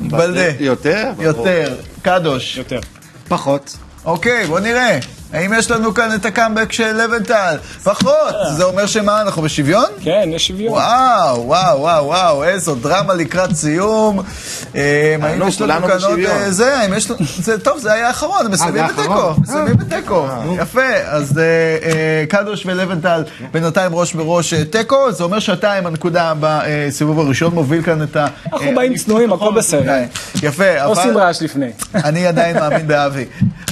בלדה. 0.00 0.50
יותר? 0.60 1.10
יותר. 1.18 1.76
קדוש. 2.02 2.56
יותר. 2.56 2.80
פחות. 3.28 3.76
אוקיי, 4.04 4.46
בוא 4.46 4.60
נראה. 4.60 4.98
האם 5.32 5.52
יש 5.58 5.70
לנו 5.70 5.94
כאן 5.94 6.14
את 6.14 6.24
הקאמבק 6.24 6.72
של 6.72 6.96
לבנטל? 6.96 7.56
פחות. 7.84 8.34
זה 8.56 8.64
אומר 8.64 8.86
שמה, 8.86 9.20
אנחנו 9.20 9.42
בשוויון? 9.42 9.84
כן, 10.02 10.28
יש 10.32 10.48
שוויון. 10.48 10.72
וואו, 10.72 11.46
וואו, 11.46 11.80
וואו, 11.80 12.04
וואו, 12.04 12.44
איזו 12.44 12.74
דרמה 12.74 13.14
לקראת 13.14 13.54
סיום. 13.54 14.20
אה, 14.74 15.16
האם 15.22 15.38
נו, 15.38 15.48
יש 15.48 15.60
לנו 15.60 15.86
כאן 15.86 15.98
עוד. 16.08 16.18
אה, 16.18 16.50
זה? 16.50 16.78
האם 16.78 16.94
יש 16.94 17.10
לנו... 17.10 17.20
זה 17.38 17.58
טוב, 17.58 17.78
זה 17.78 17.92
היה 17.92 18.06
האחרון, 18.06 18.46
הם 18.46 18.52
מסיימים 18.52 18.84
בתיקו. 18.86 19.34
מסיימים 19.38 19.76
בתיקו. 19.76 20.26
יפה, 20.56 20.94
אז 21.06 21.38
אה, 21.38 21.44
אה, 21.44 22.24
קדוש 22.28 22.66
ולבנטל 22.66 23.24
בינתיים 23.52 23.94
ראש 23.94 24.14
בראש 24.14 24.54
אה, 24.54 24.64
תיקו, 24.64 25.12
זה 25.12 25.24
אומר 25.24 25.38
שאתה 25.38 25.72
עם 25.72 25.86
הנקודה 25.86 26.32
בסיבוב 26.40 27.20
הראשון, 27.20 27.54
מוביל 27.54 27.82
כאן 27.82 28.02
את 28.02 28.16
ה... 28.16 28.26
אנחנו 28.52 28.66
אה, 28.66 28.74
באים 28.74 28.94
צנועים, 28.96 29.32
הכל 29.32 29.44
נכון, 29.44 29.54
בסדר. 29.54 29.90
אה, 29.90 30.04
יפה, 30.42 30.74
לא 30.74 30.90
עושים 30.90 31.10
אבל... 31.10 31.20
רעש 31.20 31.42
לפני. 31.42 31.70
אני 31.94 32.26
עדיין 32.26 32.56
מאמין 32.58 32.86
באבי. 32.88 33.24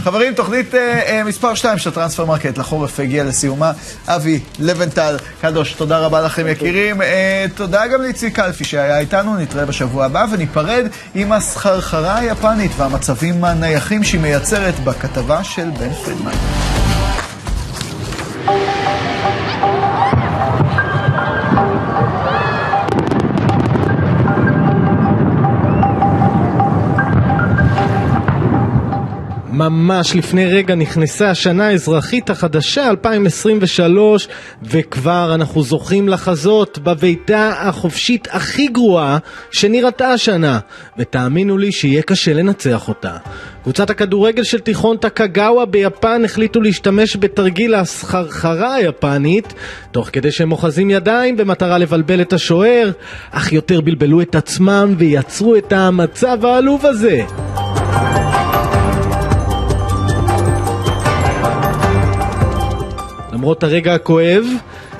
חברים, 0.07 0.35
תוכנית 0.35 0.75
אה, 0.75 1.01
אה, 1.07 1.23
מספר 1.47 1.55
2 1.55 1.79
של 1.79 1.91
טרנספר 1.91 2.25
מרקט 2.25 2.59
לחורף 2.59 3.01
הגיעה 3.01 3.25
לסיומה. 3.25 3.73
אבי, 4.07 4.41
לבנטל, 4.59 5.17
קדוש, 5.41 5.73
תודה 5.73 5.99
רבה 5.99 6.21
לכם 6.21 6.47
יקירים. 6.49 7.03
אה, 7.03 7.47
תודה 7.55 7.87
גם 7.87 8.03
לאיציק 8.03 8.37
קלפי 8.37 8.65
שהיה 8.65 8.99
איתנו, 8.99 9.37
נתראה 9.37 9.67
בשבוע 9.67 10.05
הבא 10.05 10.27
וניפרד 10.33 10.87
עם 11.15 11.33
הסחרחרה 11.33 12.19
היפנית 12.19 12.71
והמצבים 12.77 13.45
הנייחים 13.45 14.05
שהיא 14.05 14.21
מייצרת 14.21 14.75
בכתבה 14.85 15.45
של 15.45 15.71
בן 15.79 15.93
פרידמן. 15.93 16.33
ממש 29.57 30.17
לפני 30.17 30.47
רגע 30.47 30.75
נכנסה 30.75 31.31
השנה 31.31 31.69
האזרחית 31.69 32.31
החדשה 32.31 32.91
2023 32.91 34.29
וכבר 34.63 35.35
אנחנו 35.35 35.63
זוכים 35.63 36.09
לחזות 36.09 36.79
בביתה 36.79 37.53
החופשית 37.59 38.29
הכי 38.31 38.69
גרועה 38.69 39.19
שנראתה 39.51 40.09
השנה 40.09 40.59
ותאמינו 40.99 41.59
לי 41.59 41.73
שיהיה 41.73 42.03
קשה 42.03 42.35
לנצח 42.35 42.89
אותה. 42.89 43.17
קבוצת 43.63 43.91
הכדורגל 43.91 44.45
של 44.45 44.61
תיכון 44.61 44.97
טקגאווה 44.97 45.67
ביפן 45.67 46.23
החליטו 46.25 46.61
להשתמש 46.61 47.17
בתרגיל 47.17 47.75
הסחרחרה 47.75 48.75
היפנית 48.75 49.55
תוך 49.93 50.11
כדי 50.13 50.33
שהם 50.33 50.53
אוחזים 50.53 50.91
ידיים 50.91 51.37
במטרה 51.37 51.79
לבלבל 51.79 52.21
את 52.21 52.33
השוער 52.33 52.91
אך 53.31 53.53
יותר 53.53 53.81
בלבלו 53.81 54.21
את 54.21 54.35
עצמם 54.35 54.95
ויצרו 54.99 55.57
את 55.57 55.73
המצב 55.73 56.45
העלוב 56.45 56.87
הזה. 56.87 57.25
למרות 63.37 63.63
הרגע 63.63 63.95
הכואב, 63.95 64.45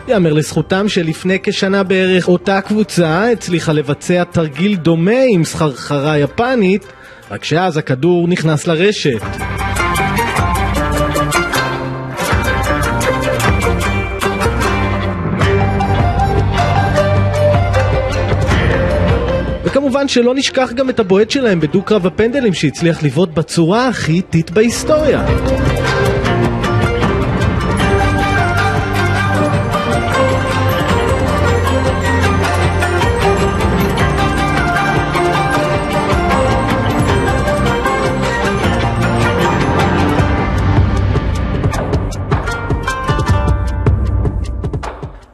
יאמר 0.09 0.33
לזכותם 0.33 0.89
שלפני 0.89 1.39
כשנה 1.43 1.83
בערך 1.83 2.29
אותה 2.29 2.61
קבוצה 2.61 3.31
הצליחה 3.33 3.73
לבצע 3.73 4.25
תרגיל 4.25 4.77
דומה 4.77 5.21
עם 5.29 5.45
סחרחרה 5.45 6.19
יפנית, 6.19 6.87
רק 7.31 7.45
שאז 7.45 7.77
הכדור 7.77 8.29
נכנס 8.29 8.67
לרשת. 8.67 9.21
וכמובן 19.65 20.09
שלא 20.09 20.35
נשכח 20.35 20.73
גם 20.75 20.91
את 20.91 21.01
הבועט 21.01 21.31
שלהם 21.31 21.61
בדו-קרב 21.61 22.07
הפנדלים 22.07 22.55
שהצליח 22.55 23.03
לבעוט 23.03 23.29
בצורה 23.29 23.89
הכי 23.89 24.13
איטית 24.13 24.51
בהיסטוריה. 24.51 25.27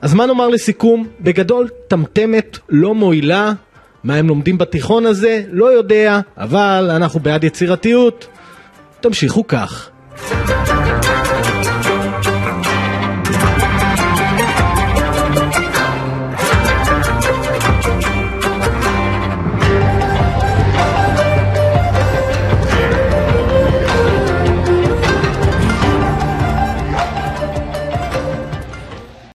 אז 0.02 0.14
מה 0.14 0.26
נאמר 0.26 0.48
לסיכום? 0.48 1.06
בגדול, 1.20 1.68
טמטמת 1.88 2.58
לא 2.68 2.94
מועילה. 2.94 3.52
מה 4.04 4.14
הם 4.14 4.28
לומדים 4.28 4.58
בתיכון 4.58 5.06
הזה? 5.06 5.42
לא 5.50 5.72
יודע, 5.72 6.20
אבל 6.36 6.90
אנחנו 6.96 7.20
בעד 7.20 7.44
יצירתיות. 7.44 8.26
תמשיכו 9.00 9.46
כך. 9.46 9.90